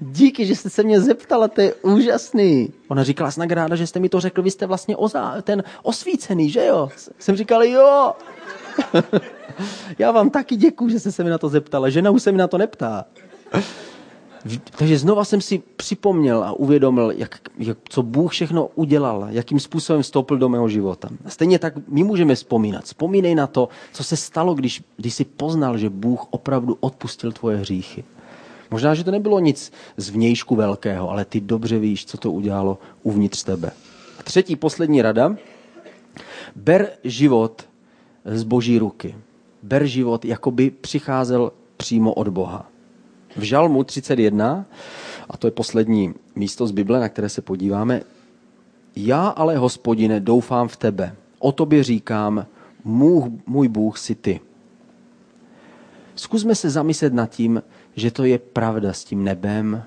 Díky, 0.00 0.46
že 0.46 0.56
jste 0.56 0.70
se 0.70 0.82
mě 0.82 1.00
zeptala, 1.00 1.48
to 1.48 1.60
je 1.60 1.74
úžasný. 1.74 2.72
Ona 2.88 3.04
říkala, 3.04 3.30
jsem 3.30 3.48
ráda, 3.48 3.76
že 3.76 3.86
jste 3.86 4.00
mi 4.00 4.08
to 4.08 4.20
řekl, 4.20 4.42
vy 4.42 4.50
jste 4.50 4.66
vlastně 4.66 4.96
ozá, 4.96 5.42
ten 5.42 5.62
osvícený, 5.82 6.50
že 6.50 6.66
jo? 6.66 6.88
Jsem 7.18 7.36
říkal, 7.36 7.64
jo. 7.64 8.12
Já 9.98 10.10
vám 10.10 10.30
taky 10.30 10.56
děkuji, 10.56 10.88
že 10.88 11.00
jste 11.00 11.12
se 11.12 11.24
mi 11.24 11.30
na 11.30 11.38
to 11.38 11.48
zeptala. 11.48 11.88
Žena 11.88 12.10
už 12.10 12.22
se 12.22 12.32
mi 12.32 12.38
na 12.38 12.48
to 12.48 12.58
neptá. 12.58 13.04
Takže 14.78 14.98
znova 14.98 15.24
jsem 15.24 15.40
si 15.40 15.62
připomněl 15.76 16.44
a 16.44 16.52
uvědomil, 16.52 17.12
jak, 17.16 17.38
jak, 17.58 17.78
co 17.88 18.02
Bůh 18.02 18.32
všechno 18.32 18.68
udělal, 18.74 19.26
jakým 19.30 19.60
způsobem 19.60 20.02
vstoupil 20.02 20.38
do 20.38 20.48
mého 20.48 20.68
života. 20.68 21.08
Stejně 21.26 21.58
tak 21.58 21.74
my 21.88 22.04
můžeme 22.04 22.34
vzpomínat. 22.34 22.84
Vzpomínej 22.84 23.34
na 23.34 23.46
to, 23.46 23.68
co 23.92 24.04
se 24.04 24.16
stalo, 24.16 24.54
když, 24.54 24.82
když 24.96 25.14
jsi 25.14 25.24
poznal, 25.24 25.78
že 25.78 25.90
Bůh 25.90 26.26
opravdu 26.30 26.76
odpustil 26.80 27.32
tvoje 27.32 27.56
hříchy. 27.56 28.04
Možná, 28.70 28.94
že 28.94 29.04
to 29.04 29.10
nebylo 29.10 29.40
nic 29.40 29.72
z 29.96 30.08
vnějšku 30.08 30.56
velkého, 30.56 31.10
ale 31.10 31.24
ty 31.24 31.40
dobře 31.40 31.78
víš, 31.78 32.06
co 32.06 32.18
to 32.18 32.32
udělalo 32.32 32.78
uvnitř 33.02 33.44
tebe. 33.44 33.70
A 34.18 34.22
třetí, 34.22 34.56
poslední 34.56 35.02
rada. 35.02 35.36
Ber 36.56 36.88
život 37.04 37.68
z 38.24 38.42
boží 38.42 38.78
ruky. 38.78 39.14
Ber 39.62 39.86
život, 39.86 40.24
jako 40.24 40.50
by 40.50 40.70
přicházel 40.70 41.52
přímo 41.76 42.14
od 42.14 42.28
Boha. 42.28 42.73
V 43.36 43.42
Žalmu 43.42 43.84
31, 43.84 44.64
a 45.30 45.36
to 45.36 45.46
je 45.46 45.50
poslední 45.50 46.14
místo 46.34 46.66
z 46.66 46.70
Bible, 46.70 47.00
na 47.00 47.08
které 47.08 47.28
se 47.28 47.42
podíváme, 47.42 48.00
já 48.96 49.28
ale, 49.28 49.56
hospodine, 49.56 50.20
doufám 50.20 50.68
v 50.68 50.76
tebe. 50.76 51.16
O 51.38 51.52
tobě 51.52 51.82
říkám, 51.82 52.46
můj, 52.84 53.30
můj 53.46 53.68
Bůh 53.68 53.98
si 53.98 54.14
ty. 54.14 54.40
Zkusme 56.14 56.54
se 56.54 56.70
zamyslet 56.70 57.12
nad 57.12 57.30
tím, 57.30 57.62
že 57.96 58.10
to 58.10 58.24
je 58.24 58.38
pravda 58.38 58.92
s 58.92 59.04
tím 59.04 59.24
nebem, 59.24 59.82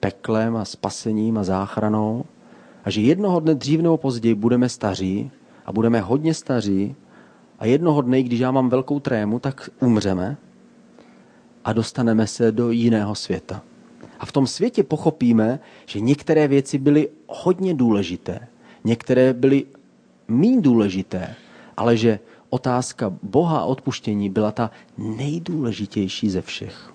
peklem 0.00 0.56
a 0.56 0.64
spasením 0.64 1.38
a 1.38 1.44
záchranou 1.44 2.24
a 2.84 2.90
že 2.90 3.00
jednoho 3.00 3.40
dne 3.40 3.54
dřív 3.54 3.80
nebo 3.80 3.96
později 3.96 4.34
budeme 4.34 4.68
staří 4.68 5.30
a 5.66 5.72
budeme 5.72 6.00
hodně 6.00 6.34
staří 6.34 6.96
a 7.58 7.66
jednoho 7.66 8.02
dne, 8.02 8.22
když 8.22 8.40
já 8.40 8.50
mám 8.50 8.68
velkou 8.68 9.00
trému, 9.00 9.38
tak 9.38 9.70
umřeme 9.80 10.36
a 11.68 11.72
dostaneme 11.72 12.26
se 12.26 12.52
do 12.52 12.70
jiného 12.70 13.14
světa. 13.14 13.62
A 14.20 14.26
v 14.26 14.32
tom 14.32 14.46
světě 14.46 14.82
pochopíme, 14.82 15.60
že 15.86 16.00
některé 16.00 16.48
věci 16.48 16.78
byly 16.78 17.08
hodně 17.26 17.74
důležité, 17.74 18.48
některé 18.84 19.32
byly 19.32 19.64
méně 20.28 20.60
důležité, 20.60 21.34
ale 21.76 21.96
že 21.96 22.18
otázka 22.50 23.12
Boha 23.22 23.58
a 23.58 23.64
odpuštění 23.64 24.30
byla 24.30 24.52
ta 24.52 24.70
nejdůležitější 24.98 26.30
ze 26.30 26.42
všech. 26.42 26.92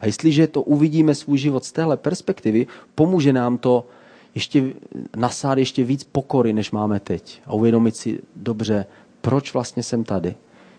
A 0.00 0.06
jestliže 0.06 0.46
to 0.46 0.62
uvidíme 0.62 1.14
svůj 1.14 1.38
život 1.38 1.64
z 1.64 1.72
téhle 1.72 1.96
perspektivy, 1.96 2.66
pomůže 2.94 3.32
nám 3.32 3.58
to 3.58 3.86
ještě 4.34 4.72
nasát 5.16 5.58
ještě 5.58 5.84
víc 5.84 6.04
pokory, 6.04 6.52
než 6.52 6.70
máme 6.70 7.00
teď. 7.00 7.42
A 7.46 7.52
uvědomit 7.52 7.96
si 7.96 8.20
dobře, 8.36 8.86
proč 9.20 9.54
vlastně 9.54 9.82
jsem 9.82 10.04
tady. 10.04 10.34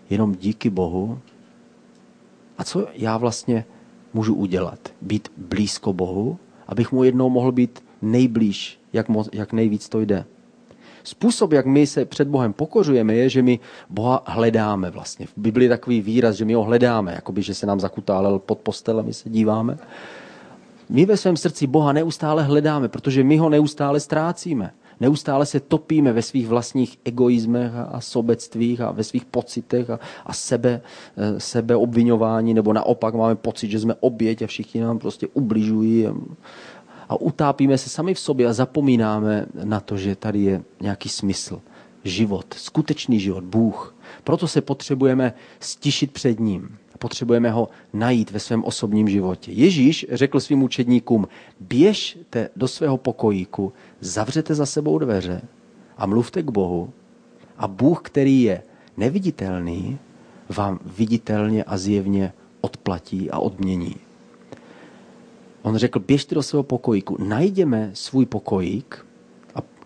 Jenom 0.09 0.35
díky 0.35 0.69
Bohu, 0.69 1.19
a 2.59 2.63
co 2.63 2.87
já 2.93 3.17
vlastně 3.17 3.65
můžu 4.13 4.35
udělat? 4.35 4.79
Být 5.01 5.31
blízko 5.37 5.93
Bohu, 5.93 6.39
abych 6.67 6.91
mu 6.91 7.03
jednou 7.03 7.29
mohl 7.29 7.51
být 7.51 7.83
nejblíž, 8.01 8.79
jak, 8.93 9.09
mo, 9.09 9.25
jak 9.33 9.53
nejvíc 9.53 9.89
to 9.89 10.01
jde. 10.01 10.25
Způsob, 11.03 11.51
jak 11.51 11.65
my 11.65 11.87
se 11.87 12.05
před 12.05 12.27
Bohem 12.27 12.53
pokořujeme, 12.53 13.15
je, 13.15 13.29
že 13.29 13.41
my 13.41 13.59
Boha 13.89 14.23
hledáme 14.25 14.89
vlastně. 14.89 15.25
V 15.25 15.33
Biblii 15.37 15.65
je 15.65 15.69
takový 15.69 16.01
výraz, 16.01 16.35
že 16.35 16.45
my 16.45 16.53
ho 16.53 16.63
hledáme, 16.63 17.13
jakoby, 17.13 17.41
že 17.41 17.53
se 17.53 17.65
nám 17.65 17.79
zakutálel 17.79 18.39
pod 18.39 18.59
postel 18.59 18.99
a 18.99 19.03
my 19.03 19.13
se 19.13 19.29
díváme. 19.29 19.77
My 20.89 21.05
ve 21.05 21.17
svém 21.17 21.37
srdci 21.37 21.67
Boha 21.67 21.93
neustále 21.93 22.43
hledáme, 22.43 22.87
protože 22.87 23.23
my 23.23 23.37
ho 23.37 23.49
neustále 23.49 23.99
ztrácíme. 23.99 24.71
Neustále 24.99 25.45
se 25.45 25.59
topíme 25.59 26.13
ve 26.13 26.21
svých 26.21 26.47
vlastních 26.47 26.99
egoismech 27.05 27.71
a 27.91 28.01
sobectvích 28.01 28.81
a 28.81 28.91
ve 28.91 29.03
svých 29.03 29.25
pocitech 29.25 29.89
a, 29.89 29.99
a 30.25 30.33
sebe, 30.33 30.81
eh, 31.17 31.39
sebe 31.39 31.75
obvinování, 31.75 32.53
nebo 32.53 32.73
naopak 32.73 33.13
máme 33.13 33.35
pocit, 33.35 33.69
že 33.69 33.79
jsme 33.79 33.95
oběť 33.99 34.41
a 34.41 34.47
všichni 34.47 34.81
nám 34.81 34.99
prostě 34.99 35.27
ubližují 35.27 36.07
a 37.09 37.21
utápíme 37.21 37.77
se 37.77 37.89
sami 37.89 38.13
v 38.13 38.19
sobě 38.19 38.47
a 38.47 38.53
zapomínáme 38.53 39.45
na 39.63 39.79
to, 39.79 39.97
že 39.97 40.15
tady 40.15 40.39
je 40.39 40.61
nějaký 40.81 41.09
smysl. 41.09 41.61
Život, 42.03 42.53
skutečný 42.53 43.19
život, 43.19 43.43
Bůh. 43.43 43.95
Proto 44.23 44.47
se 44.47 44.61
potřebujeme 44.61 45.33
stišit 45.59 46.11
před 46.11 46.39
ním. 46.39 46.77
Potřebujeme 46.99 47.51
ho 47.51 47.69
najít 47.93 48.31
ve 48.31 48.39
svém 48.39 48.63
osobním 48.63 49.09
životě. 49.09 49.51
Ježíš 49.51 50.05
řekl 50.11 50.39
svým 50.39 50.63
učedníkům, 50.63 51.27
běžte 51.59 52.49
do 52.55 52.67
svého 52.67 52.97
pokojíku, 52.97 53.73
zavřete 53.99 54.55
za 54.55 54.65
sebou 54.65 54.99
dveře 54.99 55.41
a 55.97 56.05
mluvte 56.05 56.43
k 56.43 56.49
Bohu. 56.51 56.89
A 57.57 57.67
Bůh, 57.67 58.01
který 58.01 58.41
je 58.41 58.63
neviditelný, 58.97 59.99
vám 60.49 60.79
viditelně 60.85 61.63
a 61.63 61.77
zjevně 61.77 62.33
odplatí 62.61 63.31
a 63.31 63.39
odmění. 63.39 63.95
On 65.61 65.77
řekl, 65.77 65.99
běžte 65.99 66.35
do 66.35 66.43
svého 66.43 66.63
pokojíku, 66.63 67.23
najdeme 67.23 67.91
svůj 67.93 68.25
pokojík, 68.25 69.05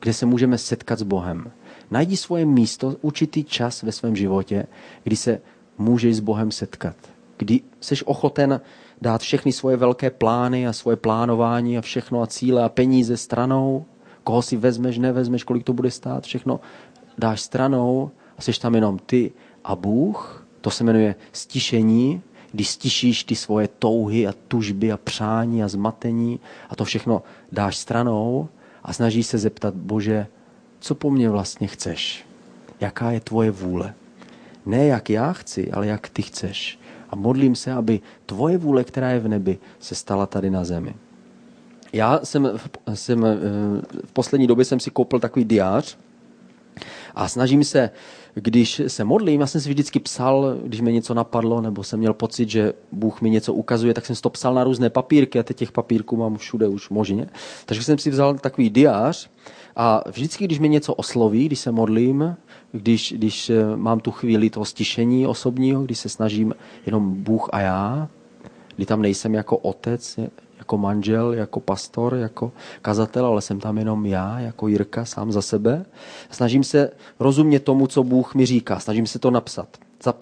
kde 0.04 0.14
se 0.14 0.26
můžeme 0.26 0.58
setkat 0.58 1.00
s 1.00 1.04
Bohem. 1.04 1.52
Najdi 1.92 2.18
svoje 2.18 2.46
místo, 2.46 2.96
určitý 3.02 3.44
čas 3.44 3.84
ve 3.84 3.92
svém 3.92 4.16
životě, 4.16 4.66
kdy 5.04 5.16
se 5.16 5.42
můžeš 5.78 6.16
s 6.16 6.20
Bohem 6.20 6.52
setkat. 6.52 6.96
Kdy 7.38 7.62
jsi 7.82 7.96
ochoten 8.06 8.62
dát 9.02 9.22
všechny 9.22 9.52
svoje 9.52 9.78
velké 9.78 10.10
plány 10.10 10.68
a 10.68 10.74
svoje 10.74 10.98
plánování 10.98 11.78
a 11.78 11.82
všechno 11.82 12.22
a 12.22 12.28
cíle 12.28 12.64
a 12.64 12.70
peníze 12.70 13.18
stranou, 13.18 13.86
koho 14.24 14.42
si 14.42 14.58
vezmeš, 14.58 14.98
nevezmeš, 14.98 15.44
kolik 15.44 15.64
to 15.64 15.74
bude 15.74 15.92
stát, 15.92 16.24
všechno 16.24 16.60
dáš 17.18 17.42
stranou 17.42 18.12
a 18.38 18.42
jsi 18.42 18.60
tam 18.60 18.76
jenom 18.76 19.00
ty 19.00 19.32
a 19.64 19.76
Bůh, 19.76 20.48
to 20.62 20.72
se 20.72 20.84
jmenuje 20.84 21.16
stišení, 21.32 22.22
když 22.52 22.70
stišíš 22.70 23.24
ty 23.24 23.36
svoje 23.36 23.68
touhy 23.80 24.28
a 24.28 24.34
tužby 24.48 24.92
a 24.92 24.98
přání 24.98 25.64
a 25.64 25.68
zmatení 25.68 26.40
a 26.70 26.76
to 26.76 26.86
všechno 26.86 27.24
dáš 27.52 27.78
stranou 27.78 28.50
a 28.84 28.94
snažíš 28.94 29.28
se 29.28 29.38
zeptat, 29.38 29.76
Bože, 29.76 30.28
co 30.80 30.96
po 30.96 31.12
mně 31.12 31.30
vlastně 31.30 31.68
chceš? 31.68 32.26
Jaká 32.80 33.12
je 33.12 33.20
tvoje 33.20 33.52
vůle? 33.52 33.94
Ne 34.66 34.86
jak 34.86 35.10
já 35.10 35.34
chci, 35.34 35.72
ale 35.72 35.88
jak 35.88 36.10
ty 36.10 36.22
chceš. 36.22 36.80
A 37.10 37.16
modlím 37.16 37.56
se, 37.56 37.72
aby 37.72 38.02
tvoje 38.26 38.58
vůle, 38.58 38.84
která 38.84 39.10
je 39.10 39.20
v 39.20 39.28
nebi, 39.28 39.58
se 39.80 39.96
stala 39.96 40.26
tady 40.26 40.50
na 40.50 40.64
zemi. 40.64 40.96
Já 41.94 42.20
jsem, 42.24 42.50
jsem 42.94 43.26
eh, 43.26 43.38
v 44.06 44.12
poslední 44.14 44.48
době 44.48 44.66
jsem 44.66 44.80
si 44.80 44.92
koupil 44.92 45.20
takový 45.20 45.46
diář 45.46 45.98
a 47.16 47.28
snažím 47.28 47.64
se 47.64 47.90
když 48.36 48.82
se 48.88 49.04
modlím, 49.04 49.42
já 49.42 49.48
jsem 49.48 49.62
si 49.62 49.70
vždycky 49.70 50.00
psal, 50.00 50.58
když 50.64 50.82
mi 50.82 50.94
něco 50.94 51.14
napadlo, 51.14 51.62
nebo 51.62 51.84
jsem 51.84 52.00
měl 52.00 52.14
pocit, 52.14 52.50
že 52.50 52.74
Bůh 52.92 53.22
mi 53.22 53.30
něco 53.30 53.54
ukazuje, 53.54 53.94
tak 53.94 54.06
jsem 54.06 54.16
si 54.16 54.22
to 54.22 54.30
psal 54.30 54.54
na 54.54 54.64
různé 54.64 54.90
papírky 54.90 55.40
a 55.40 55.44
teď 55.44 55.58
těch 55.58 55.72
papírků 55.72 56.18
mám 56.18 56.38
všude 56.38 56.68
už 56.68 56.90
možně. 56.90 57.30
Takže 57.66 57.84
jsem 57.84 57.98
si 57.98 58.10
vzal 58.10 58.34
takový 58.34 58.70
diář 58.70 59.30
a 59.76 60.04
vždycky, 60.12 60.46
když 60.46 60.60
mi 60.60 60.70
něco 60.70 60.94
osloví, 60.94 61.46
když 61.46 61.60
se 61.60 61.72
modlím, 61.72 62.36
když, 62.74 63.14
když 63.18 63.50
eh, 63.50 63.76
mám 63.76 64.00
tu 64.00 64.12
chvíli 64.12 64.50
toho 64.50 64.66
stišení 64.66 65.28
osobního, 65.28 65.84
když 65.84 66.00
se 66.00 66.10
snažím 66.10 66.56
jenom 66.86 67.24
Bůh 67.24 67.50
a 67.52 67.60
já, 67.60 68.10
kdy 68.76 68.86
tam 68.86 69.02
nejsem 69.02 69.34
jako 69.34 69.58
otec, 69.58 70.20
jako 70.58 70.78
manžel, 70.78 71.34
jako 71.34 71.60
pastor, 71.60 72.16
jako 72.16 72.52
kazatel, 72.82 73.26
ale 73.26 73.42
jsem 73.42 73.60
tam 73.60 73.78
jenom 73.78 74.06
já, 74.06 74.40
jako 74.40 74.68
Jirka, 74.68 75.06
sám 75.06 75.32
za 75.32 75.42
sebe. 75.42 75.86
Snažím 76.30 76.64
se 76.64 76.92
rozumět 77.20 77.60
tomu, 77.60 77.88
co 77.88 78.04
Bůh 78.04 78.36
mi 78.36 78.46
říká, 78.46 78.80
snažím 78.80 79.08
se 79.08 79.20
to 79.20 79.32
napsat. 79.32 79.68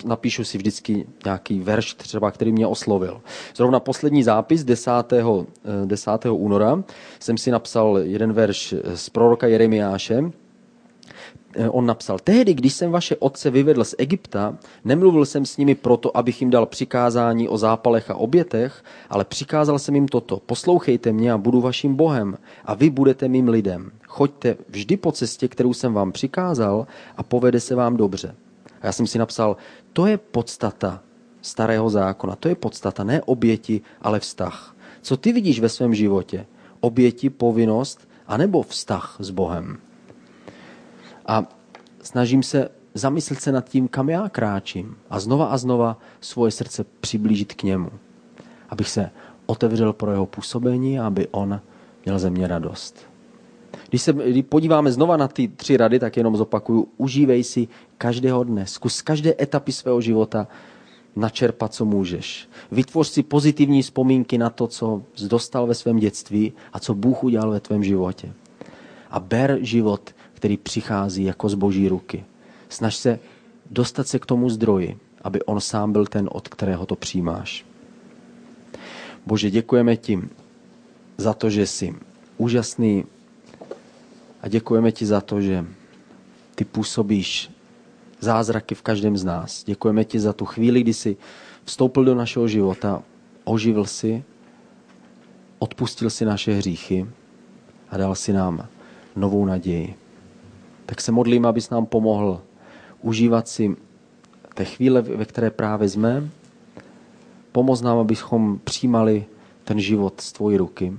Napíšu 0.06 0.43
si 0.43 0.58
vždycky 0.58 1.08
nějaký 1.26 1.60
verš, 1.60 1.93
třeba, 1.93 2.32
který 2.32 2.52
mě 2.52 2.68
oslovil. 2.68 3.22
Zrovna 3.56 3.80
poslední 3.80 4.24
zápis 4.24 4.64
10. 4.64 4.91
10. 5.86 6.26
Eh, 6.26 6.30
února 6.30 6.84
jsem 7.20 7.38
si 7.38 7.52
napsal 7.52 7.97
jeden 7.97 8.34
verš 8.34 8.74
z 8.95 9.10
proroka 9.10 9.47
Jeremiáše, 9.47 10.32
on 11.70 11.86
napsal, 11.86 12.20
tehdy, 12.20 12.54
když 12.54 12.74
jsem 12.74 12.91
vaše 12.91 13.16
otce 13.16 13.49
vyvedl 13.49 13.84
z 13.84 13.95
Egypta, 13.97 14.58
nemluvil 14.86 15.26
jsem 15.26 15.45
s 15.45 15.58
nimi 15.58 15.76
proto, 15.76 16.18
abych 16.18 16.41
jim 16.41 16.49
dal 16.49 16.66
přikázání 16.66 17.49
o 17.49 17.58
zápalech 17.58 18.12
a 18.12 18.16
obětech, 18.16 18.84
ale 19.10 19.26
přikázal 19.26 19.80
jsem 19.80 19.95
jim 19.95 20.08
toto, 20.08 20.41
poslouchejte 20.45 21.12
mě 21.12 21.32
a 21.32 21.38
budu 21.38 21.62
vaším 21.62 21.95
Bohem 21.95 22.38
a 22.66 22.74
vy 22.74 22.89
budete 22.89 23.28
mým 23.28 23.47
lidem. 23.47 23.91
Choďte 24.08 24.58
vždy 24.70 24.97
po 24.97 25.12
cestě, 25.12 25.47
kterou 25.47 25.74
jsem 25.74 25.93
vám 25.93 26.12
přikázal 26.12 26.88
a 27.18 27.24
povede 27.24 27.60
se 27.60 27.76
vám 27.76 27.97
dobře. 27.97 28.36
A 28.82 28.86
já 28.86 28.91
jsem 28.91 29.08
si 29.08 29.18
napsal, 29.18 29.58
to 29.93 30.06
je 30.06 30.18
podstata 30.18 31.02
starého 31.41 31.89
zákona, 31.89 32.36
to 32.36 32.49
je 32.49 32.56
podstata, 32.56 33.04
ne 33.04 33.22
oběti, 33.22 33.82
ale 34.02 34.20
vztah. 34.20 34.76
Co 35.02 35.18
ty 35.18 35.34
vidíš 35.34 35.60
ve 35.60 35.70
svém 35.70 35.93
životě? 35.93 36.45
Oběti, 36.80 37.30
povinnost, 37.30 38.08
anebo 38.28 38.62
vztah 38.62 39.18
s 39.20 39.30
Bohem? 39.30 39.78
A 41.26 41.43
snažím 42.01 42.43
se 42.43 42.69
zamyslet 42.93 43.41
se 43.41 43.51
nad 43.51 43.69
tím, 43.69 43.88
kam 43.88 44.09
já 44.09 44.30
kráčím 44.30 44.95
a 45.09 45.19
znova 45.19 45.45
a 45.45 45.57
znova 45.57 45.97
svoje 46.22 46.51
srdce 46.51 46.86
přiblížit 46.99 47.53
k 47.53 47.63
němu. 47.63 47.89
Abych 48.69 48.89
se 48.89 49.09
otevřel 49.45 49.93
pro 49.93 50.11
jeho 50.11 50.26
působení 50.26 50.99
a 50.99 51.07
aby 51.07 51.28
on 51.32 51.61
měl 52.05 52.19
ze 52.19 52.30
mě 52.30 52.47
radost. 52.47 53.11
Když 53.89 54.01
se 54.01 54.13
když 54.13 54.45
podíváme 54.49 54.91
znova 54.91 55.17
na 55.17 55.28
ty 55.28 55.47
tři 55.47 55.78
rady, 55.78 55.99
tak 55.99 56.17
jenom 56.17 56.38
zopakuju, 56.38 56.88
užívej 56.97 57.43
si 57.43 57.67
každého 57.97 58.43
dne, 58.43 58.67
zkus 58.67 59.01
každé 59.01 59.36
etapy 59.39 59.72
svého 59.72 60.01
života 60.01 60.47
načerpat, 61.15 61.74
co 61.74 61.86
můžeš. 61.86 62.49
Vytvoř 62.72 63.07
si 63.07 63.24
pozitivní 63.24 63.82
vzpomínky 63.82 64.38
na 64.38 64.49
to, 64.49 64.67
co 64.67 65.03
dostal 65.28 65.67
ve 65.67 65.76
svém 65.76 65.99
dětství 65.99 66.53
a 66.74 66.80
co 66.80 66.95
Bůh 66.95 67.24
udělal 67.24 67.51
ve 67.51 67.59
tvém 67.59 67.84
životě. 67.84 68.34
A 69.09 69.19
ber 69.19 69.57
život 69.61 70.15
který 70.42 70.58
přichází 70.58 71.24
jako 71.24 71.50
z 71.50 71.54
boží 71.54 71.89
ruky. 71.89 72.26
Snaž 72.70 72.96
se 72.96 73.20
dostat 73.72 74.08
se 74.08 74.20
k 74.20 74.26
tomu 74.26 74.50
zdroji, 74.50 74.98
aby 75.22 75.42
on 75.42 75.62
sám 75.62 75.94
byl 75.94 76.06
ten, 76.06 76.30
od 76.32 76.48
kterého 76.48 76.86
to 76.86 76.96
přijímáš. 76.96 77.66
Bože, 79.26 79.50
děkujeme 79.50 79.98
ti 79.98 80.22
za 81.18 81.34
to, 81.34 81.50
že 81.50 81.68
jsi 81.68 81.96
úžasný 82.38 83.06
a 84.42 84.48
děkujeme 84.48 84.92
ti 84.92 85.06
za 85.06 85.22
to, 85.22 85.42
že 85.42 85.66
ty 86.56 86.66
působíš 86.66 87.52
zázraky 88.20 88.76
v 88.76 88.82
každém 88.82 89.18
z 89.18 89.24
nás. 89.24 89.64
Děkujeme 89.64 90.06
ti 90.06 90.20
za 90.20 90.34
tu 90.34 90.46
chvíli, 90.46 90.82
kdy 90.82 90.94
jsi 90.94 91.18
vstoupil 91.70 92.04
do 92.06 92.16
našeho 92.16 92.48
života, 92.48 93.04
oživil 93.44 93.86
si, 93.86 94.24
odpustil 95.60 96.10
si 96.10 96.26
naše 96.26 96.54
hříchy 96.54 97.06
a 97.89 97.98
dal 97.98 98.16
si 98.16 98.34
nám 98.34 98.68
novou 99.16 99.46
naději 99.46 100.02
tak 100.92 101.02
se 101.02 101.12
modlím, 101.12 101.46
abys 101.46 101.70
nám 101.70 101.86
pomohl 101.86 102.42
užívat 103.02 103.48
si 103.48 103.76
té 104.54 104.66
chvíle, 104.66 105.02
ve 105.02 105.26
které 105.26 105.50
právě 105.50 105.89
jsme. 105.89 106.30
Pomoz 107.52 107.82
nám, 107.82 107.98
abychom 107.98 108.60
přijímali 108.64 109.26
ten 109.64 109.80
život 109.80 110.22
z 110.22 110.32
tvojí 110.32 110.58
ruky. 110.58 110.94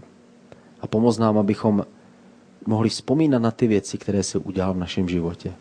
A 0.81 0.87
pomoz 0.87 1.19
nám, 1.19 1.39
abychom 1.39 1.85
mohli 2.67 2.89
vzpomínat 2.89 3.43
na 3.43 3.51
ty 3.51 3.67
věci, 3.67 3.99
které 3.99 4.23
se 4.23 4.39
udělal 4.39 4.75
v 4.75 4.79
našem 4.79 5.09
životě. 5.09 5.53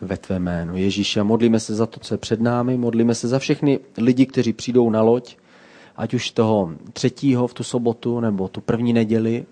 Ve 0.00 0.16
tvé 0.16 0.38
jménu. 0.38 0.76
Ježíši, 0.76 1.20
a 1.20 1.24
modlíme 1.24 1.60
se 1.60 1.74
za 1.74 1.86
to, 1.86 2.00
co 2.00 2.14
je 2.14 2.18
před 2.18 2.40
námi, 2.40 2.76
modlíme 2.76 3.14
se 3.14 3.28
za 3.28 3.38
všechny 3.38 3.78
lidi, 3.98 4.26
kteří 4.26 4.52
přijdou 4.52 4.90
na 4.90 5.02
loď, 5.02 5.36
ať 5.96 6.14
už 6.14 6.30
toho 6.30 6.72
třetího 6.92 7.46
v 7.46 7.54
tu 7.54 7.62
sobotu, 7.62 8.20
nebo 8.20 8.48
tu 8.48 8.60
první 8.60 8.92
neděli. 8.92 9.46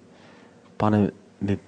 Pane, 0.77 1.11
my 1.41 1.59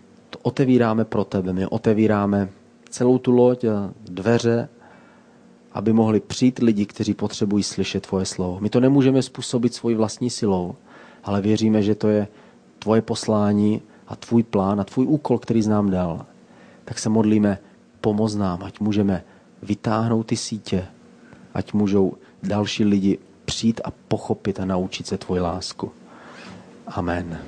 otevíráme 0.43 1.05
pro 1.05 1.25
tebe. 1.25 1.53
My 1.53 1.67
otevíráme 1.67 2.49
celou 2.91 3.19
tu 3.19 3.33
loď 3.33 3.65
a 3.65 3.91
dveře, 4.05 4.69
aby 5.73 5.93
mohli 5.93 6.21
přijít 6.21 6.59
lidi, 6.59 6.87
kteří 6.87 7.15
potřebují 7.15 7.63
slyšet 7.63 8.07
tvoje 8.07 8.27
slovo. 8.27 8.59
My 8.61 8.71
to 8.71 8.81
nemůžeme 8.81 9.23
způsobit 9.23 9.75
svojí 9.75 9.97
vlastní 9.97 10.31
silou, 10.31 10.75
ale 11.25 11.41
věříme, 11.41 11.83
že 11.83 11.95
to 11.95 12.09
je 12.09 12.29
tvoje 12.79 13.03
poslání 13.03 13.83
a 14.09 14.17
tvůj 14.17 14.43
plán 14.43 14.81
a 14.81 14.85
tvůj 14.85 15.07
úkol, 15.07 15.39
který 15.39 15.63
jsi 15.63 15.69
nám 15.69 15.91
dal. 15.91 16.27
Tak 16.85 16.99
se 16.99 17.09
modlíme, 17.09 17.59
pomoz 18.01 18.35
nám, 18.35 18.63
ať 18.63 18.81
můžeme 18.81 19.25
vytáhnout 19.63 20.27
ty 20.27 20.37
sítě, 20.37 20.87
ať 21.55 21.73
můžou 21.73 22.13
další 22.43 22.85
lidi 22.85 23.19
přijít 23.45 23.81
a 23.85 23.91
pochopit 24.09 24.61
a 24.61 24.65
naučit 24.65 25.07
se 25.07 25.19
tvoji 25.19 25.41
lásku. 25.41 25.93
Amen. 26.87 27.41